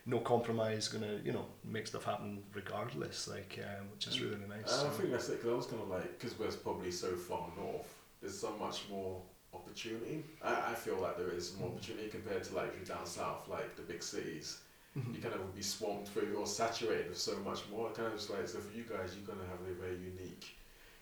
no 0.07 0.19
compromise, 0.21 0.89
gonna 0.89 1.21
you 1.25 1.33
know 1.33 1.47
make 1.65 1.87
stuff 1.89 2.05
happen 2.05 2.43
regardless. 2.55 3.29
Like 3.29 3.59
um, 3.63 3.91
which 3.91 4.07
is 4.07 4.21
really 4.21 4.37
nice. 4.47 4.73
And 4.81 4.89
I 4.89 4.91
So- 4.91 4.91
think 4.91 5.11
that's 5.11 5.29
it, 5.29 5.33
because 5.39 5.51
I 5.51 5.55
was 5.57 5.67
kind 5.67 5.83
of 5.83 5.89
like, 5.89 6.19
because 6.19 6.39
we're 6.39 6.51
probably 6.53 6.91
so 6.93 7.15
far 7.17 7.53
north, 7.57 7.93
there's 8.23 8.39
so 8.39 8.53
much 8.57 8.89
more 8.89 9.21
opportunity. 9.55 10.25
I, 10.43 10.73
I 10.73 10.75
feel 10.75 10.97
like 11.01 11.17
there 11.19 11.31
is 11.31 11.57
more 11.59 11.69
opportunity 11.69 12.09
compared 12.09 12.45
to 12.45 12.55
like 12.55 12.69
if 12.69 12.77
you're 12.89 12.97
down 12.97 13.07
south, 13.07 13.49
like 13.49 13.77
the 13.77 13.83
big 13.83 14.03
cities. 14.03 14.59
Mhm. 14.99 15.15
You 15.15 15.21
kind 15.23 15.35
of 15.35 15.41
would 15.41 15.55
be 15.55 15.63
swamped 15.63 16.09
through 16.09 16.35
or 16.37 16.47
saturated 16.47 17.09
with 17.11 17.19
so 17.19 17.37
much 17.45 17.61
more. 17.71 17.89
It 17.89 17.95
kind 17.95 18.09
of 18.09 18.15
just 18.15 18.29
like, 18.31 18.49
so 18.49 18.59
for 18.59 18.77
you 18.77 18.83
guys, 18.83 19.15
you're 19.15 19.27
going 19.27 19.39
to 19.39 19.47
have 19.47 19.61
a 19.63 19.75
very 19.81 19.97
unique 19.97 20.57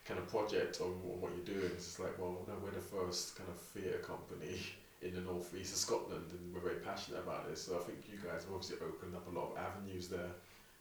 kind 0.05 0.21
of 0.21 0.29
project 0.29 0.81
on, 0.83 0.89
on 1.09 1.21
what 1.23 1.33
you're 1.35 1.55
doing. 1.57 1.71
It's 1.73 1.87
just 1.87 2.01
like, 2.01 2.19
well, 2.19 2.37
no, 2.47 2.55
we're 2.63 2.71
the 2.73 2.81
first 2.85 3.37
kind 3.37 3.49
of 3.49 3.57
theatre 3.59 3.99
company 4.05 4.61
in 5.03 5.15
the 5.15 5.23
northeast 5.23 5.73
of 5.73 5.79
Scotland 5.79 6.27
and 6.33 6.53
we're 6.55 6.61
very 6.61 6.81
passionate 6.81 7.21
about 7.21 7.49
this. 7.49 7.63
So 7.63 7.77
I 7.77 7.83
think 7.85 7.99
you 8.13 8.19
guys 8.19 8.45
have 8.45 8.53
obviously 8.53 8.77
opened 8.87 9.15
up 9.17 9.27
a 9.33 9.39
lot 9.39 9.53
of 9.53 9.59
avenues 9.59 10.09
there 10.09 10.33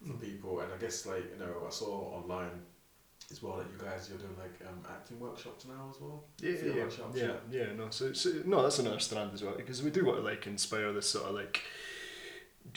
for 0.06 0.12
Mm. 0.12 0.20
people. 0.20 0.60
And 0.60 0.70
I 0.72 0.76
guess 0.76 1.06
like, 1.06 1.24
you 1.32 1.38
know, 1.44 1.64
I 1.66 1.70
saw 1.70 1.90
online 2.18 2.62
as 3.30 3.42
well 3.42 3.56
that 3.58 3.66
you 3.70 3.78
guys, 3.84 4.08
you're 4.08 4.18
doing 4.18 4.36
like 4.38 4.68
um, 4.68 4.78
acting 4.90 5.20
workshops 5.20 5.66
now 5.66 5.90
as 5.94 6.00
well. 6.00 6.24
Yeah, 6.40 6.52
yeah, 6.74 6.82
workshops, 6.84 7.18
yeah, 7.18 7.32
yeah. 7.50 7.72
No, 7.76 7.88
so, 7.90 8.12
so 8.12 8.30
no, 8.46 8.62
that's 8.62 8.78
another 8.78 8.98
strand 9.00 9.32
as 9.34 9.42
well 9.42 9.54
because 9.56 9.82
we 9.82 9.90
do 9.90 10.04
want 10.04 10.18
to 10.18 10.24
like 10.24 10.46
inspire 10.46 10.92
this 10.92 11.08
sort 11.08 11.26
of 11.26 11.34
like, 11.34 11.60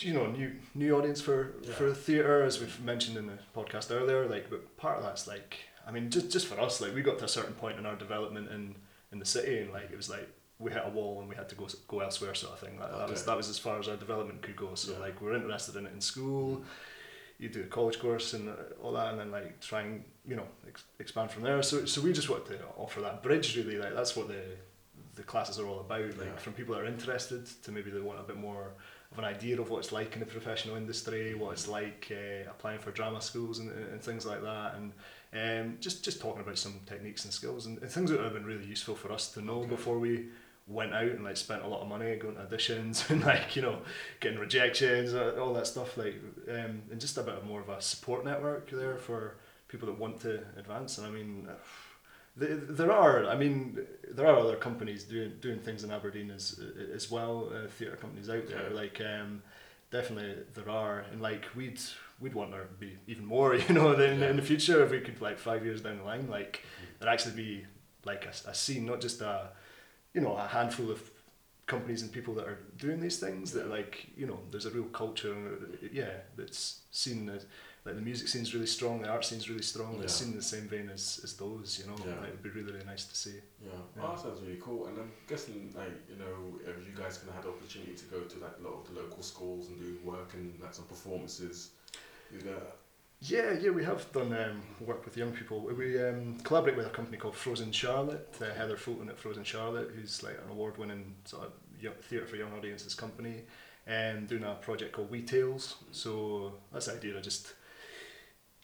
you 0.00 0.12
know, 0.12 0.26
new 0.26 0.52
new 0.74 0.96
audience 0.96 1.20
for 1.20 1.54
Yeah. 1.62 1.72
for 1.74 1.92
theatre 1.94 2.42
as 2.42 2.60
we've 2.60 2.80
mentioned 2.82 3.16
in 3.16 3.26
the 3.26 3.38
podcast 3.56 3.90
earlier. 3.90 4.26
Like, 4.28 4.50
but 4.50 4.76
part 4.76 4.98
of 4.98 5.04
that's 5.04 5.26
like, 5.26 5.56
I 5.86 5.90
mean, 5.90 6.10
just 6.10 6.30
just 6.30 6.46
for 6.46 6.60
us, 6.60 6.80
like 6.80 6.94
we 6.94 7.02
got 7.02 7.18
to 7.20 7.24
a 7.24 7.28
certain 7.28 7.54
point 7.54 7.78
in 7.78 7.86
our 7.86 7.96
development 7.96 8.50
in 8.50 8.74
in 9.10 9.18
the 9.18 9.26
city, 9.26 9.58
and 9.60 9.72
like 9.72 9.90
it 9.90 9.96
was 9.96 10.10
like 10.10 10.28
we 10.58 10.70
hit 10.70 10.82
a 10.84 10.90
wall 10.90 11.18
and 11.20 11.28
we 11.28 11.34
had 11.34 11.48
to 11.48 11.54
go 11.54 11.66
go 11.88 12.00
elsewhere, 12.00 12.34
sort 12.34 12.52
of 12.54 12.60
thing. 12.60 12.78
Like, 12.78 12.90
That 12.90 13.08
was 13.10 13.24
that 13.24 13.36
was 13.36 13.48
as 13.48 13.58
far 13.58 13.78
as 13.78 13.88
our 13.88 13.96
development 13.96 14.42
could 14.42 14.56
go. 14.56 14.74
So 14.74 14.92
Yeah. 14.92 14.98
like 14.98 15.20
we're 15.22 15.34
interested 15.34 15.76
in 15.76 15.86
it 15.86 15.92
in 15.94 16.00
school. 16.00 16.62
You 17.38 17.48
do 17.48 17.62
a 17.62 17.66
college 17.66 17.98
course 17.98 18.34
and 18.34 18.48
uh, 18.48 18.52
all 18.82 18.92
that, 18.92 19.10
and 19.10 19.18
then 19.20 19.30
like 19.30 19.60
try 19.60 19.80
and 19.82 20.04
you 20.26 20.36
know 20.36 20.46
ex- 20.68 20.84
expand 21.00 21.30
from 21.30 21.42
there. 21.42 21.62
So 21.62 21.84
so 21.86 22.00
we 22.00 22.12
just 22.12 22.28
want 22.30 22.46
to 22.46 22.58
offer 22.76 23.00
that 23.00 23.22
bridge 23.22 23.56
really. 23.56 23.78
Like 23.78 23.94
that's 23.94 24.14
what 24.16 24.28
the 24.28 24.42
the 25.14 25.22
classes 25.22 25.58
are 25.58 25.66
all 25.66 25.80
about. 25.80 26.16
Like 26.18 26.28
Yeah. 26.28 26.36
from 26.36 26.52
people 26.54 26.74
that 26.74 26.82
are 26.82 26.86
interested 26.86 27.46
to 27.64 27.72
maybe 27.72 27.90
they 27.90 28.00
want 28.00 28.20
a 28.20 28.22
bit 28.22 28.36
more 28.36 28.72
of 29.10 29.18
an 29.18 29.24
idea 29.24 29.60
of 29.60 29.68
what 29.68 29.78
it's 29.80 29.92
like 29.92 30.14
in 30.14 30.20
the 30.20 30.26
professional 30.26 30.74
industry, 30.76 31.34
what 31.34 31.52
it's 31.52 31.68
like 31.68 32.10
uh, 32.10 32.48
applying 32.50 32.78
for 32.78 32.90
drama 32.92 33.20
schools 33.20 33.58
and, 33.58 33.70
and 33.70 34.00
things 34.00 34.24
like 34.24 34.40
that, 34.42 34.74
and 34.76 34.92
um, 35.34 35.76
just 35.80 36.02
just 36.04 36.20
talking 36.20 36.40
about 36.40 36.56
some 36.58 36.74
techniques 36.86 37.24
and 37.24 37.32
skills 37.34 37.66
and, 37.66 37.78
and 37.82 37.90
things 37.90 38.10
that 38.10 38.20
have 38.20 38.32
been 38.34 38.46
really 38.46 38.64
useful 38.64 38.94
for 38.94 39.12
us 39.12 39.30
to 39.32 39.42
know 39.42 39.60
Okay. 39.60 39.70
before 39.70 39.98
we 39.98 40.28
went 40.68 40.94
out 40.94 41.02
and 41.10 41.24
like 41.24 41.36
spent 41.36 41.62
a 41.64 41.66
lot 41.66 41.80
of 41.82 41.88
money 41.88 42.14
going 42.16 42.36
to 42.36 42.42
auditions 42.42 43.08
and 43.10 43.22
like 43.24 43.56
you 43.56 43.62
know 43.62 43.78
getting 44.20 44.38
rejections 44.38 45.12
uh, 45.12 45.34
all 45.40 45.52
that 45.54 45.66
stuff 45.66 45.96
like 45.96 46.14
um, 46.48 46.82
and 46.90 47.00
just 47.00 47.18
a 47.18 47.22
bit 47.22 47.34
of 47.34 47.44
more 47.44 47.60
of 47.60 47.68
a 47.68 47.80
support 47.82 48.24
network 48.24 48.70
there 48.70 48.96
for 48.96 49.36
people 49.68 49.86
that 49.86 49.98
want 49.98 50.20
to 50.20 50.40
advance. 50.56 50.98
And 50.98 51.06
I 51.06 51.10
mean, 51.10 51.48
th- 52.38 52.60
there 52.68 52.92
are. 52.92 53.26
I 53.26 53.36
mean, 53.36 53.78
there 54.10 54.26
are 54.26 54.36
other 54.38 54.56
companies 54.56 55.04
doing 55.04 55.32
doing 55.40 55.58
things 55.60 55.82
in 55.84 55.90
Aberdeen 55.90 56.30
as 56.30 56.60
as 56.94 57.10
well. 57.10 57.50
Uh, 57.54 57.68
theatre 57.68 57.96
companies 57.96 58.28
out 58.30 58.46
there, 58.48 58.68
Yeah. 58.70 58.74
like 58.76 59.00
um, 59.00 59.42
definitely 59.90 60.44
there 60.54 60.68
are, 60.68 61.04
and 61.10 61.20
like 61.20 61.46
we'd 61.56 61.80
we'd 62.20 62.34
want 62.34 62.50
there 62.52 62.64
to 62.64 62.74
be 62.74 62.96
even 63.06 63.24
more. 63.26 63.54
You 63.68 63.74
know, 63.74 63.92
in, 63.94 64.20
Yeah. 64.20 64.30
in 64.30 64.36
the 64.36 64.42
future, 64.42 64.84
if 64.84 64.90
we 64.90 65.00
could 65.00 65.20
like 65.20 65.38
five 65.38 65.64
years 65.64 65.80
down 65.80 65.98
the 65.98 66.04
line, 66.04 66.28
like 66.28 66.64
there 67.00 67.08
actually 67.08 67.34
be 67.34 67.64
like 68.04 68.26
a, 68.26 68.50
a 68.50 68.54
scene, 68.54 68.84
not 68.86 69.00
just 69.00 69.20
a 69.20 69.48
you 70.14 70.20
know 70.20 70.36
a 70.36 70.46
handful 70.46 70.90
of 70.90 71.10
companies 71.66 72.02
and 72.02 72.12
people 72.12 72.34
that 72.34 72.46
are 72.46 72.58
doing 72.76 73.00
these 73.00 73.18
things 73.18 73.52
that 73.52 73.66
Yeah. 73.66 73.76
like 73.78 74.08
you 74.16 74.26
know 74.26 74.38
there's 74.50 74.66
a 74.66 74.70
real 74.70 74.84
culture 75.02 75.34
yeah 75.92 76.14
that's 76.36 76.80
seen 76.90 77.28
as 77.28 77.46
like 77.84 77.94
the 77.94 78.02
music 78.02 78.28
scene's 78.28 78.52
really 78.54 78.66
strong 78.66 79.00
the 79.02 79.08
art 79.08 79.24
scene's 79.24 79.48
really 79.48 79.62
strong 79.62 79.94
it's 80.02 80.12
Yeah. 80.12 80.24
seen 80.24 80.28
in 80.32 80.36
the 80.36 80.42
same 80.54 80.68
vein 80.68 80.88
as, 80.90 81.20
as 81.24 81.34
those 81.34 81.78
you 81.78 81.86
know 81.90 81.96
Yeah. 82.04 82.18
like, 82.20 82.28
it 82.28 82.32
would 82.32 82.42
be 82.42 82.50
really 82.50 82.72
really 82.72 82.84
nice 82.84 83.04
to 83.06 83.16
see 83.16 83.38
Yeah, 83.64 83.70
Yeah. 83.96 84.02
Oh, 84.02 84.10
that 84.10 84.20
sounds 84.20 84.40
really 84.42 84.60
cool. 84.66 84.86
And 84.88 84.98
I'm 84.98 85.12
guessing, 85.28 85.72
like, 85.82 85.96
you 86.10 86.16
know, 86.22 86.34
if 86.70 86.76
you 86.88 86.94
guys 87.02 87.18
can 87.18 87.28
have 87.32 87.44
the 87.44 87.50
opportunity 87.50 87.94
to 88.02 88.06
go 88.06 88.20
to 88.32 88.36
like 88.44 88.56
a 88.60 88.62
lot 88.68 88.74
of 88.80 88.84
the 88.88 88.94
local 89.00 89.22
schools 89.22 89.68
and 89.68 89.78
do 89.78 89.90
work 90.12 90.34
and 90.34 90.58
like 90.60 90.74
some 90.74 90.86
performances, 90.86 91.70
you 92.32 92.40
that. 92.50 92.76
Yeah 93.22 93.52
yeah 93.60 93.70
we 93.70 93.84
have 93.84 94.10
done 94.12 94.32
um, 94.32 94.62
work 94.80 95.04
with 95.04 95.16
young 95.16 95.32
people 95.32 95.60
we 95.60 96.02
um, 96.02 96.38
collaborate 96.40 96.76
with 96.76 96.86
a 96.86 96.90
company 96.90 97.16
called 97.16 97.34
Frozen 97.34 97.72
Charlotte 97.72 98.34
uh, 98.40 98.52
Heather 98.54 98.76
Fulton 98.76 99.08
at 99.08 99.18
Frozen 99.18 99.44
Charlotte 99.44 99.90
who's 99.94 100.22
like 100.22 100.38
an 100.44 100.50
award 100.50 100.76
winning 100.76 101.14
sort 101.24 101.44
of 101.44 101.52
theatre 102.04 102.26
for 102.26 102.36
young 102.36 102.52
audiences 102.52 102.94
company 102.94 103.42
and 103.86 104.28
doing 104.28 104.44
a 104.44 104.54
project 104.54 104.92
called 104.92 105.10
We 105.10 105.22
Tales 105.22 105.76
so 105.90 106.54
that's 106.72 106.86
the 106.86 106.94
idea 106.94 107.16
of 107.16 107.22
just 107.22 107.54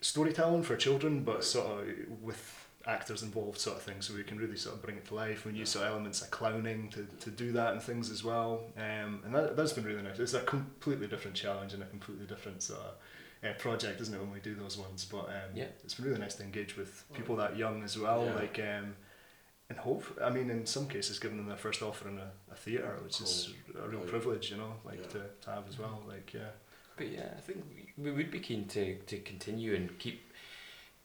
storytelling 0.00 0.62
for 0.62 0.76
children, 0.76 1.22
but 1.22 1.44
sort 1.44 1.66
of 1.66 2.22
with 2.22 2.66
actors 2.86 3.22
involved, 3.22 3.58
sort 3.58 3.76
of 3.76 3.82
thing. 3.82 4.00
So 4.00 4.14
we 4.14 4.22
can 4.22 4.38
really 4.38 4.56
sort 4.56 4.76
of 4.76 4.82
bring 4.82 4.96
it 4.96 5.06
to 5.06 5.14
life. 5.14 5.44
We 5.44 5.52
use 5.52 5.70
sort 5.70 5.86
of 5.86 5.92
elements 5.92 6.22
of 6.22 6.30
clowning 6.30 6.88
to, 6.90 7.06
to 7.20 7.30
do 7.30 7.52
that 7.52 7.72
and 7.72 7.82
things 7.82 8.10
as 8.10 8.24
well. 8.24 8.62
Um, 8.76 9.20
and 9.24 9.34
that, 9.34 9.56
that's 9.56 9.72
been 9.72 9.84
really 9.84 10.02
nice. 10.02 10.18
It's 10.18 10.34
a 10.34 10.40
completely 10.40 11.06
different 11.06 11.36
challenge 11.36 11.74
and 11.74 11.82
a 11.82 11.86
completely 11.86 12.26
different 12.26 12.62
sort 12.62 12.80
of 12.80 12.94
uh, 13.44 13.52
project, 13.58 14.00
isn't 14.00 14.14
it, 14.14 14.20
when 14.20 14.32
we 14.32 14.40
do 14.40 14.54
those 14.54 14.76
ones? 14.78 15.04
But 15.04 15.26
um, 15.26 15.50
Yeah. 15.54 15.66
it's 15.84 15.94
been 15.94 16.06
really 16.06 16.20
nice 16.20 16.34
to 16.36 16.42
engage 16.42 16.76
with 16.76 17.04
people 17.14 17.36
that 17.36 17.56
young 17.56 17.82
as 17.82 17.98
well. 17.98 18.24
Yeah. 18.24 18.34
Like. 18.34 18.58
Um, 18.58 18.96
and 19.70 19.78
hope, 19.78 20.18
I 20.24 20.30
mean, 20.30 20.48
in 20.48 20.64
some 20.64 20.88
cases, 20.88 21.18
giving 21.18 21.36
them 21.36 21.46
their 21.46 21.58
first 21.58 21.82
offer 21.82 22.08
in 22.08 22.16
a, 22.16 22.30
a 22.50 22.54
theatre, 22.54 22.96
which 23.04 23.20
is 23.20 23.52
a 23.78 23.86
real 23.86 24.00
Cool. 24.00 24.08
privilege, 24.08 24.50
you 24.50 24.56
know, 24.56 24.72
like 24.82 24.98
Yeah. 24.98 25.08
to, 25.08 25.20
to 25.42 25.50
have 25.50 25.68
as 25.68 25.78
well. 25.78 26.02
Like, 26.08 26.32
yeah. 26.32 26.52
But 26.96 27.08
yeah, 27.10 27.34
I 27.36 27.40
think 27.40 27.62
we- 27.96 28.02
we 28.02 28.10
would 28.10 28.30
be 28.30 28.40
keen 28.40 28.66
to, 28.68 28.94
to 28.96 29.18
continue 29.18 29.74
and 29.74 29.98
keep 29.98 30.22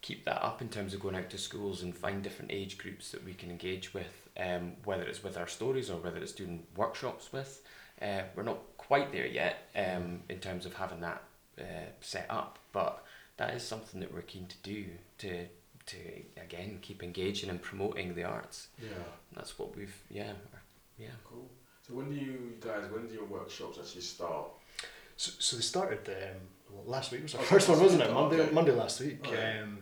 keep 0.01 0.23
that 0.25 0.41
up 0.43 0.61
in 0.61 0.69
terms 0.69 0.93
of 0.93 0.99
going 1.01 1.15
out 1.15 1.29
to 1.29 1.37
schools 1.37 1.81
and 1.81 1.93
find 1.95 2.23
different 2.23 2.51
age 2.53 2.77
groups 2.77 3.11
that 3.11 3.23
we 3.25 3.33
can 3.33 3.49
engage 3.49 3.93
with, 3.93 4.29
um, 4.37 4.73
whether 4.85 5.03
it's 5.03 5.23
with 5.23 5.37
our 5.37 5.47
stories 5.47 5.89
or 5.89 5.97
whether 5.99 6.17
it's 6.19 6.31
doing 6.33 6.65
workshops 6.77 7.31
with. 7.33 7.61
Uh, 8.01 8.21
we're 8.35 8.43
not 8.43 8.59
quite 8.77 9.11
there 9.11 9.25
yet 9.27 9.69
um, 9.75 10.21
in 10.29 10.39
terms 10.39 10.65
of 10.65 10.73
having 10.73 10.99
that 11.01 11.21
uh, 11.59 11.63
set 12.01 12.25
up, 12.29 12.59
but 12.71 13.03
that 13.37 13.53
is 13.53 13.63
something 13.63 13.99
that 13.99 14.13
we're 14.13 14.21
keen 14.21 14.45
to 14.47 14.57
do 14.63 14.85
to 15.19 15.45
to 15.85 15.97
again 16.41 16.79
keep 16.81 17.03
engaging 17.03 17.49
and 17.49 17.61
promoting 17.61 18.15
the 18.15 18.23
arts. 18.23 18.67
Yeah, 18.81 18.89
That's 19.35 19.57
what 19.59 19.75
we've 19.75 19.95
yeah 20.09 20.33
yeah. 20.97 21.07
cool. 21.25 21.49
So 21.85 21.95
when 21.95 22.09
do 22.09 22.15
you 22.15 22.53
guys, 22.61 22.83
when 22.91 23.07
do 23.07 23.13
your 23.13 23.25
workshops 23.25 23.77
actually 23.79 24.01
start? 24.03 24.45
So, 25.17 25.31
so 25.39 25.55
they 25.57 25.61
started 25.61 26.07
um, 26.07 26.39
well, 26.71 26.83
last 26.85 27.11
week 27.11 27.23
was 27.23 27.35
our 27.35 27.41
Oh, 27.41 27.45
first 27.45 27.67
one, 27.67 27.79
wasn't 27.81 28.03
it? 28.03 28.11
Monday, 28.13 28.39
okay. 28.41 28.51
Monday 28.53 28.71
last 28.71 29.01
week. 29.01 29.25
Alright. 29.27 29.61
Um, 29.63 29.79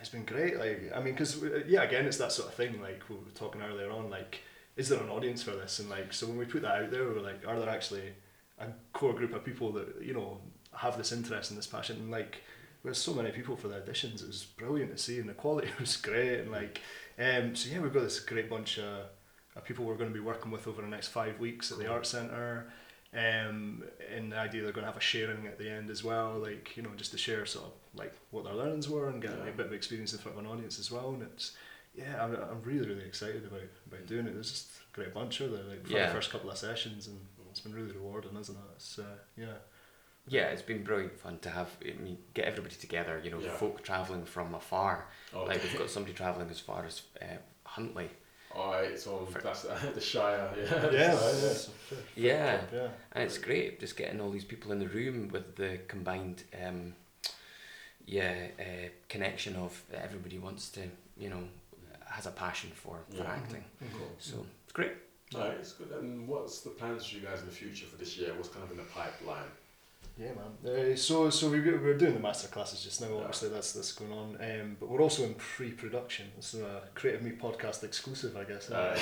it's 0.00 0.08
been 0.08 0.24
great. 0.24 0.58
Like, 0.58 0.90
I 0.94 1.00
mean, 1.00 1.12
because 1.14 1.40
yeah, 1.68 1.82
again, 1.82 2.06
it's 2.06 2.16
that 2.16 2.32
sort 2.32 2.48
of 2.48 2.54
thing. 2.54 2.80
Like 2.80 3.02
we 3.08 3.16
were 3.16 3.22
talking 3.34 3.60
earlier 3.62 3.90
on. 3.90 4.08
Like, 4.10 4.40
is 4.76 4.88
there 4.88 5.00
an 5.00 5.10
audience 5.10 5.42
for 5.42 5.52
this? 5.52 5.78
And 5.78 5.90
like, 5.90 6.12
so 6.12 6.26
when 6.26 6.38
we 6.38 6.44
put 6.46 6.62
that 6.62 6.82
out 6.82 6.90
there, 6.90 7.06
we 7.06 7.14
were 7.14 7.20
like, 7.20 7.46
are 7.46 7.58
there 7.60 7.68
actually 7.68 8.12
a 8.58 8.66
core 8.92 9.12
group 9.14 9.34
of 9.34 9.44
people 9.44 9.70
that 9.72 10.00
you 10.02 10.14
know 10.14 10.38
have 10.76 10.96
this 10.98 11.12
interest 11.12 11.50
and 11.50 11.58
this 11.58 11.66
passion? 11.66 11.96
And 11.96 12.10
like, 12.10 12.42
there's 12.84 12.98
so 12.98 13.14
many 13.14 13.30
people 13.30 13.56
for 13.56 13.68
the 13.68 13.76
auditions. 13.76 14.22
It 14.22 14.26
was 14.28 14.44
brilliant 14.44 14.90
to 14.96 14.98
see, 15.02 15.18
and 15.18 15.28
the 15.28 15.34
quality 15.34 15.68
was 15.80 15.96
great. 15.96 16.40
And 16.40 16.50
like, 16.50 16.80
um, 17.18 17.54
so 17.54 17.70
yeah, 17.72 17.80
we've 17.80 17.92
got 17.92 18.02
this 18.02 18.20
great 18.20 18.50
bunch 18.50 18.78
of, 18.78 19.06
of 19.56 19.64
people 19.64 19.84
we're 19.84 19.96
going 19.96 20.10
to 20.10 20.14
be 20.14 20.20
working 20.24 20.50
with 20.50 20.66
over 20.66 20.82
the 20.82 20.88
next 20.88 21.08
five 21.08 21.38
weeks 21.38 21.70
at 21.72 21.78
the 21.78 21.86
art 21.88 22.06
centre. 22.06 22.66
Um, 23.14 23.82
and 24.14 24.32
the 24.32 24.38
idea 24.38 24.62
they're 24.62 24.72
going 24.72 24.86
to 24.86 24.90
have 24.90 24.96
a 24.96 25.00
sharing 25.00 25.46
at 25.46 25.58
the 25.58 25.70
end 25.70 25.90
as 25.90 26.02
well, 26.02 26.38
like 26.38 26.74
you 26.78 26.82
know, 26.82 26.88
just 26.96 27.10
to 27.10 27.18
share 27.18 27.44
sort 27.44 27.66
of 27.66 27.72
like 27.94 28.14
what 28.30 28.44
their 28.44 28.54
learnings 28.54 28.88
were 28.88 29.08
and 29.10 29.20
get 29.20 29.32
Yeah. 29.32 29.48
a 29.50 29.52
bit 29.52 29.66
of 29.66 29.72
experience 29.74 30.14
in 30.14 30.18
front 30.18 30.38
of 30.38 30.44
an 30.44 30.50
audience 30.50 30.78
as 30.78 30.90
well. 30.90 31.10
And 31.10 31.22
it's 31.22 31.52
yeah, 31.94 32.24
I'm, 32.24 32.34
I'm 32.34 32.62
really 32.62 32.88
really 32.88 33.04
excited 33.04 33.44
about 33.44 33.60
about 33.86 34.06
doing 34.06 34.26
it. 34.26 34.32
There's 34.32 34.50
just 34.50 34.68
a 34.90 34.94
great 34.96 35.12
bunch 35.12 35.42
of 35.42 35.50
there, 35.52 35.62
like 35.64 35.86
for 35.86 35.92
Yeah. 35.92 36.06
the 36.06 36.14
first 36.14 36.30
couple 36.30 36.50
of 36.50 36.56
sessions, 36.56 37.06
and 37.06 37.20
it's 37.50 37.60
been 37.60 37.74
really 37.74 37.92
rewarding, 37.92 38.34
isn't 38.40 38.54
it? 38.56 38.60
It's 38.76 38.98
uh, 38.98 39.18
yeah. 39.36 39.56
Yeah, 40.28 40.46
it's 40.46 40.62
been 40.62 40.84
brilliant 40.84 41.18
fun 41.18 41.38
to 41.40 41.50
have. 41.50 41.68
I 41.84 42.00
mean, 42.00 42.16
get 42.34 42.44
everybody 42.46 42.76
together. 42.76 43.20
You 43.24 43.30
know, 43.32 43.40
Yeah. 43.40 43.50
folk 43.56 43.82
traveling 43.82 44.24
from 44.24 44.54
afar. 44.54 45.08
Oh, 45.34 45.44
Like 45.44 45.62
we've 45.62 45.76
got 45.78 45.90
somebody 45.90 46.14
traveling 46.14 46.48
as 46.50 46.60
far 46.60 46.84
as 46.86 47.02
uh, 47.20 47.24
Huntly. 47.64 48.08
Alright, 48.54 48.98
so 49.00 49.24
For- 49.26 49.40
that's 49.40 49.62
the 49.94 50.00
Shire, 50.00 50.52
yeah. 50.56 50.90
Yeah, 50.92 51.14
So- 51.16 51.72
yeah, 52.16 52.60
Yeah, 52.60 52.60
yeah. 52.72 52.88
and 53.12 53.24
it's 53.24 53.38
great 53.38 53.80
just 53.80 53.96
getting 53.96 54.20
all 54.20 54.30
these 54.30 54.44
people 54.44 54.72
in 54.72 54.78
the 54.78 54.88
room 54.88 55.28
with 55.28 55.56
the 55.56 55.78
combined, 55.88 56.42
um, 56.62 56.94
yeah, 58.06 58.48
uh, 58.60 58.88
connection 59.08 59.56
of 59.56 59.82
everybody 59.94 60.38
wants 60.38 60.68
to, 60.70 60.80
you 61.16 61.30
know, 61.30 61.42
has 62.06 62.26
a 62.26 62.30
passion 62.30 62.70
for, 62.74 62.98
for 63.10 63.16
Yeah. 63.22 63.30
acting. 63.32 63.64
Cool. 63.96 64.10
So 64.18 64.44
it's 64.64 64.72
great. 64.72 64.92
Alright, 65.34 65.52
it's 65.58 65.72
good. 65.72 65.90
And 65.92 66.28
what's 66.28 66.60
the 66.60 66.70
plans 66.70 67.06
for 67.06 67.14
you 67.16 67.22
guys 67.22 67.40
in 67.40 67.46
the 67.46 67.52
future 67.52 67.86
for 67.86 67.96
this 67.96 68.18
year? 68.18 68.34
What's 68.34 68.50
kind 68.50 68.64
of 68.64 68.70
in 68.70 68.76
the 68.76 68.82
pipeline? 68.84 69.48
Yeah, 70.18 70.28
man. 70.34 70.92
Uh, 70.92 70.96
so, 70.96 71.30
so 71.30 71.48
we 71.48 71.60
we're 71.60 71.96
doing 71.96 72.14
the 72.14 72.20
master 72.20 72.48
classes 72.48 72.82
just 72.82 73.00
now. 73.00 73.08
Yeah. 73.08 73.20
Obviously, 73.20 73.48
that's 73.48 73.72
that's 73.72 73.92
going 73.92 74.12
on. 74.12 74.36
Um, 74.40 74.76
but 74.78 74.88
we're 74.90 75.00
also 75.00 75.24
in 75.24 75.34
pre-production. 75.34 76.26
This 76.36 76.54
is 76.54 76.60
a 76.60 76.82
Creative 76.94 77.22
Me 77.22 77.30
podcast 77.32 77.82
exclusive, 77.82 78.36
I 78.36 78.44
guess. 78.44 78.70
Uh, 78.70 78.96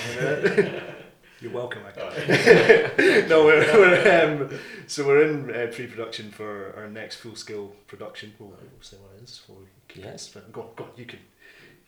You're 1.40 1.52
welcome. 1.52 1.80
I 1.86 1.98
uh, 1.98 3.24
no, 3.28 3.44
we're, 3.46 3.64
we're 3.74 4.42
um, 4.52 4.58
so 4.86 5.06
we're 5.06 5.22
in 5.26 5.50
uh, 5.50 5.72
pre-production 5.72 6.30
for 6.30 6.74
our 6.76 6.86
next 6.88 7.16
full-scale 7.16 7.72
production. 7.86 8.34
We'll, 8.38 8.50
we'll 8.50 8.58
say 8.82 8.98
what 8.98 9.12
it 9.18 9.24
is. 9.24 9.38
before 9.38 9.56
we 9.56 9.64
keep 9.88 10.04
Yeah. 10.04 10.10
it 10.10 10.20
spread. 10.20 10.52
Go 10.52 10.60
on, 10.62 10.68
go 10.76 10.84
on. 10.84 10.90
You 10.96 11.06
can, 11.06 11.18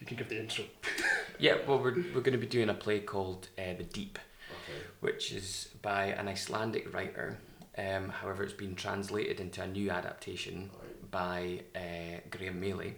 you 0.01 0.07
can 0.07 0.17
give 0.17 0.29
the 0.29 0.41
intro. 0.41 0.65
Yeah, 1.39 1.57
well, 1.67 1.79
we're, 1.81 1.97
we're 2.15 2.21
going 2.21 2.33
to 2.33 2.39
be 2.39 2.47
doing 2.47 2.69
a 2.69 2.75
play 2.75 3.01
called 3.01 3.49
uh, 3.59 3.75
The 3.77 3.83
Deep, 3.85 4.19
okay. 4.51 4.79
which 5.01 5.33
is 5.33 5.71
by 5.83 6.05
an 6.07 6.29
Icelandic 6.29 6.95
writer. 6.95 7.39
Um, 7.79 8.11
however, 8.11 8.43
it's 8.43 8.53
been 8.53 8.75
translated 8.75 9.41
into 9.41 9.63
a 9.63 9.67
new 9.67 9.91
adaptation 9.91 10.71
by 11.11 11.61
uh, 11.75 12.21
Graham 12.31 12.61
Maley, 12.61 12.95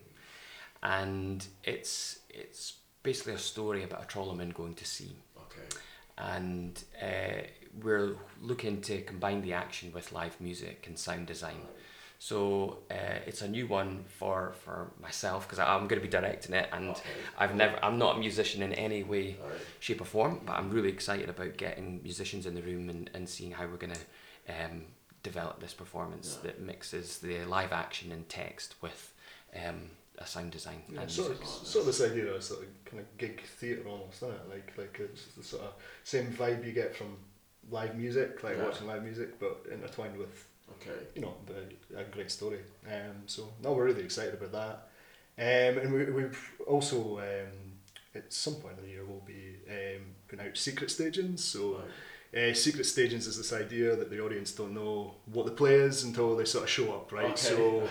and 0.82 1.46
it's 1.62 2.18
it's 2.28 2.74
basically 3.02 3.34
a 3.34 3.38
story 3.38 3.84
about 3.84 4.02
a 4.02 4.06
trawlerman 4.06 4.52
going 4.52 4.74
to 4.74 4.84
sea, 4.84 5.14
Okay. 5.36 5.76
and 6.18 6.82
uh, 7.00 7.46
we're 7.82 8.16
looking 8.40 8.80
to 8.82 9.02
combine 9.02 9.42
the 9.42 9.52
action 9.52 9.92
with 9.92 10.10
live 10.12 10.40
music 10.40 10.84
and 10.88 10.98
sound 10.98 11.26
design. 11.26 11.60
So 12.18 12.78
uh, 12.90 13.20
it's 13.26 13.42
a 13.42 13.48
new 13.48 13.66
one 13.66 14.04
for 14.18 14.54
for 14.64 14.90
myself 15.00 15.46
because 15.46 15.58
I'm 15.60 15.86
going 15.86 16.00
to 16.00 16.06
be 16.06 16.08
directing 16.08 16.54
it, 16.54 16.68
and 16.72 16.90
Okay. 16.90 17.10
I've 17.38 17.54
never 17.54 17.78
I'm 17.84 17.98
not 17.98 18.16
a 18.16 18.18
musician 18.18 18.62
in 18.62 18.72
any 18.72 19.04
way, 19.04 19.36
Alright. 19.40 19.58
shape 19.78 20.00
or 20.00 20.04
form, 20.06 20.40
but 20.44 20.54
I'm 20.56 20.70
really 20.70 20.88
excited 20.88 21.28
about 21.28 21.56
getting 21.58 22.00
musicians 22.02 22.46
in 22.46 22.54
the 22.56 22.62
room 22.62 22.88
and, 22.90 23.08
and 23.14 23.28
seeing 23.28 23.52
how 23.52 23.66
we're 23.66 23.76
going 23.76 23.92
to 23.92 24.00
um, 24.48 24.86
develop 25.22 25.60
this 25.60 25.72
performance 25.74 26.36
Yeah. 26.42 26.50
that 26.50 26.60
mixes 26.60 27.18
the 27.18 27.44
live 27.44 27.72
action 27.72 28.12
and 28.12 28.28
text 28.28 28.74
with 28.82 29.12
um, 29.54 29.90
a 30.18 30.26
sound 30.26 30.50
design 30.52 30.82
Yeah, 30.92 31.02
and 31.02 31.10
sort, 31.10 31.32
of, 31.32 31.44
sort 31.46 31.80
of 31.82 31.86
this 31.86 32.00
idea 32.00 32.26
of 32.32 32.42
sort 32.44 32.62
of 32.62 32.68
kind 32.84 33.00
of 33.00 33.16
gig 33.18 33.42
theatre 33.42 33.88
almost, 33.88 34.16
isn't 34.22 34.30
it? 34.30 34.48
Like 34.48 34.72
like 34.76 35.00
it's 35.00 35.26
the 35.36 35.42
sort 35.42 35.62
of 35.62 35.72
same 36.04 36.26
vibe 36.32 36.64
you 36.66 36.72
get 36.72 36.94
from 36.94 37.16
live 37.70 37.96
music, 37.96 38.42
like 38.44 38.56
Yeah. 38.56 38.64
watching 38.64 38.86
live 38.86 39.02
music, 39.02 39.38
but 39.40 39.64
intertwined 39.72 40.16
with 40.18 40.46
Okay. 40.80 40.98
you 41.14 41.22
know 41.22 41.34
a, 41.96 42.00
a 42.00 42.04
great 42.04 42.30
story. 42.30 42.60
Um, 42.86 43.22
so 43.26 43.52
no, 43.62 43.72
we're 43.72 43.84
really 43.86 44.02
excited 44.04 44.34
about 44.34 44.52
that. 44.52 44.88
Um, 45.36 45.78
and 45.78 45.92
we, 45.92 46.04
we've 46.10 46.50
also 46.66 47.18
um, 47.18 47.72
at 48.14 48.32
some 48.32 48.54
point 48.54 48.78
in 48.78 48.84
the 48.84 48.90
year 48.90 49.04
we'll 49.04 49.20
be 49.26 49.56
um, 49.68 50.02
putting 50.28 50.46
out 50.46 50.56
secret 50.56 50.90
stagings. 50.90 51.42
So. 51.44 51.74
Right. 51.76 51.84
Uh, 52.36 52.52
secret 52.52 52.84
stagings 52.84 53.26
is 53.26 53.36
this 53.36 53.52
idea 53.52 53.94
that 53.94 54.10
the 54.10 54.20
audience 54.20 54.50
don't 54.52 54.74
know 54.74 55.14
what 55.26 55.46
the 55.46 55.52
play 55.52 55.74
is 55.74 56.02
until 56.04 56.36
they 56.36 56.44
sort 56.44 56.64
of 56.64 56.70
show 56.70 56.92
up, 56.92 57.12
right? 57.12 57.26
Okay. 57.26 57.36
So 57.36 57.82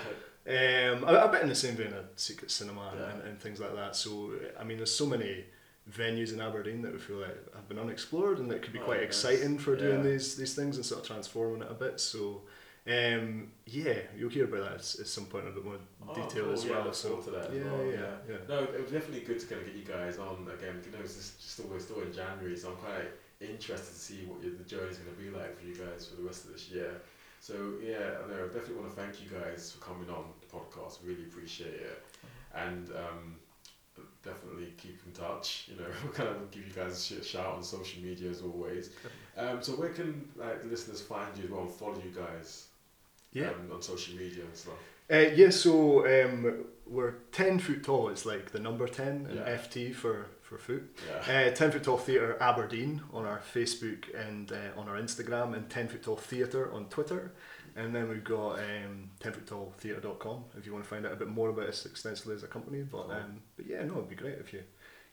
um, 0.47 1.03
a, 1.05 1.25
a 1.25 1.29
bit 1.31 1.41
in 1.43 1.49
the 1.49 1.55
same 1.55 1.75
vein 1.75 1.93
of 1.93 2.05
secret 2.17 2.51
cinema 2.51 2.89
and, 2.91 2.99
Yeah. 2.99 3.09
and, 3.11 3.21
and 3.29 3.39
things 3.39 3.59
like 3.59 3.73
that. 3.75 3.95
So 3.95 4.33
I 4.59 4.63
mean, 4.63 4.77
there's 4.77 4.93
so 4.93 5.05
many 5.05 5.45
venues 5.89 6.33
in 6.33 6.41
Aberdeen 6.41 6.81
that 6.81 6.93
we 6.93 6.99
feel 6.99 7.17
like 7.17 7.53
have 7.55 7.67
been 7.69 7.79
unexplored 7.79 8.39
and 8.39 8.49
that 8.51 8.61
could 8.61 8.73
be 8.73 8.79
Oh, 8.79 8.83
quite 8.83 8.97
nice. 8.99 9.05
exciting 9.07 9.57
for 9.57 9.75
doing 9.75 10.03
Yeah. 10.03 10.11
these 10.11 10.35
these 10.35 10.53
things 10.55 10.75
and 10.77 10.85
sort 10.85 11.01
of 11.01 11.07
transforming 11.07 11.61
it 11.61 11.71
a 11.71 11.75
bit. 11.75 11.99
So 11.99 12.41
Um, 12.85 13.53
yeah, 13.65 13.99
you'll 14.17 14.29
hear 14.29 14.43
about 14.43 14.63
that 14.65 14.75
at, 14.75 15.07
some 15.07 15.25
point 15.27 15.45
in 15.45 15.51
a 15.51 15.55
bit 15.55 15.63
more 15.63 15.79
Oh, 16.05 16.13
detail 16.13 16.43
cool. 16.45 16.53
as 16.53 16.65
well. 16.65 16.83
look 16.83 16.95
so 16.95 17.15
to 17.21 17.31
that 17.31 17.49
as 17.49 17.55
yeah, 17.57 17.63
well, 17.71 17.85
yeah, 17.85 17.91
yeah. 17.93 18.15
yeah. 18.29 18.37
No, 18.49 18.63
it 18.63 18.81
was 18.83 18.91
definitely 18.91 19.21
good 19.21 19.39
to 19.39 19.45
kind 19.47 19.61
of 19.61 19.67
get 19.67 19.75
you 19.77 19.85
guys 19.85 20.17
on 20.17 20.45
again. 20.57 20.81
You 20.85 20.91
know, 20.91 20.99
it's 21.01 21.15
just, 21.15 21.39
just 21.39 21.59
we're 21.69 21.79
still 21.79 22.01
in 22.01 22.11
January, 22.11 22.57
so 22.57 22.71
I'm 22.71 22.75
quite 22.75 23.07
interested 23.51 23.93
to 23.93 23.99
see 23.99 24.25
what 24.25 24.41
your, 24.43 24.53
the 24.55 24.63
journey's 24.63 24.97
going 24.97 25.15
to 25.15 25.21
be 25.21 25.29
like 25.29 25.57
for 25.59 25.65
you 25.65 25.75
guys 25.75 26.07
for 26.07 26.15
the 26.15 26.23
rest 26.23 26.45
of 26.45 26.53
this 26.53 26.69
year. 26.69 27.01
So 27.39 27.73
yeah, 27.83 28.21
I 28.23 28.27
know. 28.29 28.43
I 28.45 28.47
definitely 28.47 28.75
want 28.75 28.95
to 28.95 29.01
thank 29.01 29.15
you 29.21 29.29
guys 29.29 29.71
for 29.73 29.83
coming 29.85 30.09
on 30.09 30.25
the 30.41 30.47
podcast. 30.47 30.99
Really 31.05 31.23
appreciate 31.23 31.73
it, 31.73 32.03
and 32.55 32.89
um, 32.91 33.35
definitely 34.23 34.73
keep 34.77 34.99
in 35.05 35.11
touch. 35.11 35.67
You 35.69 35.77
know, 35.81 35.89
we'll 36.03 36.13
kind 36.13 36.29
of 36.29 36.49
give 36.51 36.65
you 36.67 36.73
guys 36.73 37.11
a 37.11 37.23
shout 37.23 37.55
on 37.55 37.63
social 37.63 38.01
media 38.01 38.29
as 38.29 38.41
always. 38.41 38.91
Um, 39.37 39.61
so 39.61 39.73
where 39.73 39.89
can 39.89 40.27
like 40.37 40.63
listeners 40.65 41.01
find 41.01 41.35
you 41.37 41.43
as 41.45 41.49
well 41.49 41.61
and 41.61 41.71
follow 41.71 41.95
you 42.03 42.11
guys? 42.15 42.67
Yeah. 43.33 43.49
Um, 43.49 43.71
on 43.73 43.81
social 43.81 44.15
media 44.15 44.43
and 44.43 44.55
stuff. 44.55 44.75
Uh, 45.11 45.17
yeah, 45.35 45.49
so 45.49 46.05
um, 46.05 46.63
we're 46.87 47.15
10 47.33 47.59
foot 47.59 47.83
tall, 47.83 48.07
it's 48.09 48.25
like 48.25 48.51
the 48.51 48.59
number 48.59 48.87
10 48.87 49.27
and 49.29 49.35
Yeah. 49.35 49.57
FT 49.57 49.93
for, 49.93 50.27
for 50.57 50.73
foot. 50.73 50.95
Yeah. 51.27 51.47
Uh, 51.47 51.51
10 51.55 51.71
Foot 51.71 51.83
Tall 51.83 51.97
Theatre 51.97 52.37
Aberdeen 52.41 53.01
on 53.13 53.25
our 53.25 53.39
Facebook 53.53 54.03
and 54.15 54.51
uh, 54.51 54.79
on 54.79 54.87
our 54.87 54.97
Instagram, 54.99 55.53
and 55.55 55.69
10 55.69 55.87
Foot 55.87 56.03
Tall 56.03 56.15
Theatre 56.15 56.71
on 56.71 56.85
Twitter. 56.85 57.31
And 57.75 57.93
then 57.95 58.07
we've 58.07 58.23
got 58.23 58.59
um, 58.59 59.09
10foottalltheatre.com 59.19 60.43
if 60.57 60.65
you 60.65 60.73
want 60.73 60.83
to 60.83 60.89
find 60.89 61.05
out 61.05 61.13
a 61.13 61.15
bit 61.15 61.27
more 61.27 61.49
about 61.49 61.67
us 61.69 61.85
extensively 61.87 62.35
as 62.35 62.43
a 62.43 62.47
company. 62.47 62.83
But, 62.83 63.03
Cool. 63.03 63.11
um, 63.11 63.41
but 63.57 63.65
yeah, 63.67 63.83
no, 63.83 63.93
it'd 63.93 64.09
be 64.09 64.15
great 64.15 64.35
if 64.39 64.53
you 64.53 64.61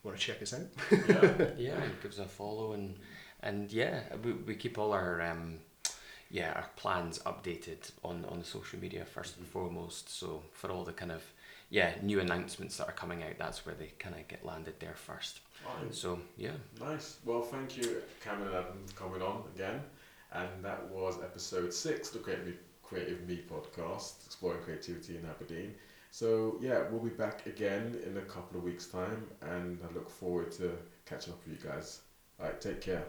want 0.02 0.18
to 0.18 0.22
check 0.22 0.42
us 0.42 0.52
out. 0.52 0.60
yeah. 1.08 1.46
yeah, 1.58 1.80
give 2.02 2.12
us 2.12 2.18
a 2.18 2.24
follow 2.24 2.72
and 2.72 2.96
and 3.42 3.72
yeah, 3.72 4.00
we, 4.22 4.32
we 4.32 4.54
keep 4.54 4.76
all 4.76 4.92
our 4.92 5.22
um, 5.22 5.58
yeah 6.30 6.52
our 6.52 6.66
plans 6.76 7.18
updated 7.20 7.90
on 8.04 8.26
on 8.26 8.38
the 8.40 8.44
social 8.44 8.78
media 8.78 9.06
1st 9.16 9.38
and 9.38 9.46
foremost. 9.46 10.10
So 10.18 10.42
for 10.52 10.70
all 10.70 10.84
the 10.84 10.92
kind 10.92 11.12
of 11.12 11.22
yeah 11.70 11.94
new 12.02 12.20
announcements 12.20 12.76
that 12.76 12.88
are 12.88 12.92
coming 12.92 13.22
out, 13.22 13.38
that's 13.38 13.64
where 13.64 13.74
they 13.74 13.92
kind 13.98 14.14
of 14.14 14.28
get 14.28 14.44
landed 14.44 14.74
there 14.80 14.94
first. 14.94 15.40
Fine. 15.64 15.92
So 15.92 16.18
yeah, 16.36 16.52
Nice. 16.80 17.18
Well, 17.24 17.42
thank 17.42 17.76
you, 17.76 18.02
Cameron 18.22 18.48
and 18.48 18.56
Adam, 18.56 18.86
for 18.86 18.94
coming 19.04 19.22
on 19.22 19.44
again. 19.54 19.80
And 20.32 20.48
that 20.62 20.88
was 20.90 21.16
episode 21.22 21.72
six, 21.74 22.10
the 22.10 22.18
Creative 22.20 22.46
Me, 22.46 22.52
Creative 22.82 23.26
Me 23.28 23.42
podcast, 23.50 24.24
exploring 24.26 24.62
creativity 24.62 25.16
in 25.16 25.24
Aberdeen. 25.26 25.74
So, 26.12 26.56
yeah, 26.60 26.82
we'll 26.90 27.00
be 27.02 27.10
back 27.10 27.46
again 27.46 28.00
in 28.06 28.16
a 28.16 28.22
couple 28.22 28.58
of 28.58 28.64
weeks' 28.64 28.86
time, 28.86 29.26
and 29.42 29.78
I 29.88 29.92
look 29.94 30.10
forward 30.10 30.50
to 30.52 30.72
catching 31.06 31.32
up 31.32 31.40
with 31.46 31.62
you 31.62 31.68
guys. 31.70 32.00
All 32.40 32.46
right, 32.46 32.60
take 32.60 32.80
care. 32.80 33.04